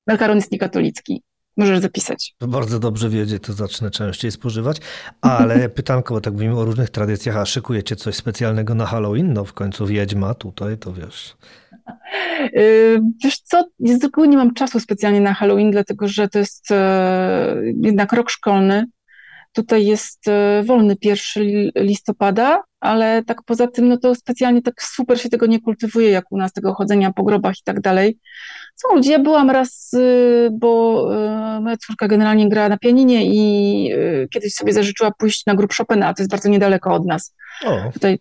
Makaron 0.06 0.36
jest 0.36 0.52
niekatolicki. 0.52 1.22
Możesz 1.60 1.78
zapisać. 1.78 2.34
Bardzo 2.40 2.78
dobrze 2.78 3.08
wiedzieć, 3.08 3.42
to 3.42 3.52
zacznę 3.52 3.90
częściej 3.90 4.30
spożywać. 4.30 4.76
Ale 5.20 5.68
pytanko, 5.78 6.14
bo 6.14 6.20
tak 6.20 6.32
mówimy 6.32 6.58
o 6.58 6.64
różnych 6.64 6.90
tradycjach, 6.90 7.36
a 7.36 7.46
szykujecie 7.46 7.96
coś 7.96 8.14
specjalnego 8.14 8.74
na 8.74 8.86
Halloween? 8.86 9.32
No 9.32 9.44
w 9.44 9.52
końcu 9.52 9.86
wiedźma 9.86 10.34
tutaj, 10.34 10.78
to 10.78 10.92
wiesz. 10.92 11.36
Y, 12.56 13.00
wiesz 13.24 13.38
co, 13.38 13.64
z 13.80 14.02
reguły 14.02 14.28
nie 14.28 14.36
mam 14.36 14.54
czasu 14.54 14.80
specjalnie 14.80 15.20
na 15.20 15.34
Halloween, 15.34 15.70
dlatego 15.70 16.08
że 16.08 16.28
to 16.28 16.38
jest 16.38 16.70
e, 16.70 17.56
jednak 17.82 18.12
rok 18.12 18.30
szkolny. 18.30 18.86
Tutaj 19.52 19.86
jest 19.86 20.28
e, 20.28 20.62
wolny 20.66 20.96
1 21.02 21.44
listopada, 21.76 22.62
ale 22.80 23.22
tak 23.24 23.42
poza 23.42 23.66
tym, 23.66 23.88
no 23.88 23.96
to 23.96 24.14
specjalnie 24.14 24.62
tak 24.62 24.82
super 24.82 25.20
się 25.20 25.28
tego 25.28 25.46
nie 25.46 25.60
kultywuje, 25.60 26.10
jak 26.10 26.32
u 26.32 26.36
nas, 26.38 26.52
tego 26.52 26.74
chodzenia 26.74 27.12
po 27.12 27.22
grobach 27.22 27.54
i 27.54 27.62
tak 27.64 27.80
dalej. 27.80 28.18
Są 28.76 28.94
ludzie, 28.94 29.12
ja 29.12 29.18
byłam 29.18 29.50
raz, 29.50 29.92
y, 29.92 30.48
bo 30.52 31.04
y, 31.56 31.60
moja 31.60 31.76
córka 31.76 32.08
generalnie 32.08 32.48
gra 32.48 32.68
na 32.68 32.78
pianinie 32.78 33.26
i 33.26 33.92
y, 33.92 34.28
kiedyś 34.30 34.54
sobie 34.54 34.72
zażyczyła 34.72 35.10
pójść 35.18 35.46
na 35.46 35.54
grup 35.54 35.74
Chopina, 35.74 36.08
a 36.08 36.14
to 36.14 36.22
jest 36.22 36.30
bardzo 36.30 36.48
niedaleko 36.48 36.94
od 36.94 37.06
nas. 37.06 37.34
O. 37.64 37.92
Tutaj 37.92 38.18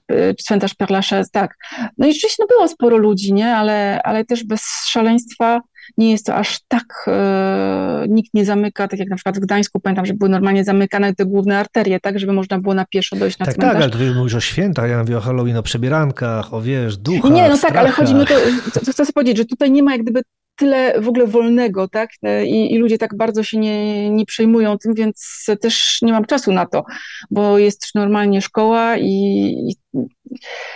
cmentarz 0.47 0.75
Père 0.75 0.91
Lachaise, 0.91 1.29
tak. 1.31 1.55
No 1.97 2.07
i 2.07 2.13
rzeczywiście 2.13 2.43
no 2.43 2.47
było 2.47 2.67
sporo 2.67 2.97
ludzi, 2.97 3.33
nie, 3.33 3.55
ale, 3.55 4.01
ale 4.03 4.25
też 4.25 4.43
bez 4.43 4.61
szaleństwa 4.87 5.61
nie 5.97 6.11
jest 6.11 6.25
to 6.25 6.35
aż 6.35 6.59
tak, 6.67 7.05
e, 7.07 8.05
nikt 8.09 8.33
nie 8.33 8.45
zamyka, 8.45 8.87
tak 8.87 8.99
jak 8.99 9.09
na 9.09 9.15
przykład 9.15 9.37
w 9.37 9.39
Gdańsku, 9.39 9.79
pamiętam, 9.79 10.05
że 10.05 10.13
były 10.13 10.29
normalnie 10.29 10.63
zamykane 10.63 11.15
te 11.15 11.25
główne 11.25 11.59
arterie, 11.59 11.99
tak, 11.99 12.19
żeby 12.19 12.33
można 12.33 12.59
było 12.59 12.73
na 12.73 12.85
pieszo 12.85 13.15
dojść 13.15 13.39
na 13.39 13.45
tak, 13.45 13.55
cmentarz. 13.55 13.73
Tak, 13.73 13.83
ale 13.83 14.05
ty 14.05 14.15
mówisz 14.15 14.35
o 14.35 14.39
świętach, 14.39 14.89
ja 14.89 14.99
mówię 14.99 15.17
o 15.17 15.21
Halloween, 15.21 15.57
o 15.57 15.63
przebierankach, 15.63 16.53
o 16.53 16.61
wiesz, 16.61 16.97
duchach, 16.97 17.31
Nie, 17.31 17.49
no 17.49 17.57
strachach. 17.57 17.61
tak, 17.61 17.77
ale 17.77 17.91
chodzi 17.91 18.15
mi 18.15 18.21
o 18.21 18.25
to, 18.25 18.85
co 18.85 18.91
chcę 18.91 19.13
powiedzieć, 19.13 19.37
że 19.37 19.45
tutaj 19.45 19.71
nie 19.71 19.83
ma 19.83 19.91
jak 19.91 20.01
gdyby 20.01 20.21
tyle 20.59 21.01
w 21.01 21.07
ogóle 21.07 21.27
wolnego, 21.27 21.87
tak? 21.87 22.09
I, 22.45 22.73
I, 22.73 22.77
ludzie 22.77 22.97
tak 22.97 23.17
bardzo 23.17 23.43
się 23.43 23.57
nie, 23.57 24.09
nie 24.09 24.25
przejmują 24.25 24.77
tym, 24.77 24.93
więc 24.93 25.45
też 25.61 26.01
nie 26.01 26.11
mam 26.11 26.25
czasu 26.25 26.51
na 26.51 26.65
to, 26.65 26.83
bo 27.31 27.57
jest 27.57 27.95
normalnie 27.95 28.41
szkoła 28.41 28.97
i, 28.97 29.09
i 29.69 29.75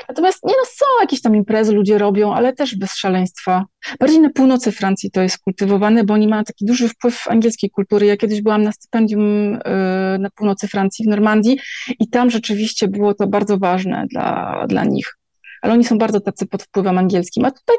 Natomiast 0.09 0.43
nie 0.43 0.53
no, 0.53 0.65
są 0.65 0.85
jakieś 1.01 1.21
tam 1.21 1.35
imprezy, 1.35 1.73
ludzie 1.73 1.97
robią, 1.97 2.33
ale 2.33 2.53
też 2.53 2.75
bez 2.75 2.95
szaleństwa. 2.95 3.65
Bardziej 3.99 4.19
na 4.19 4.29
północy 4.29 4.71
Francji 4.71 5.11
to 5.11 5.21
jest 5.21 5.37
kultywowane, 5.37 6.03
bo 6.03 6.13
oni 6.13 6.27
mają 6.27 6.43
taki 6.43 6.65
duży 6.65 6.89
wpływ 6.89 7.27
angielskiej 7.27 7.69
kultury. 7.69 8.05
Ja 8.05 8.17
kiedyś 8.17 8.41
byłam 8.41 8.63
na 8.63 8.71
stypendium 8.71 9.53
y, 9.53 9.59
na 10.19 10.29
północy 10.35 10.67
Francji, 10.67 11.05
w 11.05 11.09
Normandii 11.09 11.59
i 11.99 12.09
tam 12.09 12.29
rzeczywiście 12.29 12.87
było 12.87 13.13
to 13.13 13.27
bardzo 13.27 13.57
ważne 13.57 14.05
dla, 14.09 14.65
dla 14.67 14.83
nich 14.83 15.22
ale 15.63 15.73
oni 15.73 15.83
są 15.83 15.97
bardzo 15.97 16.19
tacy 16.19 16.45
pod 16.45 16.63
wpływem 16.63 16.97
angielskim. 16.97 17.45
A 17.45 17.51
tutaj, 17.51 17.75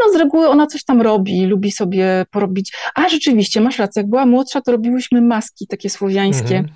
no 0.00 0.12
z 0.12 0.16
reguły 0.16 0.48
ona 0.48 0.66
coś 0.66 0.84
tam 0.84 1.02
robi, 1.02 1.46
lubi 1.46 1.72
sobie 1.72 2.24
porobić. 2.30 2.72
A 2.94 3.08
rzeczywiście, 3.08 3.60
masz 3.60 3.78
rację, 3.78 4.00
jak 4.00 4.10
była 4.10 4.26
młodsza, 4.26 4.60
to 4.60 4.72
robiłyśmy 4.72 5.20
maski 5.20 5.66
takie 5.66 5.90
słowiańskie. 5.90 6.56
Mhm. 6.56 6.74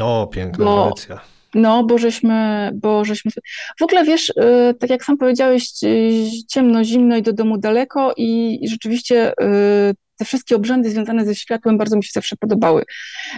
O, 0.00 0.26
piękna 0.26 0.64
bo. 0.64 0.92
No, 1.54 1.84
bo 1.84 1.98
żeśmy, 1.98 2.70
bo 2.74 3.04
żeśmy. 3.04 3.32
W 3.80 3.82
ogóle 3.82 4.04
wiesz, 4.04 4.28
y, 4.28 4.74
tak 4.80 4.90
jak 4.90 5.04
sam 5.04 5.16
powiedziałeś, 5.18 5.70
y, 5.84 6.24
ciemno, 6.48 6.84
zimno 6.84 7.16
i 7.16 7.22
do 7.22 7.32
domu 7.32 7.58
daleko, 7.58 8.12
i, 8.16 8.58
i 8.64 8.68
rzeczywiście 8.68 9.32
y, 9.32 9.94
te 10.16 10.24
wszystkie 10.24 10.56
obrzędy 10.56 10.90
związane 10.90 11.24
ze 11.24 11.34
światłem 11.34 11.78
bardzo 11.78 11.96
mi 11.96 12.04
się 12.04 12.10
zawsze 12.14 12.36
podobały. 12.36 12.84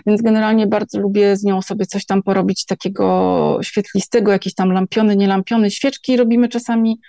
Więc 0.07 0.23
generalnie 0.23 0.67
bardzo 0.67 1.01
lubię 1.01 1.37
z 1.37 1.45
nią 1.45 1.63
sobie 1.63 1.87
coś 1.87 2.07
tam 2.07 2.23
porobić 2.23 2.65
takiego 2.65 3.59
świetlistego, 3.63 4.33
jakieś 4.33 4.55
tam 4.55 4.73
lampiony, 4.73 5.17
nielampiony, 5.17 5.71
świeczki 5.71 6.17
robimy 6.17 6.49
czasami 6.49 7.01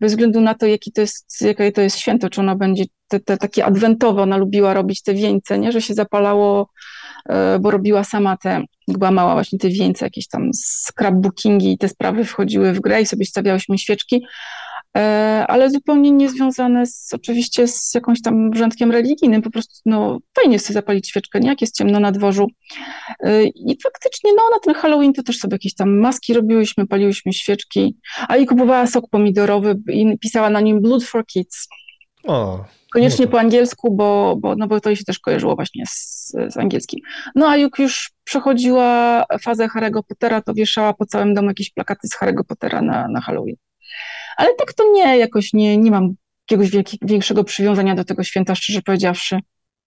bez 0.00 0.12
względu 0.12 0.40
na 0.40 0.54
to, 0.54 0.66
jaki 0.66 0.92
to 0.92 1.00
jest, 1.00 1.42
jakie 1.42 1.72
to 1.72 1.80
jest 1.80 1.98
święto, 1.98 2.30
czy 2.30 2.40
ono 2.40 2.56
będzie 2.56 2.84
te, 3.08 3.20
te 3.20 3.36
takie 3.36 3.64
adwentowe, 3.64 4.22
ona 4.22 4.36
lubiła 4.36 4.74
robić 4.74 5.02
te 5.02 5.14
wieńce, 5.14 5.58
nie? 5.58 5.72
że 5.72 5.82
się 5.82 5.94
zapalało, 5.94 6.70
e, 7.28 7.58
bo 7.58 7.70
robiła 7.70 8.04
sama 8.04 8.36
te, 8.36 8.62
była 8.88 9.10
mała 9.10 9.34
właśnie 9.34 9.58
te 9.58 9.68
wieńce, 9.68 10.06
jakieś 10.06 10.28
tam 10.28 10.50
scrapbookingi 10.88 11.72
i 11.72 11.78
te 11.78 11.88
sprawy 11.88 12.24
wchodziły 12.24 12.72
w 12.72 12.80
grę 12.80 13.02
i 13.02 13.06
sobie 13.06 13.24
stawiałyśmy 13.24 13.78
świeczki, 13.78 14.24
ale 15.46 15.70
zupełnie 15.70 16.10
niezwiązane 16.10 16.86
z, 16.86 17.14
oczywiście 17.14 17.68
z 17.68 17.94
jakąś 17.94 18.22
tam 18.22 18.50
brzędkiem 18.50 18.90
religijnym, 18.90 19.42
po 19.42 19.50
prostu 19.50 19.74
no, 19.86 20.18
fajnie 20.36 20.52
jest 20.52 20.66
sobie 20.66 20.74
zapalić 20.74 21.08
świeczkę, 21.08 21.40
nie? 21.40 21.48
jak 21.48 21.60
jest 21.60 21.76
ciemno 21.76 22.00
na 22.00 22.12
dworzu. 22.12 22.46
E, 23.20 23.44
I 23.44 23.78
faktycznie 23.82 24.30
no, 24.36 24.42
na 24.52 24.60
ten 24.60 24.74
Halloween 24.74 25.12
to 25.12 25.22
też 25.22 25.38
sobie 25.38 25.54
jakieś 25.54 25.74
tam 25.74 25.98
maski 25.98 26.34
robiłyśmy, 26.34 26.86
paliłyśmy 26.86 27.32
świeczki, 27.32 27.96
a 28.28 28.36
i 28.36 28.46
kupowała 28.46 28.86
sok 28.86 29.04
pomidorowy 29.10 29.76
i 29.92 30.18
pisała 30.18 30.50
na 30.50 30.60
nim 30.60 30.80
Blood 30.80 31.04
for 31.04 31.26
Kids. 31.26 31.68
O, 32.24 32.64
Koniecznie 32.92 33.24
no 33.24 33.30
po 33.30 33.40
angielsku, 33.40 33.96
bo, 33.96 34.36
bo, 34.40 34.56
no 34.56 34.66
bo 34.66 34.80
to 34.80 34.96
się 34.96 35.04
też 35.04 35.18
kojarzyło 35.18 35.56
właśnie 35.56 35.84
z, 35.86 36.32
z 36.48 36.56
angielskim. 36.56 37.00
No 37.34 37.48
a 37.48 37.56
jak 37.56 37.78
już 37.78 38.10
przechodziła 38.24 39.24
fazę 39.42 39.66
Harry'ego 39.66 40.02
Pottera, 40.08 40.42
to 40.42 40.54
wieszała 40.54 40.94
po 40.94 41.06
całym 41.06 41.34
domu 41.34 41.48
jakieś 41.48 41.70
plakaty 41.70 42.08
z 42.08 42.18
Harry'ego 42.18 42.44
Pottera 42.48 42.82
na, 42.82 43.08
na 43.08 43.20
Halloween. 43.20 43.56
Ale 44.40 44.54
tak 44.54 44.72
to 44.72 44.92
nie, 44.92 45.18
jakoś 45.18 45.52
nie, 45.52 45.76
nie 45.76 45.90
mam 45.90 46.14
jakiegoś 46.50 46.70
wielki, 46.70 46.98
większego 47.02 47.44
przywiązania 47.44 47.94
do 47.94 48.04
tego 48.04 48.24
święta, 48.24 48.54
szczerze 48.54 48.82
powiedziawszy. 48.82 49.38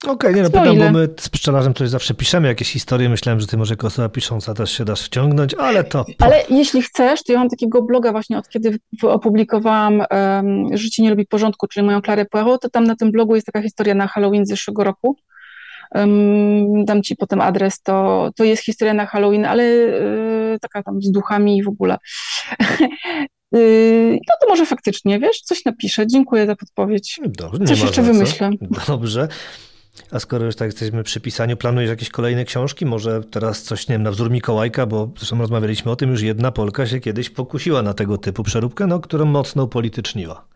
Okej, 0.04 0.14
okay, 0.14 0.34
nie 0.34 0.42
no, 0.42 0.50
pytam, 0.50 0.78
bo 0.78 0.90
my 0.90 1.08
z 1.20 1.28
pszczelarzem 1.28 1.74
coś 1.74 1.88
zawsze 1.88 2.14
piszemy, 2.14 2.48
jakieś 2.48 2.70
historie. 2.70 3.08
Myślałem, 3.08 3.40
że 3.40 3.46
ty 3.46 3.56
może 3.56 3.72
jako 3.72 3.86
osoba 3.86 4.08
pisząca 4.08 4.54
też 4.54 4.70
się 4.70 4.84
dasz 4.84 5.02
wciągnąć, 5.02 5.54
ale 5.54 5.84
to... 5.84 6.04
Ale 6.18 6.42
jeśli 6.50 6.82
chcesz, 6.82 7.22
to 7.22 7.32
ja 7.32 7.38
mam 7.38 7.48
takiego 7.48 7.82
bloga 7.82 8.12
właśnie 8.12 8.38
od 8.38 8.48
kiedy 8.48 8.78
opublikowałam 9.02 10.02
um, 10.10 10.76
Życie 10.76 11.02
nie 11.02 11.10
lubi 11.10 11.26
porządku, 11.26 11.66
czyli 11.68 11.86
moją 11.86 12.02
Klarę 12.02 12.24
Poirot, 12.24 12.62
to 12.62 12.70
tam 12.70 12.84
na 12.84 12.96
tym 12.96 13.10
blogu 13.10 13.34
jest 13.34 13.46
taka 13.46 13.62
historia 13.62 13.94
na 13.94 14.06
Halloween 14.06 14.46
z 14.46 14.48
zeszłego 14.48 14.84
roku. 14.84 15.16
Um, 15.94 16.84
dam 16.84 17.02
ci 17.02 17.16
potem 17.16 17.40
adres, 17.40 17.82
to, 17.82 18.30
to 18.36 18.44
jest 18.44 18.64
historia 18.64 18.94
na 18.94 19.06
Halloween, 19.06 19.44
ale 19.44 19.64
yy, 19.64 20.58
taka 20.60 20.82
tam 20.82 21.02
z 21.02 21.10
duchami 21.10 21.56
i 21.56 21.62
w 21.62 21.68
ogóle. 21.68 21.98
Yy, 23.52 24.18
no 24.28 24.34
to 24.40 24.48
może 24.48 24.66
faktycznie, 24.66 25.20
wiesz, 25.20 25.40
coś 25.40 25.64
napiszę. 25.64 26.06
Dziękuję 26.06 26.46
za 26.46 26.56
podpowiedź. 26.56 27.20
Dobrze, 27.26 27.64
coś 27.64 27.80
jeszcze 27.82 28.02
wymyślę. 28.02 28.50
Dobrze. 28.86 29.28
A 30.10 30.18
skoro 30.18 30.44
już 30.44 30.56
tak 30.56 30.66
jesteśmy 30.66 31.02
przy 31.02 31.20
pisaniu, 31.20 31.56
planujesz 31.56 31.90
jakieś 31.90 32.08
kolejne 32.08 32.44
książki? 32.44 32.86
Może 32.86 33.20
teraz 33.30 33.62
coś, 33.62 33.88
nie 33.88 33.94
wiem, 33.94 34.02
na 34.02 34.10
wzór 34.10 34.30
Mikołajka, 34.30 34.86
bo 34.86 35.10
zresztą 35.18 35.38
rozmawialiśmy 35.38 35.90
o 35.90 35.96
tym, 35.96 36.10
już 36.10 36.22
jedna 36.22 36.52
Polka 36.52 36.86
się 36.86 37.00
kiedyś 37.00 37.30
pokusiła 37.30 37.82
na 37.82 37.94
tego 37.94 38.18
typu 38.18 38.42
przeróbkę, 38.42 38.86
no, 38.86 39.00
którą 39.00 39.24
mocno 39.24 39.64
upolityczniła. 39.64 40.46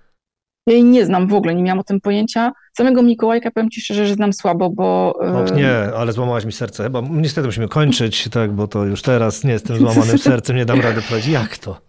Ja 0.66 0.74
jej 0.74 0.84
nie 0.84 1.07
znam 1.07 1.28
w 1.28 1.34
ogóle, 1.34 1.55
nie 1.55 1.62
miałam 1.62 1.78
o 1.78 1.84
tym 1.84 2.01
pojęcia. 2.01 2.53
Samego 2.76 3.03
Mikołajka 3.03 3.51
powiem 3.51 3.70
ci 3.70 3.80
szczerze, 3.80 4.07
że 4.07 4.14
znam 4.14 4.32
słabo, 4.32 4.70
bo... 4.70 5.12
Och 5.12 5.57
nie, 5.57 5.72
ale 5.72 6.12
złamałaś 6.12 6.45
mi 6.45 6.53
serce. 6.53 6.82
Chyba 6.82 7.03
niestety 7.11 7.47
musimy 7.47 7.68
kończyć, 7.68 8.28
tak, 8.28 8.53
bo 8.53 8.68
to 8.68 8.84
już 8.84 9.03
teraz 9.03 9.45
nie 9.45 9.53
jestem 9.53 9.76
złamanym 9.76 10.18
sercem, 10.28 10.57
nie 10.57 10.64
dam 10.64 10.80
rady 10.80 11.03
powiedzieć, 11.03 11.32
jak 11.32 11.59
to? 11.59 11.80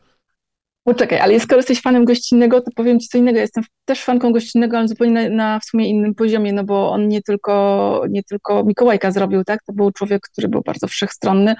Poczekaj, 0.84 1.20
ale 1.20 1.40
skoro 1.40 1.58
jesteś 1.58 1.82
fanem 1.82 2.06
gościnnego, 2.06 2.62
to 2.62 2.72
powiem 2.76 3.00
ci 3.00 3.08
co 3.08 3.18
innego. 3.18 3.40
Jestem 3.40 3.64
też 3.86 4.04
fanką 4.04 4.32
gościnnego, 4.32 4.78
ale 4.78 4.88
zupełnie 4.88 5.14
na, 5.14 5.30
na, 5.30 5.60
w 5.60 5.66
sumie 5.66 5.90
innym 5.90 6.16
poziomie, 6.16 6.54
no 6.54 6.64
bo 6.64 6.92
on 6.92 7.08
nie 7.08 7.22
tylko, 7.22 8.04
nie 8.10 8.24
tylko 8.24 8.64
Mikołajka 8.64 9.12
zrobił, 9.12 9.44
tak? 9.44 9.64
To 9.64 9.74
był 9.74 9.92
człowiek, 9.92 10.22
który 10.22 10.48
był 10.48 10.62
bardzo 10.62 10.88
wszechstronny, 10.88 11.56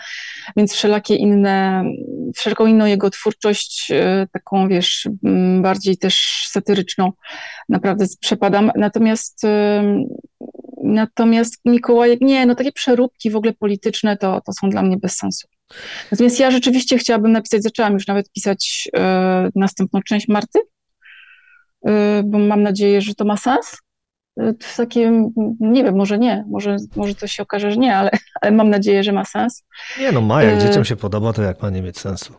więc 0.58 0.74
wszelakie 0.74 1.16
inne, 1.16 1.84
wszelką 2.36 2.66
inną 2.66 2.86
jego 2.86 3.10
twórczość, 3.10 3.92
e, 3.92 4.28
taką 4.32 4.68
wiesz, 4.68 5.10
bardziej 5.62 5.98
też 5.98 6.46
satyryczną, 6.50 7.12
naprawdę 7.70 8.06
przepadam. 8.22 8.72
Natomiast 8.76 9.46
Natomiast 10.84 11.62
Mikołajek, 11.66 12.22
nie, 12.22 12.46
no 12.46 12.56
takie 12.56 12.72
przeróbki 12.72 13.32
w 13.32 13.36
ogóle 13.36 13.54
polityczne 13.54 14.18
to, 14.18 14.42
to 14.42 14.54
są 14.54 14.70
dla 14.70 14.82
mnie 14.82 14.98
bez 14.98 15.16
sensu. 15.16 15.48
Natomiast 16.12 16.40
ja 16.40 16.52
rzeczywiście 16.52 16.98
chciałabym 16.98 17.32
napisać, 17.32 17.64
zaczęłam 17.64 17.94
już 17.94 18.08
nawet 18.08 18.32
pisać 18.32 18.90
e, 18.98 19.50
następną 19.56 20.02
część 20.02 20.28
Marty, 20.28 20.60
e, 21.88 22.24
bo 22.26 22.40
mam 22.40 22.64
nadzieję, 22.64 23.02
że 23.02 23.16
to 23.16 23.26
ma 23.26 23.38
sens. 23.38 23.78
E, 24.40 24.54
to 24.54 24.68
takie, 24.78 25.32
nie 25.60 25.84
wiem, 25.84 25.96
może 25.96 26.18
nie, 26.18 26.46
może, 26.50 26.78
może 26.96 27.16
to 27.16 27.28
się 27.28 27.44
okaże, 27.44 27.72
że 27.72 27.78
nie, 27.78 27.96
ale, 27.96 28.12
ale 28.42 28.52
mam 28.52 28.70
nadzieję, 28.70 29.04
że 29.04 29.12
ma 29.12 29.26
sens. 29.26 29.64
Nie 30.00 30.12
no 30.12 30.22
ma, 30.22 30.44
jak 30.44 30.56
e, 30.56 30.68
dzieciom 30.68 30.86
się 30.86 30.96
podoba, 30.96 31.34
to 31.34 31.42
jak 31.42 31.62
ma 31.62 31.70
nie 31.70 31.82
mieć 31.82 32.00
sensu. 32.00 32.34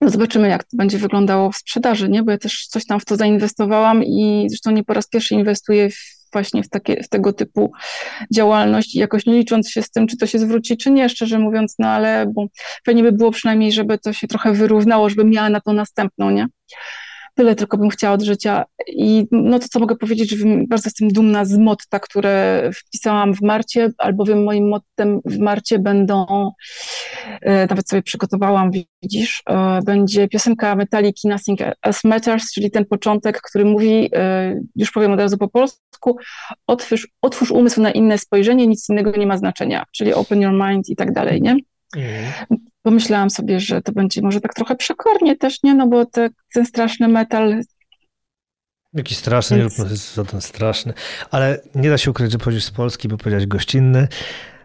No 0.00 0.10
zobaczymy, 0.10 0.48
jak 0.48 0.64
to 0.64 0.76
będzie 0.76 0.98
wyglądało 0.98 1.52
w 1.52 1.56
sprzedaży, 1.56 2.08
nie? 2.08 2.22
Bo 2.22 2.30
ja 2.30 2.38
też 2.38 2.66
coś 2.66 2.86
tam 2.86 3.00
w 3.00 3.04
to 3.04 3.16
zainwestowałam 3.16 4.04
i 4.04 4.46
zresztą 4.48 4.70
nie 4.70 4.84
po 4.84 4.94
raz 4.94 5.08
pierwszy 5.08 5.34
inwestuję 5.34 5.90
w 5.90 6.19
właśnie 6.32 6.62
w, 6.62 6.68
takie, 6.68 7.02
w 7.02 7.08
tego 7.08 7.32
typu 7.32 7.72
działalność, 8.34 8.94
jakoś 8.94 9.26
nie 9.26 9.34
licząc 9.34 9.70
się 9.70 9.82
z 9.82 9.90
tym, 9.90 10.06
czy 10.06 10.16
to 10.16 10.26
się 10.26 10.38
zwróci, 10.38 10.76
czy 10.76 10.90
nie, 10.90 11.08
szczerze 11.08 11.38
mówiąc, 11.38 11.74
no 11.78 11.88
ale 11.88 12.26
bo 12.34 12.46
fajnie 12.86 13.02
by 13.02 13.12
było 13.12 13.30
przynajmniej, 13.30 13.72
żeby 13.72 13.98
to 13.98 14.12
się 14.12 14.28
trochę 14.28 14.52
wyrównało, 14.52 15.08
żeby 15.08 15.24
miała 15.24 15.50
na 15.50 15.60
to 15.60 15.72
następną, 15.72 16.30
nie? 16.30 16.46
Tyle 17.34 17.54
tylko 17.54 17.78
bym 17.78 17.88
chciała 17.88 18.14
od 18.14 18.22
życia. 18.22 18.64
I 18.86 19.26
no 19.30 19.58
to, 19.58 19.68
co 19.68 19.80
mogę 19.80 19.96
powiedzieć, 19.96 20.30
że 20.30 20.46
bardzo 20.68 20.86
jestem 20.86 21.08
dumna 21.08 21.44
z 21.44 21.58
motta, 21.58 21.98
które 21.98 22.70
wpisałam 22.74 23.34
w 23.34 23.42
marcie, 23.42 23.90
albowiem 23.98 24.44
moim 24.44 24.68
mottem 24.68 25.20
w 25.24 25.38
marcie 25.38 25.78
będą, 25.78 26.50
e, 27.42 27.66
nawet 27.66 27.88
sobie 27.88 28.02
przygotowałam, 28.02 28.70
widzisz, 29.02 29.42
e, 29.50 29.80
będzie 29.84 30.28
piosenka 30.28 30.76
Metallica 30.76 31.28
Nothing 31.28 31.60
As 31.82 32.04
Matters, 32.04 32.52
czyli 32.52 32.70
ten 32.70 32.84
początek, 32.84 33.40
który 33.40 33.64
mówi, 33.64 34.10
e, 34.14 34.60
już 34.76 34.90
powiem 34.90 35.12
od 35.12 35.20
razu 35.20 35.38
po 35.38 35.48
polsku, 35.48 36.16
otwórz, 36.66 37.08
otwórz 37.22 37.50
umysł 37.50 37.80
na 37.82 37.90
inne 37.90 38.18
spojrzenie, 38.18 38.66
nic 38.66 38.88
innego 38.88 39.10
nie 39.10 39.26
ma 39.26 39.36
znaczenia, 39.36 39.84
czyli 39.96 40.14
open 40.14 40.40
your 40.40 40.52
mind 40.52 40.88
i 40.88 40.96
tak 40.96 41.12
dalej, 41.12 41.42
nie? 41.42 41.56
Mhm 41.96 42.69
pomyślałam 42.82 43.30
sobie, 43.30 43.60
że 43.60 43.82
to 43.82 43.92
będzie 43.92 44.22
może 44.22 44.40
tak 44.40 44.54
trochę 44.54 44.76
przekornie 44.76 45.36
też, 45.36 45.62
nie? 45.62 45.74
No 45.74 45.86
bo 45.86 46.06
te, 46.06 46.28
ten 46.54 46.66
straszny 46.66 47.08
metal. 47.08 47.60
Jaki 48.92 49.14
straszny, 49.14 49.58
Więc... 49.58 49.78
nie 49.78 49.96
za 49.96 50.24
ten 50.24 50.40
straszny. 50.40 50.92
Ale 51.30 51.60
nie 51.74 51.90
da 51.90 51.98
się 51.98 52.10
ukryć, 52.10 52.32
że 52.32 52.38
pochodzisz 52.38 52.64
z 52.64 52.70
Polski, 52.70 53.08
bo 53.08 53.16
powiedziałeś 53.16 53.46
gościnny. 53.46 54.08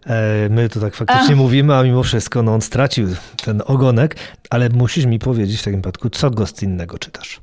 E, 0.05 0.49
my 0.49 0.69
to 0.69 0.79
tak 0.79 0.95
faktycznie 0.95 1.33
Ach. 1.33 1.37
mówimy, 1.37 1.75
a 1.75 1.83
mimo 1.83 2.03
wszystko 2.03 2.43
no, 2.43 2.53
on 2.53 2.61
stracił 2.61 3.07
ten 3.45 3.61
ogonek, 3.65 4.15
ale 4.49 4.69
musisz 4.69 5.05
mi 5.05 5.19
powiedzieć 5.19 5.61
w 5.61 5.63
takim 5.63 5.81
przypadku, 5.81 6.09
co 6.09 6.31
gościnnego 6.31 6.97
czytasz? 6.97 7.41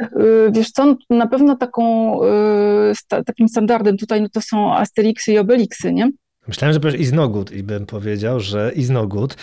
Y, 0.00 0.50
wiesz 0.52 0.70
co, 0.70 0.96
na 1.10 1.26
pewno 1.26 1.56
taką, 1.56 2.14
y, 2.24 3.24
takim 3.26 3.48
standardem 3.48 3.96
tutaj 3.96 4.22
no 4.22 4.28
to 4.28 4.40
są 4.40 4.74
Asterixy 4.74 5.32
i 5.32 5.38
Obelixy, 5.38 5.92
nie? 5.92 6.10
Myślałem, 6.50 6.72
że 6.74 6.80
powiesz 6.80 7.00
Iznogut 7.00 7.52
i 7.52 7.62
bym 7.62 7.86
powiedział, 7.86 8.40
że 8.40 8.72
Iznogut 8.74 9.36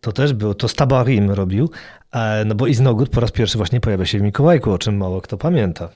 to 0.00 0.12
też 0.12 0.32
był, 0.32 0.54
to 0.54 0.68
Stabarim 0.68 1.30
robił, 1.30 1.70
e, 2.12 2.44
no 2.44 2.54
bo 2.54 2.66
Iznogut 2.66 3.08
po 3.08 3.20
raz 3.20 3.30
pierwszy 3.30 3.58
właśnie 3.58 3.80
pojawia 3.80 4.06
się 4.06 4.18
w 4.18 4.22
Mikołajku, 4.22 4.70
o 4.70 4.78
czym 4.78 4.96
mało 4.96 5.20
kto 5.20 5.36
pamięta. 5.36 5.88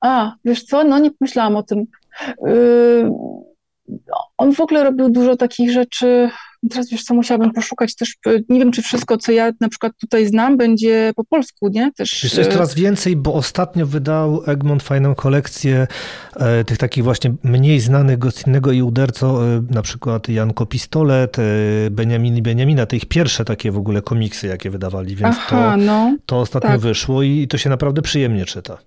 A, 0.00 0.34
wiesz 0.44 0.64
co, 0.64 0.84
no 0.84 0.98
nie 0.98 1.10
myślałam 1.20 1.56
o 1.56 1.62
tym. 1.62 1.86
Yy, 2.46 3.10
on 4.38 4.54
w 4.54 4.60
ogóle 4.60 4.84
robił 4.84 5.10
dużo 5.10 5.36
takich 5.36 5.72
rzeczy, 5.72 6.30
Teraz 6.70 6.90
wiesz 6.90 7.04
co, 7.04 7.14
musiałabym 7.14 7.52
poszukać 7.52 7.94
też, 7.94 8.16
e, 8.26 8.30
nie 8.48 8.58
wiem 8.58 8.72
czy 8.72 8.82
wszystko, 8.82 9.16
co 9.16 9.32
ja 9.32 9.52
na 9.60 9.68
przykład 9.68 9.92
tutaj 10.00 10.26
znam, 10.26 10.56
będzie 10.56 11.12
po 11.16 11.24
polsku, 11.24 11.68
nie? 11.68 11.92
Też... 11.92 12.20
Wiesz, 12.22 12.34
jest 12.34 12.50
e, 12.50 12.52
coraz 12.52 12.74
więcej, 12.74 13.16
bo 13.16 13.34
ostatnio 13.34 13.86
wydał 13.86 14.42
Egmont 14.46 14.82
fajną 14.82 15.14
kolekcję 15.14 15.86
e, 16.36 16.64
tych 16.64 16.78
takich 16.78 17.04
właśnie 17.04 17.34
mniej 17.42 17.80
znanych 17.80 18.18
gościnnego 18.18 18.72
i 18.72 18.82
uderco, 18.82 19.40
na 19.70 19.82
przykład 19.82 20.28
Janko 20.28 20.66
Pistolet, 20.66 21.36
Beniamin 21.90 22.36
i 22.36 22.42
Beniamina, 22.42 22.86
to 22.86 22.96
ich 22.96 23.06
pierwsze 23.06 23.44
takie 23.44 23.72
w 23.72 23.78
ogóle 23.78 24.02
komiksy, 24.02 24.46
jakie 24.46 24.70
wydawali, 24.70 25.16
więc 25.16 25.36
Aha, 25.38 25.70
to, 25.70 25.76
no, 25.76 26.16
to 26.26 26.40
ostatnio 26.40 26.70
tak. 26.70 26.80
wyszło 26.80 27.22
i 27.22 27.48
to 27.48 27.58
się 27.58 27.70
naprawdę 27.70 28.02
przyjemnie 28.02 28.44
czyta. 28.44 28.78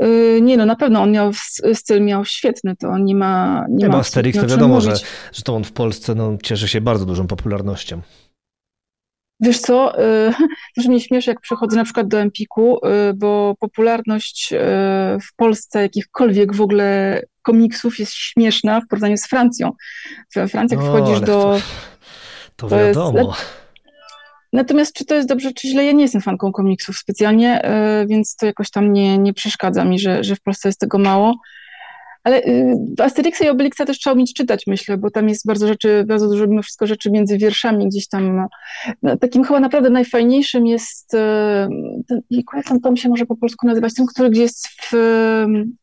Yy, 0.00 0.40
nie 0.42 0.56
no, 0.56 0.66
na 0.66 0.76
pewno 0.76 1.02
on 1.02 1.12
miał, 1.12 1.30
styl 1.74 2.04
miał 2.04 2.24
świetny, 2.24 2.76
to 2.76 2.98
nie 2.98 3.14
ma 3.14 3.64
Nie, 3.68 3.76
nie 3.76 3.88
ma 3.88 3.98
Asterix 3.98 4.40
to 4.40 4.46
wiadomo, 4.46 4.80
że, 4.80 4.96
że 5.32 5.42
to 5.42 5.56
on 5.56 5.64
w 5.64 5.72
Polsce 5.72 6.14
no, 6.14 6.38
cieszy 6.42 6.68
się 6.68 6.80
bardzo 6.80 7.06
dużą 7.06 7.26
popularnością. 7.26 8.00
Wiesz 9.40 9.58
co, 9.58 9.92
yy, 10.78 10.88
mnie 10.88 11.00
śmieszy, 11.00 11.30
jak 11.30 11.40
przychodzę 11.40 11.76
na 11.76 11.84
przykład 11.84 12.08
do 12.08 12.18
Empiku, 12.18 12.78
yy, 12.82 13.14
bo 13.14 13.54
popularność 13.58 14.54
w 15.22 15.36
Polsce 15.36 15.82
jakichkolwiek 15.82 16.54
w 16.54 16.60
ogóle 16.60 17.22
komiksów 17.42 17.98
jest 17.98 18.12
śmieszna 18.12 18.80
w 18.80 18.86
porównaniu 18.88 19.16
z 19.16 19.26
Francją. 19.26 19.70
W 20.36 20.48
Francji, 20.50 20.78
jak 20.78 20.86
no, 20.86 20.92
wchodzisz 20.92 21.20
do... 21.20 21.58
To, 22.56 22.68
to 22.68 22.76
wiadomo. 22.76 23.18
Jest, 23.18 23.65
Natomiast 24.52 24.92
czy 24.92 25.04
to 25.04 25.14
jest 25.14 25.28
dobrze, 25.28 25.52
czy 25.52 25.68
źle, 25.68 25.84
ja 25.84 25.92
nie 25.92 26.02
jestem 26.02 26.20
fanką 26.20 26.52
komiksów 26.52 26.98
specjalnie, 26.98 27.62
e, 27.62 28.06
więc 28.06 28.36
to 28.36 28.46
jakoś 28.46 28.70
tam 28.70 28.92
nie, 28.92 29.18
nie 29.18 29.32
przeszkadza 29.32 29.84
mi, 29.84 29.98
że, 29.98 30.24
że 30.24 30.36
w 30.36 30.40
Polsce 30.40 30.68
jest 30.68 30.80
tego 30.80 30.98
mało. 30.98 31.34
Ale 32.26 32.42
y, 32.44 32.76
Asterixa 32.98 33.44
i 33.44 33.48
Obelixa 33.48 33.84
też 33.86 33.98
trzeba 33.98 34.14
umieć 34.14 34.34
czytać, 34.34 34.66
myślę, 34.66 34.98
bo 34.98 35.10
tam 35.10 35.28
jest 35.28 35.46
bardzo 35.46 35.68
rzeczy, 35.68 36.04
bardzo 36.06 36.28
dużo 36.28 36.46
mimo 36.46 36.62
wszystko 36.62 36.86
rzeczy 36.86 37.10
między 37.10 37.38
wierszami 37.38 37.88
gdzieś 37.88 38.08
tam. 38.08 38.48
No, 39.02 39.16
takim 39.16 39.44
chyba 39.44 39.60
naprawdę 39.60 39.90
najfajniejszym 39.90 40.66
jest, 40.66 41.14
e, 41.14 41.68
ten, 42.08 42.20
jak 42.30 42.64
ten 42.68 42.80
tom 42.80 42.96
się 42.96 43.08
może 43.08 43.26
po 43.26 43.36
polsku 43.36 43.66
nazywać, 43.66 43.94
ten, 43.94 44.06
który 44.06 44.30
gdzie 44.30 44.42
jest 44.42 44.68
w 44.68 44.92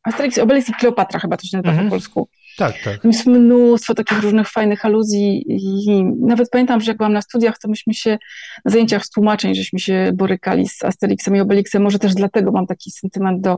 Asterix, 0.04 0.38
Obelix 0.38 0.70
i 0.70 0.74
Kleopatra 0.74 1.20
chyba 1.20 1.38
to 1.38 1.48
się 1.48 1.58
nazywa 1.58 1.72
mhm. 1.72 1.88
po 1.88 1.92
polsku. 1.92 2.30
Tak, 2.58 2.76
tak. 2.84 3.02
Tam 3.02 3.12
jest 3.12 3.26
mnóstwo 3.26 3.94
takich 3.94 4.22
różnych 4.22 4.50
fajnych 4.50 4.86
aluzji 4.86 5.46
i 5.48 6.04
nawet 6.04 6.50
pamiętam, 6.50 6.82
że 6.82 6.92
jak 6.92 6.98
byłam 6.98 7.14
na 7.14 7.22
studiach, 7.22 7.58
to 7.60 7.68
myśmy 7.68 7.94
się 7.94 8.18
na 8.66 8.72
zajęciach 8.72 9.06
z 9.06 9.10
tłumaczeń, 9.10 9.56
żeśmy 9.56 9.80
się 9.80 10.12
borykali 10.14 10.68
z 10.70 10.84
Asterixem 10.84 11.36
i 11.36 11.40
Obelixem. 11.40 11.84
Może 11.84 12.00
też 12.00 12.14
dlatego 12.14 12.52
mam 12.52 12.68
taki 12.68 12.92
sentyment 12.92 13.42
do, 13.42 13.58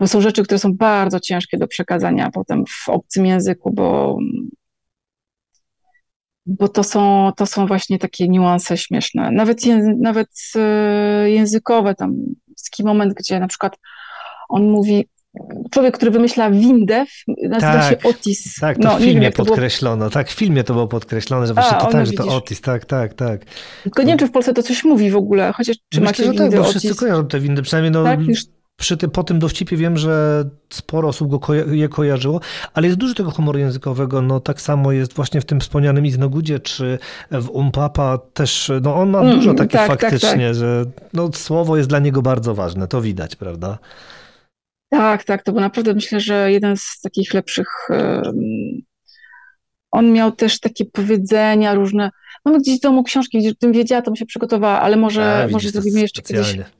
bo 0.00 0.06
są 0.06 0.20
rzeczy, 0.20 0.42
które 0.42 0.58
są 0.58 0.74
bardzo 0.74 1.20
ciężkie 1.20 1.58
do 1.58 1.68
przekazania 1.68 2.30
potem 2.30 2.64
w 2.66 2.88
obcym 2.88 3.26
języku, 3.26 3.72
bo 3.74 4.18
bo 6.46 6.68
to 6.68 6.84
są, 6.84 7.32
to 7.36 7.46
są 7.46 7.66
właśnie 7.66 7.98
takie 7.98 8.28
niuanse 8.28 8.76
śmieszne. 8.76 9.30
Nawet, 9.30 9.60
nawet 10.00 10.28
e, 10.56 11.30
językowe, 11.30 11.94
tam 11.94 12.14
taki 12.70 12.84
moment, 12.84 13.14
gdzie 13.14 13.40
na 13.40 13.46
przykład 13.46 13.78
on 14.48 14.70
mówi 14.70 15.08
człowiek, 15.70 15.94
który 15.96 16.10
wymyśla 16.10 16.50
windę, 16.50 17.04
nazywa 17.48 17.72
Tak, 17.72 17.90
się 18.02 18.08
Otis. 18.08 18.54
Tak, 18.60 18.78
to 18.78 18.82
no, 18.88 18.96
w 18.96 18.98
wiem, 18.98 19.08
filmie 19.08 19.24
jak 19.24 19.34
to 19.34 19.42
było. 19.44 19.54
podkreślono. 19.56 20.10
Tak, 20.10 20.28
w 20.28 20.32
filmie 20.32 20.64
to 20.64 20.72
było 20.74 20.88
podkreślone, 20.88 21.46
że 21.46 21.54
właśnie 21.54 21.76
A, 21.76 21.80
to 21.80 21.92
tak, 21.92 22.06
że 22.06 22.12
to. 22.12 22.24
Otis, 22.36 22.60
tak, 22.60 22.84
tak, 22.84 23.14
tak. 23.14 23.40
Tylko 23.82 24.02
nie 24.02 24.08
wiem, 24.08 24.18
czy 24.18 24.26
w 24.26 24.30
Polsce 24.30 24.54
to 24.54 24.62
coś 24.62 24.84
mówi 24.84 25.10
w 25.10 25.16
ogóle, 25.16 25.52
chociaż 25.52 25.76
czy 25.88 26.00
Myślę, 26.00 26.04
macie 26.04 26.24
że 26.24 26.38
tak, 26.38 26.50
bo 26.56 26.60
Otis? 26.60 26.70
wszyscy 26.70 26.94
kojarzą 26.98 27.26
te 27.26 27.40
windy, 27.40 27.62
przynajmniej 27.62 27.90
no, 27.92 28.04
Tak, 28.04 28.20
już 28.20 28.40
przy 28.76 28.96
tym, 28.96 29.10
po 29.10 29.24
tym 29.24 29.38
dowcipie 29.38 29.76
wiem, 29.76 29.96
że 29.96 30.44
sporo 30.72 31.08
osób 31.08 31.30
go 31.30 31.38
koja- 31.38 31.72
je 31.74 31.88
kojarzyło, 31.88 32.40
ale 32.74 32.86
jest 32.86 32.98
dużo 32.98 33.14
tego 33.14 33.30
humoru 33.30 33.58
językowego, 33.58 34.22
no 34.22 34.40
tak 34.40 34.60
samo 34.60 34.92
jest 34.92 35.12
właśnie 35.12 35.40
w 35.40 35.44
tym 35.44 35.60
wspomnianym 35.60 36.06
Iznogudzie, 36.06 36.60
czy 36.60 36.98
w 37.30 37.48
Umpapa 37.50 38.18
też, 38.34 38.72
no 38.82 38.94
on 38.96 39.10
ma 39.10 39.20
Mm, 39.20 39.34
dużo 39.36 39.54
takich 39.54 39.72
tak, 39.72 39.88
tak, 39.88 40.00
faktycznie, 40.00 40.54
że 40.54 40.84
no, 41.12 41.30
słowo 41.32 41.76
jest 41.76 41.88
dla 41.88 41.98
niego 41.98 42.22
bardzo 42.22 42.54
ważne, 42.54 42.88
to 42.88 43.00
widać, 43.02 43.36
prawda? 43.36 43.78
Tak, 44.90 45.24
tak, 45.24 45.42
to 45.42 45.52
był 45.52 45.60
naprawdę 45.60 45.94
myślę, 45.94 46.20
że 46.20 46.52
jeden 46.52 46.76
z 46.76 47.00
takich 47.02 47.34
lepszych. 47.34 47.88
On 49.90 50.12
miał 50.12 50.32
też 50.32 50.60
takie 50.60 50.84
powiedzenia 50.84 51.74
różne. 51.74 52.10
Mamy 52.44 52.58
gdzieś 52.58 52.78
w 52.78 52.82
domu 52.82 53.02
książki, 53.02 53.38
gdzie 53.38 53.54
tym 53.54 53.72
wiedziała, 53.72 54.02
to 54.02 54.10
bym 54.10 54.16
się 54.16 54.26
przygotowała, 54.26 54.80
ale 54.80 54.96
może, 54.96 55.44
A, 55.44 55.48
może 55.48 55.70
zrobimy 55.70 56.00
jeszcze 56.00 56.22
kiedyś. 56.22 56.46
specjalnie. 56.46 56.70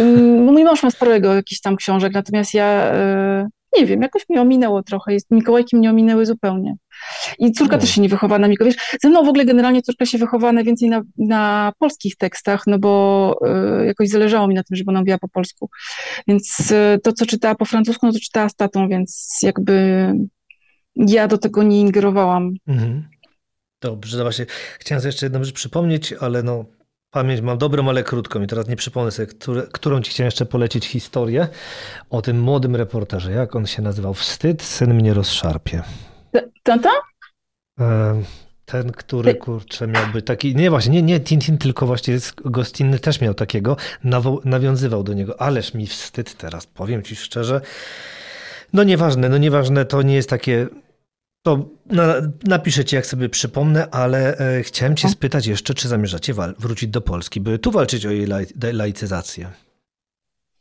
Ym, 0.00 0.44
No 0.46 0.52
mój 0.52 0.64
mąż 0.64 0.82
ma 0.82 0.90
sporo 0.90 1.14
jego 1.14 1.34
jakichś 1.34 1.60
tam 1.60 1.76
książek, 1.76 2.12
natomiast 2.14 2.54
ja 2.54 2.64
e, 2.64 3.48
nie 3.78 3.86
wiem, 3.86 4.02
jakoś 4.02 4.22
mnie 4.28 4.40
ominęło 4.40 4.82
trochę. 4.82 5.12
Jest, 5.12 5.30
Mikołajki 5.30 5.76
mnie 5.76 5.90
ominęły 5.90 6.26
zupełnie. 6.26 6.76
I 7.38 7.52
córka 7.52 7.76
O. 7.76 7.78
też 7.78 7.90
się 7.90 8.00
nie 8.00 8.08
wychowała 8.08 8.38
na 8.38 8.48
Mikołaj. 8.48 8.72
Wiesz, 8.72 8.98
ze 9.02 9.08
mną 9.08 9.24
w 9.24 9.28
ogóle 9.28 9.44
generalnie 9.44 9.82
córka 9.82 10.06
się 10.06 10.18
wychowała 10.18 10.52
najwięcej 10.52 10.88
na, 10.88 11.02
na 11.18 11.72
polskich 11.78 12.16
tekstach, 12.16 12.62
no 12.66 12.78
bo 12.78 13.34
e, 13.46 13.86
jakoś 13.86 14.08
zależało 14.08 14.48
mi 14.48 14.54
na 14.54 14.62
tym, 14.62 14.76
żeby 14.76 14.90
ona 14.90 15.00
mówiła 15.00 15.18
po 15.18 15.28
polsku. 15.28 15.70
Więc 16.28 16.72
e, 16.72 16.98
to, 17.02 17.12
co 17.12 17.26
czytała 17.26 17.54
po 17.54 17.64
francusku, 17.64 18.06
no 18.06 18.12
to 18.12 18.18
czytała 18.18 18.48
z 18.48 18.54
tatą, 18.54 18.88
więc 18.88 19.38
jakby 19.42 20.12
ja 20.96 21.28
do 21.28 21.38
tego 21.38 21.62
nie 21.62 21.80
ingerowałam. 21.80 22.54
Mhm. 22.66 23.08
Dobrze, 23.80 24.18
no 24.18 24.24
właśnie 24.24 24.46
chciałem 24.78 25.00
sobie 25.00 25.08
jeszcze 25.08 25.26
jedną 25.26 25.44
rzecz 25.44 25.54
przypomnieć, 25.54 26.12
ale 26.12 26.42
no 26.42 26.64
pamięć 27.16 27.40
mam 27.40 27.58
dobrą, 27.58 27.88
ale 27.88 28.02
krótką 28.04 28.42
i 28.42 28.46
teraz 28.46 28.68
nie 28.68 28.76
przypomnę 28.76 29.10
sobie, 29.10 29.26
które, 29.26 29.62
którą 29.72 30.00
ci 30.02 30.10
chciałem 30.10 30.26
jeszcze 30.26 30.46
polecić 30.46 30.86
historię 30.86 31.48
o 32.10 32.22
tym 32.22 32.40
młodym 32.40 32.76
reporterze. 32.76 33.32
Jak 33.32 33.56
on 33.56 33.66
się 33.66 33.82
nazywał? 33.82 34.14
Wstyd, 34.14 34.62
syn 34.62 34.94
mnie 34.94 35.14
rozszarpie. 35.14 35.82
Tata? 36.62 36.90
Em, 37.80 38.24
Ten, 38.64 38.92
który 38.92 39.34
kurczę 39.34 39.86
miał 39.86 40.06
być 40.12 40.26
taki, 40.26 40.54
nie 40.56 40.70
właśnie, 40.70 40.92
nie, 40.92 41.02
nie 41.02 41.20
Tintin, 41.20 41.58
tylko 41.58 41.86
właśnie 41.86 42.18
Gostinny 42.44 42.98
też 42.98 43.20
miał 43.20 43.34
takiego, 43.34 43.76
nawo- 44.04 44.40
nawiązywał 44.44 45.02
do 45.02 45.12
niego, 45.12 45.40
ależ 45.40 45.74
mi 45.74 45.86
wstyd 45.86 46.34
teraz, 46.34 46.66
powiem 46.66 47.02
ci 47.02 47.16
szczerze. 47.16 47.60
No 48.72 48.82
nieważne, 48.82 49.28
no 49.28 49.38
nieważne, 49.38 49.84
to 49.84 50.02
nie 50.02 50.14
jest 50.14 50.30
takie, 50.30 50.66
to 51.46 51.68
na, 51.86 52.14
napiszę 52.44 52.84
ci 52.84 52.96
jak 52.96 53.06
sobie 53.06 53.28
przypomnę, 53.28 53.90
ale 53.90 54.38
e, 54.38 54.62
chciałem 54.62 54.96
cię 54.96 55.08
O. 55.08 55.10
spytać 55.10 55.46
jeszcze, 55.46 55.74
czy 55.74 55.88
zamierzacie 55.88 56.34
wrócić 56.58 56.90
do 56.90 57.00
Polski, 57.00 57.40
by 57.40 57.58
tu 57.58 57.70
walczyć 57.70 58.06
o 58.06 58.10
jej 58.10 58.26
laicyzację. 58.72 59.50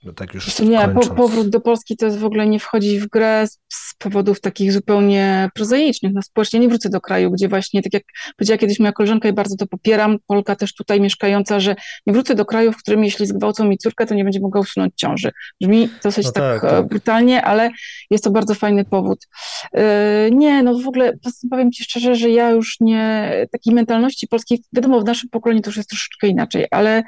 No 0.06 0.14
tak 0.14 0.34
już 0.34 0.60
Nie, 0.60 0.90
po, 0.90 1.16
powrót 1.16 1.50
do 1.50 1.60
Polski 1.60 1.98
to 1.98 2.06
jest 2.06 2.18
w 2.18 2.26
ogóle 2.26 2.48
nie 2.48 2.60
wchodzi 2.60 3.00
w 3.00 3.08
grę 3.08 3.48
z, 3.48 3.60
z 3.74 3.96
powodów 3.98 4.42
takich 4.42 4.72
zupełnie 4.72 5.50
prozaicznych. 5.56 6.14
No 6.14 6.22
społecznie 6.22 6.60
nie 6.60 6.68
wrócę 6.68 6.90
do 6.90 7.02
kraju, 7.02 7.32
gdzie 7.32 7.48
właśnie, 7.48 7.82
tak 7.82 7.94
jak 7.94 8.04
powiedziała 8.38 8.58
kiedyś 8.58 8.80
moja 8.80 8.92
koleżanka 8.92 9.30
i 9.30 9.34
bardzo 9.34 9.56
to 9.56 9.68
popieram, 9.68 10.18
Polka 10.28 10.56
też 10.56 10.74
tutaj 10.74 11.02
mieszkająca, 11.02 11.60
że 11.60 11.76
nie 12.08 12.14
wrócę 12.14 12.36
do 12.36 12.46
kraju, 12.46 12.72
w 12.72 12.78
którym 12.78 13.04
jeśli 13.04 13.26
zgwałcą 13.26 13.66
mi 13.66 13.78
córkę, 13.78 14.06
to 14.06 14.16
nie 14.16 14.24
będzie 14.24 14.40
mogła 14.40 14.62
usunąć 14.62 14.94
ciąży. 14.96 15.32
Brzmi 15.62 15.90
dosyć 16.04 16.26
No 16.26 16.32
tak, 16.32 16.62
tak, 16.62 16.72
e, 16.72 16.76
tak. 16.76 16.88
brutalnie, 16.88 17.42
ale 17.42 17.72
jest 18.12 18.24
to 18.24 18.32
bardzo 18.32 18.56
fajny 18.56 18.86
powód. 18.86 19.28
E, 19.74 20.30
Nie, 20.32 20.64
no 20.64 20.80
w 20.80 20.88
ogóle 20.88 21.14
powiem 21.50 21.72
ci 21.72 21.84
szczerze, 21.84 22.16
że 22.16 22.30
ja 22.30 22.50
już 22.50 22.78
nie, 22.80 23.32
takiej 23.52 23.74
mentalności 23.74 24.28
polskiej, 24.28 24.64
wiadomo, 24.74 25.02
w 25.02 25.06
naszym 25.06 25.30
pokoleniu 25.30 25.62
to 25.62 25.70
już 25.70 25.78
jest 25.78 25.90
troszeczkę 25.90 26.28
inaczej, 26.28 26.66
ale, 26.72 27.04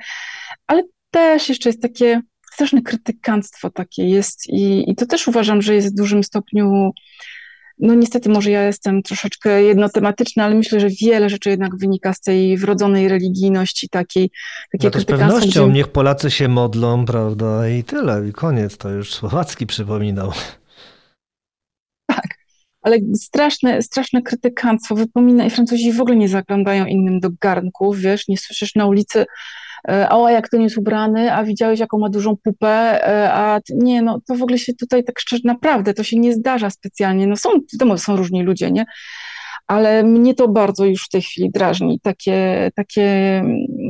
ale 0.68 0.84
też 1.12 1.50
jeszcze 1.50 1.70
jest 1.70 1.82
takie 1.82 2.22
straszne 2.58 2.82
krytykanstwo 2.82 3.70
takie 3.70 4.10
jest 4.10 4.50
i, 4.50 4.92
i 4.92 4.96
to 4.96 5.06
też 5.06 5.28
uważam, 5.28 5.62
że 5.62 5.76
jest 5.76 5.92
w 5.92 5.96
dużym 5.96 6.24
stopniu, 6.24 6.92
no 7.80 7.94
niestety 7.94 8.30
może 8.30 8.52
ja 8.52 8.64
jestem 8.64 9.04
troszeczkę 9.04 9.64
jednotematyczna, 9.64 10.44
ale 10.44 10.56
myślę, 10.56 10.80
że 10.80 10.90
wiele 11.02 11.30
rzeczy 11.30 11.50
jednak 11.50 11.78
wynika 11.78 12.14
z 12.14 12.22
tej 12.22 12.58
wrodzonej 12.58 13.08
religijności 13.08 13.90
takiej, 13.90 14.24
No 14.24 14.68
takiego 14.72 14.92
to 14.92 15.00
z 15.00 15.06
pewnością, 15.06 15.66
gdzie, 15.66 15.74
niech 15.74 15.88
Polacy 15.88 16.32
się 16.32 16.48
modlą, 16.48 17.06
prawda, 17.06 17.70
i 17.70 17.84
tyle, 17.84 18.28
i 18.30 18.34
koniec, 18.34 18.78
to 18.78 18.90
już 18.90 19.14
Słowacki 19.14 19.68
przypominał. 19.68 20.32
ale 22.82 22.98
straszne, 23.16 23.82
straszne 23.82 24.22
krytykanstwo 24.22 24.96
wypomina 24.96 25.46
i 25.46 25.50
Francuzi 25.50 25.94
w 25.94 26.02
ogóle 26.02 26.16
nie 26.16 26.30
zaglądają 26.30 26.86
innym 26.86 27.20
do 27.20 27.30
garnków, 27.42 28.00
wiesz, 28.00 28.28
nie 28.28 28.38
słyszysz 28.38 28.76
na 28.76 28.86
ulicy 28.86 29.26
o, 30.10 30.30
jak 30.30 30.50
ten 30.50 30.62
jest 30.62 30.78
ubrany, 30.78 31.34
a 31.34 31.44
widziałeś, 31.44 31.80
jaką 31.80 31.98
ma 31.98 32.10
dużą 32.10 32.36
pupę, 32.44 32.68
e, 33.08 33.34
a 33.34 33.60
nie, 33.70 34.02
no 34.02 34.20
to 34.28 34.36
w 34.36 34.42
ogóle 34.42 34.58
się 34.58 34.74
tutaj 34.74 35.04
tak 35.04 35.20
szczerze, 35.20 35.42
naprawdę, 35.46 35.94
to 35.94 36.04
się 36.04 36.20
nie 36.20 36.34
zdarza 36.34 36.70
specjalnie, 36.70 37.28
no 37.28 37.36
są, 37.36 37.50
wiadomo, 37.74 37.98
są 37.98 38.16
różni 38.16 38.44
ludzie, 38.44 38.72
nie? 38.72 38.86
Ale 39.68 40.04
mnie 40.04 40.34
to 40.34 40.48
bardzo 40.48 40.86
już 40.86 41.06
w 41.06 41.10
tej 41.10 41.22
chwili 41.22 41.52
drażni, 41.52 42.00
takie, 42.00 42.72
takie 42.76 43.44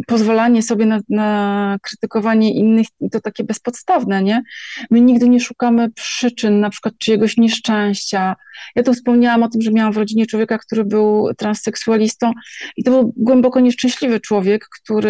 pozwalanie 0.08 0.62
sobie 0.62 0.86
na, 0.86 1.00
na 1.10 1.78
krytykowanie 1.82 2.54
innych 2.54 2.88
i 3.00 3.10
to 3.10 3.22
takie 3.22 3.44
bezpodstawne, 3.44 4.24
nie? 4.24 4.44
My 4.92 5.02
nigdy 5.02 5.30
nie 5.30 5.40
szukamy 5.40 5.92
przyczyn, 5.92 6.60
na 6.60 6.70
przykład 6.70 6.94
czyjegoś 6.98 7.38
nieszczęścia. 7.38 8.36
Ja 8.76 8.84
tu 8.84 8.94
wspomniałam 8.94 9.44
o 9.44 9.50
tym, 9.50 9.62
że 9.62 9.72
miałam 9.72 9.94
w 9.94 9.98
rodzinie 9.98 10.26
człowieka, 10.26 10.58
który 10.58 10.86
był 10.86 11.30
transseksualistą 11.38 12.32
i 12.78 12.84
to 12.84 12.92
był 12.92 13.14
głęboko 13.18 13.60
nieszczęśliwy 13.60 14.20
człowiek, 14.20 14.66
który, 14.82 15.10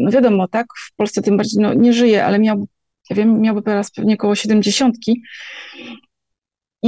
no 0.00 0.10
wiadomo, 0.10 0.48
tak, 0.48 0.66
w 0.86 0.96
Polsce 0.96 1.22
tym 1.22 1.36
bardziej 1.36 1.62
no, 1.62 1.74
nie 1.74 1.92
żyje, 1.92 2.24
ale 2.24 2.38
miał, 2.38 2.68
ja 3.10 3.16
wiem, 3.16 3.40
miałby 3.40 3.62
teraz 3.62 3.90
pewnie 3.90 4.14
około 4.14 4.34
siedemdziesiątki. 4.34 5.22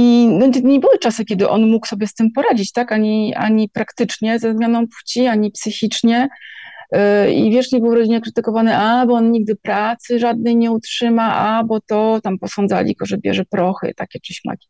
I 0.01 0.27
no, 0.39 0.47
nie- 0.47 0.61
nie 0.61 0.79
były 0.79 0.99
czasy, 0.99 1.25
kiedy 1.25 1.49
on 1.49 1.69
mógł 1.69 1.87
sobie 1.87 2.07
z 2.07 2.13
tym 2.13 2.31
poradzić, 2.31 2.71
tak? 2.71 2.91
Ani, 2.91 3.35
ani 3.35 3.69
praktycznie 3.69 4.39
ze 4.39 4.53
zmianą 4.53 4.85
płci, 4.87 5.25
ani 5.27 5.51
psychicznie. 5.51 6.27
Yy, 6.91 7.33
I 7.33 7.51
wiecznie 7.51 7.79
był 7.79 7.89
w 7.91 7.93
rodzinie 7.93 8.21
krytykowany, 8.21 8.75
a 8.77 9.05
bo 9.05 9.13
on 9.13 9.31
nigdy 9.31 9.55
pracy 9.55 10.19
żadnej 10.19 10.55
nie 10.55 10.71
utrzyma, 10.71 11.35
a 11.35 11.63
bo 11.63 11.79
to 11.81 12.19
tam 12.23 12.39
posądzali 12.39 12.95
go, 12.95 13.05
że 13.05 13.17
bierze 13.17 13.45
prochy, 13.45 13.93
takie 13.95 14.19
czy 14.19 14.33
śmaki. 14.33 14.67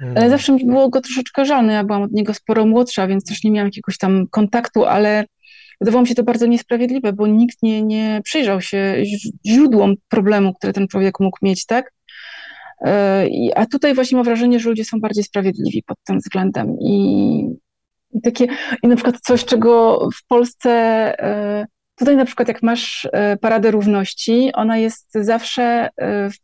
Ale 0.00 0.10
Mm. 0.16 0.30
zawsze 0.30 0.52
mi 0.52 0.64
było 0.66 0.88
go 0.88 1.00
troszeczkę 1.00 1.44
żal. 1.44 1.66
No, 1.66 1.72
ja 1.72 1.84
byłam 1.84 2.02
od 2.02 2.12
niego 2.12 2.34
sporo 2.34 2.66
młodsza, 2.66 3.06
więc 3.06 3.24
też 3.24 3.44
nie 3.44 3.50
miałam 3.50 3.68
jakiegoś 3.68 3.98
tam 3.98 4.26
kontaktu, 4.30 4.84
ale 4.84 5.24
wydawało 5.80 6.02
mi 6.02 6.08
się 6.08 6.14
to 6.14 6.22
bardzo 6.22 6.46
niesprawiedliwe, 6.46 7.12
bo 7.12 7.26
nikt 7.26 7.62
nie, 7.62 7.82
nie 7.82 8.20
przyjrzał 8.24 8.60
się 8.60 8.96
źródłom 9.46 9.94
problemu, 10.08 10.54
które 10.54 10.72
ten 10.72 10.88
człowiek 10.88 11.20
mógł 11.20 11.38
mieć, 11.42 11.66
tak? 11.66 11.92
E, 12.84 13.26
A 13.54 13.66
tutaj 13.66 13.94
właśnie 13.94 14.16
mam 14.16 14.24
wrażenie, 14.24 14.60
że 14.60 14.68
ludzie 14.68 14.84
są 14.84 15.00
bardziej 15.00 15.24
sprawiedliwi 15.24 15.82
pod 15.82 15.98
tym 16.04 16.18
względem. 16.18 16.76
I, 16.80 17.40
i 18.10 18.20
takie, 18.20 18.46
i 18.82 18.88
na 18.88 18.96
przykład 18.96 19.20
coś, 19.20 19.44
czego 19.44 19.98
w 20.14 20.26
Polsce, 20.26 20.70
e, 21.20 21.66
tutaj 21.96 22.16
na 22.16 22.24
przykład 22.24 22.48
jak 22.48 22.62
masz 22.62 23.08
e, 23.12 23.36
Paradę 23.36 23.70
Równości, 23.70 24.50
ona 24.54 24.78
jest 24.78 25.08
zawsze 25.14 25.88
w 25.98 26.34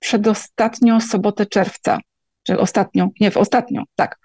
przedostatnią 0.00 1.00
sobotę 1.00 1.46
czerwca 1.46 1.98
czy 2.42 2.58
ostatnią, 2.58 3.10
nie, 3.20 3.30
w 3.30 3.36
ostatnią, 3.36 3.82
tak. 3.96 4.18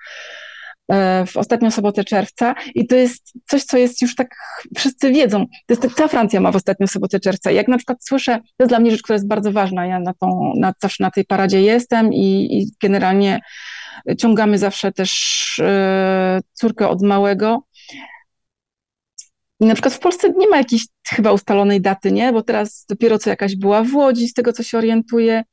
E, 0.94 1.26
W 1.26 1.38
ostatnią 1.38 1.72
sobotę 1.72 2.04
czerwca 2.04 2.56
i 2.76 2.88
to 2.88 2.96
jest 2.96 3.34
coś, 3.48 3.64
co 3.64 3.78
jest 3.78 4.02
już 4.02 4.16
tak, 4.16 4.36
wszyscy 4.78 5.12
wiedzą. 5.12 5.46
To 5.46 5.74
jest, 5.74 5.82
tak, 5.82 5.94
cała 5.94 6.08
Francja 6.08 6.40
ma 6.40 6.52
w 6.52 6.56
ostatnią 6.56 6.88
sobotę 6.88 7.20
czerwca. 7.20 7.52
Jak 7.52 7.68
na 7.68 7.78
przykład 7.78 8.06
słyszę, 8.06 8.40
to 8.40 8.64
jest 8.64 8.70
dla 8.70 8.80
mnie 8.80 8.92
rzecz, 8.92 9.02
która 9.02 9.16
jest 9.16 9.28
bardzo 9.28 9.52
ważna. 9.52 9.86
Ja 9.86 10.00
na 10.00 10.14
tą, 10.14 10.54
na, 10.58 10.74
zawsze 10.82 11.04
na 11.04 11.12
tej 11.12 11.26
paradzie 11.26 11.62
jestem 11.62 12.14
i, 12.14 12.48
i 12.58 12.68
generalnie 12.82 13.40
ciągamy 14.18 14.58
zawsze 14.58 14.92
też 14.92 15.12
e, 15.60 16.40
córkę 16.54 16.90
od 16.90 17.02
małego. 17.02 17.64
I 19.60 19.66
na 19.66 19.74
przykład 19.74 19.94
w 19.94 20.00
Polsce 20.00 20.30
nie 20.38 20.48
ma 20.48 20.58
jakiejś 20.58 20.86
chyba 21.08 21.32
ustalonej 21.32 21.82
daty, 21.82 22.12
nie? 22.12 22.34
Bo 22.34 22.44
teraz 22.44 22.86
dopiero 22.90 23.18
co 23.18 23.30
jakaś 23.30 23.56
była 23.56 23.84
w 23.84 23.96
Łodzi, 23.96 24.28
z 24.28 24.34
tego 24.34 24.54
co 24.54 24.64
się 24.64 24.78
orientuję. 24.78 25.44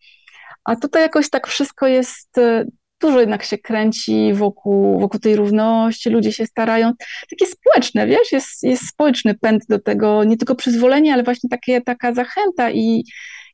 A 0.64 0.76
tutaj 0.76 1.02
jakoś 1.02 1.30
tak 1.30 1.46
wszystko 1.46 1.86
jest, 1.86 2.38
e, 2.38 2.64
dużo 3.00 3.20
jednak 3.20 3.44
się 3.44 3.58
kręci 3.58 4.32
wokół, 4.34 5.00
wokół 5.00 5.20
tej 5.20 5.36
równości, 5.36 6.10
ludzie 6.10 6.32
się 6.32 6.46
starają. 6.46 6.92
Takie 7.30 7.46
społeczne, 7.46 8.06
wiesz, 8.06 8.32
jest, 8.32 8.62
jest 8.62 8.88
społeczny 8.88 9.34
pęd 9.34 9.66
do 9.68 9.78
tego, 9.78 10.24
nie 10.24 10.36
tylko 10.36 10.54
przyzwolenie, 10.54 11.12
ale 11.14 11.22
właśnie 11.22 11.50
takie, 11.50 11.80
taka 11.80 12.14
zachęta 12.14 12.70
i, 12.70 13.04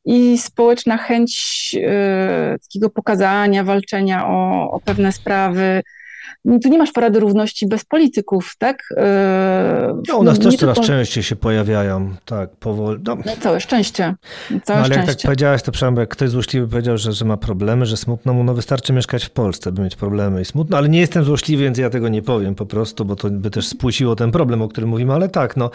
i 0.05 0.37
społeczna 0.37 0.97
chęć 0.97 1.75
e, 1.83 2.55
takiego 2.63 2.89
pokazania, 2.89 3.63
walczenia 3.63 4.27
o, 4.27 4.71
o 4.71 4.79
pewne 4.79 5.11
sprawy. 5.11 5.83
Tu 6.63 6.69
nie 6.69 6.77
masz 6.77 6.91
parady 6.91 7.19
równości 7.19 7.67
bez 7.67 7.85
polityków, 7.85 8.55
tak? 8.57 8.83
No, 10.07 10.17
u 10.17 10.23
nas 10.23 10.39
też 10.39 10.55
coraz 10.55 10.75
tylko... 10.75 10.87
częściej 10.87 11.23
się 11.23 11.35
pojawiają, 11.35 12.15
tak, 12.25 12.49
powoli. 12.49 12.99
No. 13.05 13.17
no 13.25 13.31
całe 13.41 13.59
szczęście. 13.59 14.15
Całe 14.49 14.59
no, 14.67 14.73
ale 14.75 14.85
szczęście. 14.85 14.99
jak 14.99 15.17
tak 15.17 15.25
powiedziałaś, 15.25 15.61
to 15.61 15.71
przynajmniej 15.71 15.99
jak 15.99 16.09
ktoś 16.09 16.29
złośliwy 16.29 16.67
powiedział, 16.67 16.97
że, 16.97 17.11
że 17.13 17.25
ma 17.25 17.37
problemy, 17.37 17.85
że 17.85 17.97
smutno 17.97 18.33
mu, 18.33 18.43
no 18.43 18.53
wystarczy 18.53 18.93
mieszkać 18.93 19.25
w 19.25 19.29
Polsce, 19.29 19.71
by 19.71 19.81
mieć 19.81 19.95
problemy 19.95 20.41
i 20.41 20.45
smutno, 20.45 20.77
ale 20.77 20.89
nie 20.89 20.99
jestem 20.99 21.23
złośliwy, 21.23 21.63
więc 21.63 21.77
ja 21.77 21.89
tego 21.89 22.09
nie 22.09 22.21
powiem 22.21 22.55
po 22.55 22.65
prostu, 22.65 23.05
bo 23.05 23.15
to 23.15 23.29
by 23.29 23.49
też 23.49 23.67
spłuciło 23.67 24.15
ten 24.15 24.31
problem, 24.31 24.61
o 24.61 24.67
którym 24.67 24.89
mówimy, 24.89 25.13
ale 25.13 25.29
tak, 25.29 25.57
no, 25.57 25.71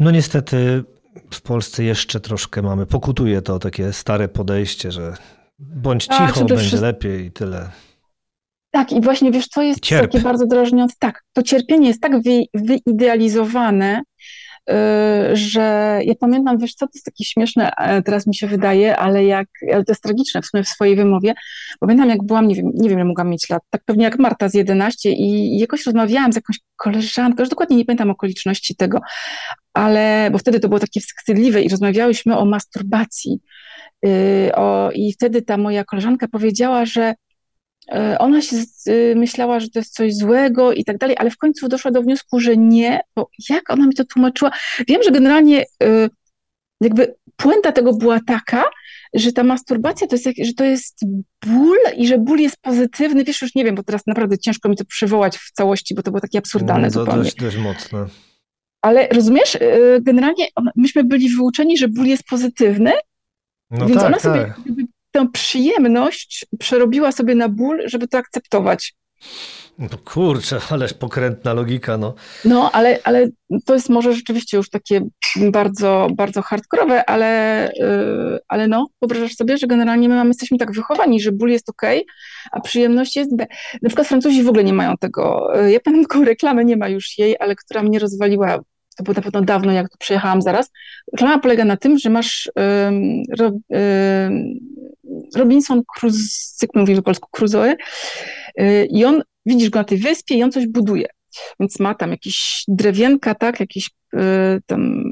no 0.00 0.10
niestety 0.10 0.84
w 1.30 1.40
Polsce 1.40 1.84
jeszcze 1.84 2.20
troszkę 2.20 2.62
mamy, 2.62 2.86
pokutuje 2.86 3.42
to 3.42 3.58
takie 3.58 3.92
stare 3.92 4.28
podejście, 4.28 4.92
że 4.92 5.16
bądź 5.58 6.06
tak, 6.06 6.18
cicho, 6.18 6.44
będzie 6.44 6.56
wszystko... 6.56 6.86
lepiej 6.86 7.26
i 7.26 7.32
tyle. 7.32 7.68
Tak, 8.78 8.92
i 8.92 9.00
właśnie 9.00 9.32
wiesz, 9.32 9.48
co 9.48 9.62
jest 9.62 9.80
Cierp. 9.80 10.12
takie 10.12 10.24
bardzo 10.24 10.46
drażniące? 10.46 10.94
Tak, 10.98 11.22
to 11.32 11.42
cierpienie 11.42 11.88
jest 11.88 12.00
tak 12.00 12.22
wy, 12.22 12.42
wyidealizowane, 12.54 14.02
yy, 14.68 14.74
że 15.32 15.98
ja 16.04 16.14
pamiętam, 16.20 16.58
wiesz 16.58 16.74
co, 16.74 16.86
to 16.86 16.90
jest 16.94 17.04
takie 17.04 17.24
śmieszne, 17.24 17.70
e, 17.76 18.02
teraz 18.02 18.26
mi 18.26 18.34
się 18.34 18.46
wydaje, 18.46 18.96
ale 18.96 19.24
jak, 19.24 19.48
ale 19.72 19.84
to 19.84 19.92
jest 19.92 20.02
tragiczne 20.02 20.42
w 20.42 20.46
sumie 20.46 20.62
w 20.62 20.68
swojej 20.68 20.96
wymowie. 20.96 21.34
Pamiętam, 21.80 22.08
jak 22.08 22.22
byłam, 22.22 22.48
nie 22.48 22.54
wiem, 22.54 22.70
nie 22.74 22.88
wiem, 22.88 22.98
ile 22.98 23.04
mogłam 23.04 23.30
mieć 23.30 23.50
lat, 23.50 23.62
tak 23.70 23.82
pewnie 23.84 24.04
jak 24.04 24.18
Marta 24.18 24.48
z 24.48 24.54
11 24.54 25.12
i, 25.12 25.58
jakoś 25.58 25.86
rozmawiałam 25.86 26.32
z 26.32 26.36
jakąś 26.36 26.56
koleżanką, 26.76 27.42
już 27.42 27.48
dokładnie 27.48 27.76
nie 27.76 27.84
pamiętam 27.84 28.10
okoliczności 28.10 28.76
tego, 28.76 29.00
ale, 29.74 30.28
bo 30.32 30.38
wtedy 30.38 30.60
to 30.60 30.68
było 30.68 30.80
takie 30.80 31.00
wstydliwe 31.00 31.62
i 31.62 31.68
rozmawiałyśmy 31.68 32.36
o 32.36 32.44
masturbacji. 32.44 33.40
Yy, 34.02 34.10
o, 34.54 34.90
I 34.94 35.12
wtedy 35.12 35.42
ta 35.42 35.56
moja 35.56 35.84
koleżanka 35.84 36.28
powiedziała, 36.28 36.84
że 36.86 37.14
ona 38.18 38.42
się 38.42 38.56
y, 38.88 39.14
myślała, 39.16 39.60
że 39.60 39.68
to 39.68 39.78
jest 39.78 39.94
coś 39.94 40.14
złego 40.14 40.72
i 40.72 40.84
tak 40.84 40.98
dalej, 40.98 41.16
ale 41.18 41.30
w 41.30 41.36
końcu 41.36 41.68
doszła 41.68 41.90
do 41.90 42.02
wniosku, 42.02 42.40
że 42.40 42.56
nie, 42.56 43.00
bo 43.16 43.30
jak 43.48 43.70
ona 43.70 43.86
mi 43.86 43.94
to 43.94 44.04
tłumaczyła? 44.04 44.50
Wiem, 44.88 45.02
że 45.02 45.10
generalnie 45.10 45.62
y, 45.82 46.10
jakby 46.80 47.14
puenta 47.36 47.72
tego 47.72 47.94
była 47.94 48.20
taka, 48.26 48.64
że 49.14 49.32
ta 49.32 49.44
masturbacja 49.44 50.06
to 50.06 50.16
jest, 50.16 50.28
że 50.42 50.54
to 50.54 50.64
jest 50.64 51.00
ból 51.46 51.78
i 51.96 52.06
że 52.06 52.18
ból 52.18 52.38
jest 52.38 52.56
pozytywny. 52.62 53.24
Wiesz, 53.24 53.42
już 53.42 53.54
nie 53.54 53.64
wiem, 53.64 53.74
bo 53.74 53.82
teraz 53.82 54.06
naprawdę 54.06 54.38
ciężko 54.38 54.68
mi 54.68 54.76
to 54.76 54.84
przywołać 54.84 55.38
w 55.38 55.52
całości, 55.52 55.94
bo 55.94 56.02
to 56.02 56.10
było 56.10 56.20
takie 56.20 56.38
absurdalne 56.38 56.86
no, 56.86 56.90
zupełnie. 56.90 57.22
Dość, 57.22 57.36
dość 57.36 57.56
mocne. 57.56 58.06
Ale 58.82 59.08
rozumiesz, 59.08 59.54
y, 59.54 60.00
generalnie 60.02 60.46
myśmy 60.76 61.04
byli 61.04 61.28
wyuczeni, 61.28 61.78
że 61.78 61.88
ból 61.88 62.06
jest 62.06 62.24
pozytywny, 62.24 62.92
no 63.70 63.86
więc 63.86 63.98
tak, 63.98 64.06
ona 64.06 64.18
sobie 64.18 64.40
tak 64.40 64.87
tę 65.10 65.28
przyjemność 65.32 66.46
przerobiła 66.58 67.12
sobie 67.12 67.34
na 67.34 67.48
ból, 67.48 67.82
żeby 67.86 68.08
to 68.08 68.18
akceptować. 68.18 68.94
No 69.78 69.88
kurczę, 70.04 70.60
ależ 70.70 70.94
pokrętna 70.94 71.54
logika, 71.54 71.96
no. 71.96 72.14
No, 72.44 72.70
ale, 72.72 72.98
ale 73.04 73.28
to 73.64 73.74
jest 73.74 73.88
może 73.88 74.12
rzeczywiście 74.12 74.56
już 74.56 74.70
takie 74.70 75.00
bardzo, 75.36 76.08
bardzo 76.14 76.42
hardkorowe, 76.42 77.10
ale, 77.10 77.70
yy, 77.76 78.38
ale 78.48 78.68
no, 78.68 78.86
wyobrażasz 79.02 79.34
sobie, 79.34 79.58
że 79.58 79.66
generalnie 79.66 80.08
my 80.08 80.14
mamy, 80.14 80.30
jesteśmy 80.30 80.58
tak 80.58 80.72
wychowani, 80.72 81.20
że 81.20 81.32
ból 81.32 81.50
jest 81.50 81.68
ok, 81.68 81.82
a 82.52 82.60
przyjemność 82.60 83.16
jest 83.16 83.36
B. 83.36 83.46
Na 83.82 83.88
przykład 83.88 84.08
Francuzi 84.08 84.42
w 84.42 84.48
ogóle 84.48 84.64
nie 84.64 84.72
mają 84.72 84.96
tego. 84.96 85.48
Ja 85.68 85.80
pamiętam 85.80 86.08
taką 86.08 86.24
reklamę, 86.24 86.64
nie 86.64 86.76
ma 86.76 86.88
już 86.88 87.18
jej, 87.18 87.36
ale 87.40 87.56
która 87.56 87.82
mnie 87.82 87.98
rozwaliła 87.98 88.60
to 88.98 89.04
było 89.04 89.14
na 89.14 89.22
pewno 89.22 89.42
dawno, 89.42 89.72
jak 89.72 89.88
tu 89.88 89.98
przyjechałam 89.98 90.42
zaraz. 90.42 90.70
Reklama 91.12 91.38
polega 91.38 91.64
na 91.64 91.76
tym, 91.76 91.98
że 91.98 92.10
masz 92.10 92.50
um, 92.56 93.22
ro, 93.38 93.46
um, 93.46 94.58
Robinson 95.36 95.82
Crusoe, 95.96 96.18
jak 96.62 96.74
mówisz 96.74 96.96
po 96.96 97.02
polsku, 97.02 97.28
Crusoe 97.30 97.76
y, 98.60 98.88
i 98.90 99.04
on, 99.04 99.22
widzisz 99.46 99.70
go 99.70 99.78
na 99.78 99.84
tej 99.84 99.98
wyspie 99.98 100.34
i 100.34 100.42
on 100.42 100.52
coś 100.52 100.66
buduje. 100.66 101.06
Więc 101.60 101.80
ma 101.80 101.94
tam 101.94 102.10
jakieś 102.10 102.64
drewienka, 102.68 103.34
tak, 103.34 103.60
jakieś 103.60 103.90
y, 104.14 104.18
tam 104.66 105.04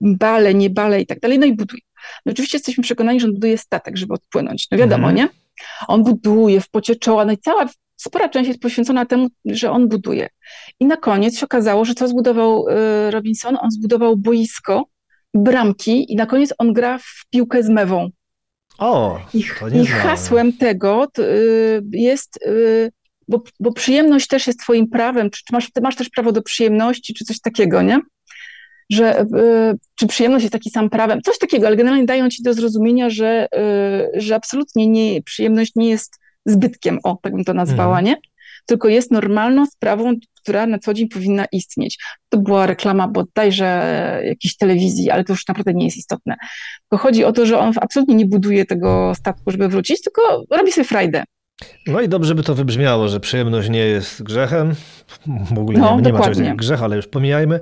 bale, 0.00 0.54
nie 0.54 0.70
bale 0.70 1.00
i 1.00 1.06
tak 1.06 1.20
dalej, 1.20 1.38
no 1.38 1.46
i 1.46 1.52
buduje. 1.52 1.82
No 2.26 2.32
oczywiście 2.32 2.58
jesteśmy 2.58 2.82
przekonani, 2.82 3.20
że 3.20 3.26
on 3.26 3.32
buduje 3.32 3.58
statek, 3.58 3.96
żeby 3.96 4.14
odpłynąć. 4.14 4.66
No 4.70 4.78
wiadomo, 4.78 5.08
mhm. 5.08 5.16
nie? 5.16 5.28
On 5.88 6.02
buduje 6.02 6.60
w 6.60 6.70
pocie 6.70 6.96
czoła, 6.96 7.24
no 7.24 7.32
i 7.32 7.38
cała 7.38 7.68
spora 8.02 8.28
część 8.28 8.48
jest 8.48 8.60
poświęcona 8.60 9.06
temu, 9.06 9.28
że 9.44 9.70
on 9.70 9.88
buduje. 9.88 10.28
I 10.80 10.86
na 10.86 10.96
koniec 10.96 11.38
się 11.38 11.46
okazało, 11.46 11.84
że 11.84 11.94
co 11.94 12.08
zbudował 12.08 12.68
y, 12.68 13.10
Robinson? 13.10 13.58
On 13.60 13.70
zbudował 13.70 14.16
boisko, 14.16 14.84
bramki 15.34 16.12
i 16.12 16.16
na 16.16 16.26
koniec 16.26 16.54
on 16.58 16.72
gra 16.72 16.98
w 16.98 17.24
piłkę 17.30 17.62
z 17.62 17.68
mewą. 17.68 18.10
O, 18.78 19.20
I, 19.34 19.44
i 19.82 19.86
hasłem 19.86 20.52
tego 20.52 21.08
y, 21.18 21.82
jest, 21.92 22.38
y, 22.46 22.90
bo, 23.28 23.42
bo, 23.60 23.72
przyjemność 23.72 24.26
też 24.26 24.46
jest 24.46 24.60
twoim 24.60 24.90
prawem, 24.90 25.30
czy, 25.30 25.44
czy 25.44 25.52
masz, 25.52 25.68
masz 25.82 25.96
też 25.96 26.08
prawo 26.08 26.32
do 26.32 26.42
przyjemności, 26.42 27.14
czy 27.14 27.24
coś 27.24 27.40
takiego, 27.40 27.82
nie? 27.82 28.00
Że, 28.90 29.26
czy 29.94 30.06
przyjemność 30.06 30.42
jest 30.42 30.52
taki 30.52 30.70
sam 30.70 30.90
prawem, 30.90 31.22
coś 31.22 31.38
takiego, 31.38 31.66
ale 31.66 31.76
generalnie 31.76 32.04
dają 32.04 32.28
ci 32.28 32.42
do 32.42 32.54
zrozumienia, 32.54 33.10
że, 33.10 33.48
że 34.14 34.34
absolutnie 34.34 34.86
nie, 34.86 35.22
przyjemność 35.22 35.72
nie 35.76 35.88
jest 35.88 36.21
zbytkiem, 36.46 36.98
o, 37.04 37.18
tak 37.22 37.32
bym 37.32 37.44
to 37.44 37.54
nazwała, 37.54 37.98
mhm. 37.98 38.04
nie? 38.04 38.16
Tylko 38.66 38.88
jest 38.88 39.10
normalną 39.10 39.66
sprawą, 39.66 40.14
która 40.42 40.66
na 40.66 40.78
co 40.78 40.94
dzień 40.94 41.08
powinna 41.08 41.44
istnieć. 41.52 41.98
To 42.28 42.38
była 42.38 42.66
reklama 42.66 43.08
bodajże 43.08 44.20
jakiejś 44.24 44.56
telewizji, 44.56 45.10
ale 45.10 45.24
to 45.24 45.32
już 45.32 45.48
naprawdę 45.48 45.74
nie 45.74 45.84
jest 45.84 45.96
istotne. 45.96 46.36
Tylko 46.80 47.02
chodzi 47.02 47.24
o 47.24 47.32
to, 47.32 47.46
że 47.46 47.58
on 47.58 47.72
absolutnie 47.80 48.14
nie 48.14 48.26
buduje 48.26 48.66
tego 48.66 49.12
statku, 49.14 49.50
żeby 49.50 49.68
wrócić, 49.68 50.02
tylko 50.02 50.44
robi 50.50 50.72
sobie 50.72 50.84
frajdę. 50.84 51.24
No 51.86 52.00
i 52.00 52.08
dobrze 52.08 52.34
by 52.34 52.42
to 52.42 52.54
wybrzmiało, 52.54 53.08
że 53.08 53.20
przyjemność 53.20 53.68
nie 53.68 53.78
jest 53.78 54.22
grzechem. 54.22 54.74
W 55.54 55.58
ogóle 55.58 55.78
no, 55.78 55.96
nie, 55.96 56.02
nie 56.02 56.12
ma 56.12 56.20
czegoś 56.20 56.38
jak 56.38 56.56
grzech, 56.56 56.82
ale 56.82 56.96
już 56.96 57.06
pomijajmy. 57.06 57.60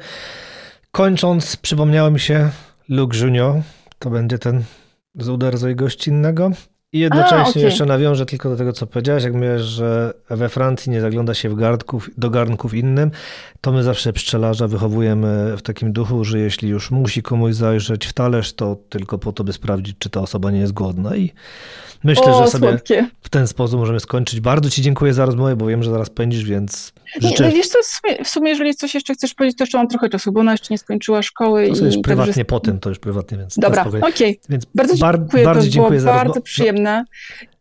Kończąc, 0.91 1.57
przypomniało 1.57 2.11
mi 2.11 2.20
się 2.20 2.51
Luke 2.89 3.18
Junior. 3.18 3.61
To 3.99 4.11
będzie 4.11 4.39
ten 4.39 4.62
z 5.14 5.28
Uderzoj 5.28 5.76
gościnnego. 5.76 6.51
I 6.93 6.99
jednocześnie 6.99 7.38
A, 7.38 7.49
okay. 7.49 7.62
jeszcze 7.62 7.86
nawiążę 7.86 8.26
tylko 8.26 8.51
do 8.51 8.57
tego, 8.57 8.72
co 8.72 8.86
powiedziałeś, 8.86 9.24
jak 9.24 9.34
mówisz, 9.34 9.62
że 9.62 10.14
we 10.30 10.49
Francji 10.49 10.93
nie 10.93 11.01
zagląda 11.01 11.34
się 11.34 11.49
w 11.49 11.55
garnków, 11.55 12.11
do 12.18 12.30
garnków 12.30 12.74
innym, 12.74 13.11
to 13.61 13.72
my 13.72 13.82
zawsze 13.82 14.12
pszczelarza 14.12 14.68
wychowujemy 14.68 15.57
w 15.57 15.62
takim 15.62 15.93
duchu, 15.93 16.24
że 16.24 16.38
jeśli 16.38 16.68
już 16.68 16.91
musi 16.91 17.22
komuś 17.22 17.55
zajrzeć 17.55 18.07
w 18.07 18.12
talerz, 18.12 18.53
to 18.53 18.76
tylko 18.88 19.18
po 19.18 19.32
to, 19.32 19.45
by 19.45 19.53
sprawdzić, 19.53 19.97
czy 19.99 20.11
ta 20.11 20.20
osoba 20.20 20.51
nie 20.51 20.61
jest 20.61 20.72
głodna. 20.72 21.16
I 21.16 21.32
myślę, 22.05 22.24
o, 22.24 22.44
że 22.44 22.51
sobie 22.51 22.68
słodkie. 22.68 23.07
w 23.20 23.28
ten 23.28 23.46
sposób 23.46 23.80
możemy 23.80 24.01
skończyć. 24.01 24.40
Bardzo 24.40 24.70
Ci 24.70 24.82
dziękuję 24.82 25.14
za 25.14 25.26
rozmowę, 25.26 25.57
bo 25.57 25.66
wiem, 25.66 25.82
że 25.82 25.90
zaraz 25.90 26.11
pędzisz, 26.11 26.44
więc 26.44 26.92
życzę... 27.20 27.44
Nie, 27.44 27.51
no 27.51 27.57
wiesz 27.57 27.68
co, 27.68 27.78
w 27.82 27.86
sumie, 27.86 28.24
w 28.24 28.28
sumie, 28.28 28.51
jeżeli 28.51 28.74
coś 28.74 28.94
jeszcze 28.94 29.14
chcesz 29.14 29.34
powiedzieć, 29.34 29.59
to 29.59 29.64
jeszcze 29.64 29.78
mam 29.78 29.88
trochę 29.88 30.09
czasu, 30.09 30.32
bo 30.32 30.40
ona 30.40 30.53
jeszcze 30.53 30.74
nie 30.74 30.78
skończyła 30.78 31.22
szkoły. 31.22 31.68
To 31.68 31.82
i 31.82 31.84
już 31.84 31.96
prywatnie 32.03 32.32
także... 32.32 32.44
po 32.44 32.61
tym, 32.61 32.80
to 32.80 32.88
już 32.88 32.98
prywatnie, 32.98 33.38
więc 33.38 33.59
Dobra, 33.59 33.84
okej. 33.84 34.01
Okay. 34.01 34.36
Więc 34.48 34.64
bardzo 34.74 34.94
dziękuję, 34.94 35.44
bardzo 35.44 35.62
to 35.62 35.68
dziękuję 35.68 36.01
za 36.01 36.12
bardzo 36.12 36.40
przyjemne. 36.40 37.05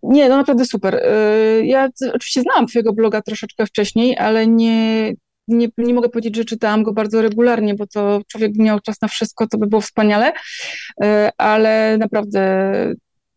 Nie, 0.04 0.30
no 0.30 0.38
naprawdę 0.38 0.66
super. 0.66 0.96
Y, 0.96 1.66
ja 1.66 1.90
oczywiście 2.14 2.42
znałam 2.42 2.68
twojego 2.68 2.94
bloga 2.94 3.22
troszeczkę 3.22 3.66
wcześniej, 3.66 4.18
ale 4.18 4.48
nie, 4.48 5.14
nie, 5.48 5.68
nie 5.78 5.94
mogę 5.94 6.10
powiedzieć, 6.10 6.36
że 6.36 6.46
czytałam 6.46 6.84
go 6.84 6.94
bardzo 6.94 7.22
regularnie, 7.22 7.76
bo 7.76 7.88
to 7.88 8.22
człowiek 8.28 8.52
miał 8.56 8.80
czas 8.80 9.02
na 9.02 9.08
wszystko, 9.08 9.48
to 9.48 9.58
by 9.58 9.68
było 9.68 9.82
wspaniale, 9.82 10.32
y, 10.32 11.06
ale 11.38 11.98
naprawdę 11.98 12.72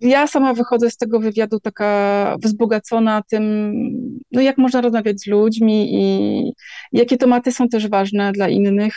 ja 0.03 0.26
sama 0.26 0.55
wychodzę 0.55 0.90
z 0.90 0.96
tego 0.96 1.20
wywiadu 1.20 1.61
taka 1.61 2.36
wzbogacona 2.42 3.22
tym, 3.30 3.72
no 4.32 4.40
jak 4.40 4.59
można 4.59 4.80
rozmawiać 4.80 5.20
z 5.20 5.26
ludźmi 5.26 5.88
i 5.94 6.53
jakie 6.92 7.16
tematy 7.16 7.53
są 7.53 7.68
też 7.68 7.88
ważne 7.88 8.32
dla 8.32 8.48
innych. 8.48 8.94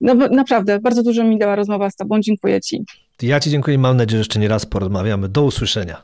No 0.00 0.14
naprawdę, 0.14 0.78
bardzo 0.80 1.02
dużo 1.02 1.24
mi 1.24 1.38
dała 1.38 1.56
rozmowa 1.56 1.90
z 1.90 1.96
tobą. 1.96 2.20
Dziękuję 2.20 2.60
ci. 2.60 2.84
Ja 3.22 3.40
ci 3.40 3.50
dziękuję 3.50 3.74
i 3.74 3.78
mam 3.78 3.96
nadzieję, 3.96 4.18
że 4.18 4.20
jeszcze 4.20 4.40
nie 4.40 4.48
raz 4.48 4.66
porozmawiamy. 4.66 5.28
Do 5.28 5.44
usłyszenia. 5.44 6.02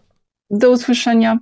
Do 0.50 0.70
usłyszenia. 0.70 1.38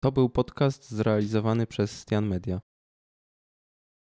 To 0.00 0.12
był 0.12 0.28
podcast 0.28 0.90
zrealizowany 0.90 1.66
przez 1.66 2.00
Stian 2.00 2.26
Media. 2.26 2.60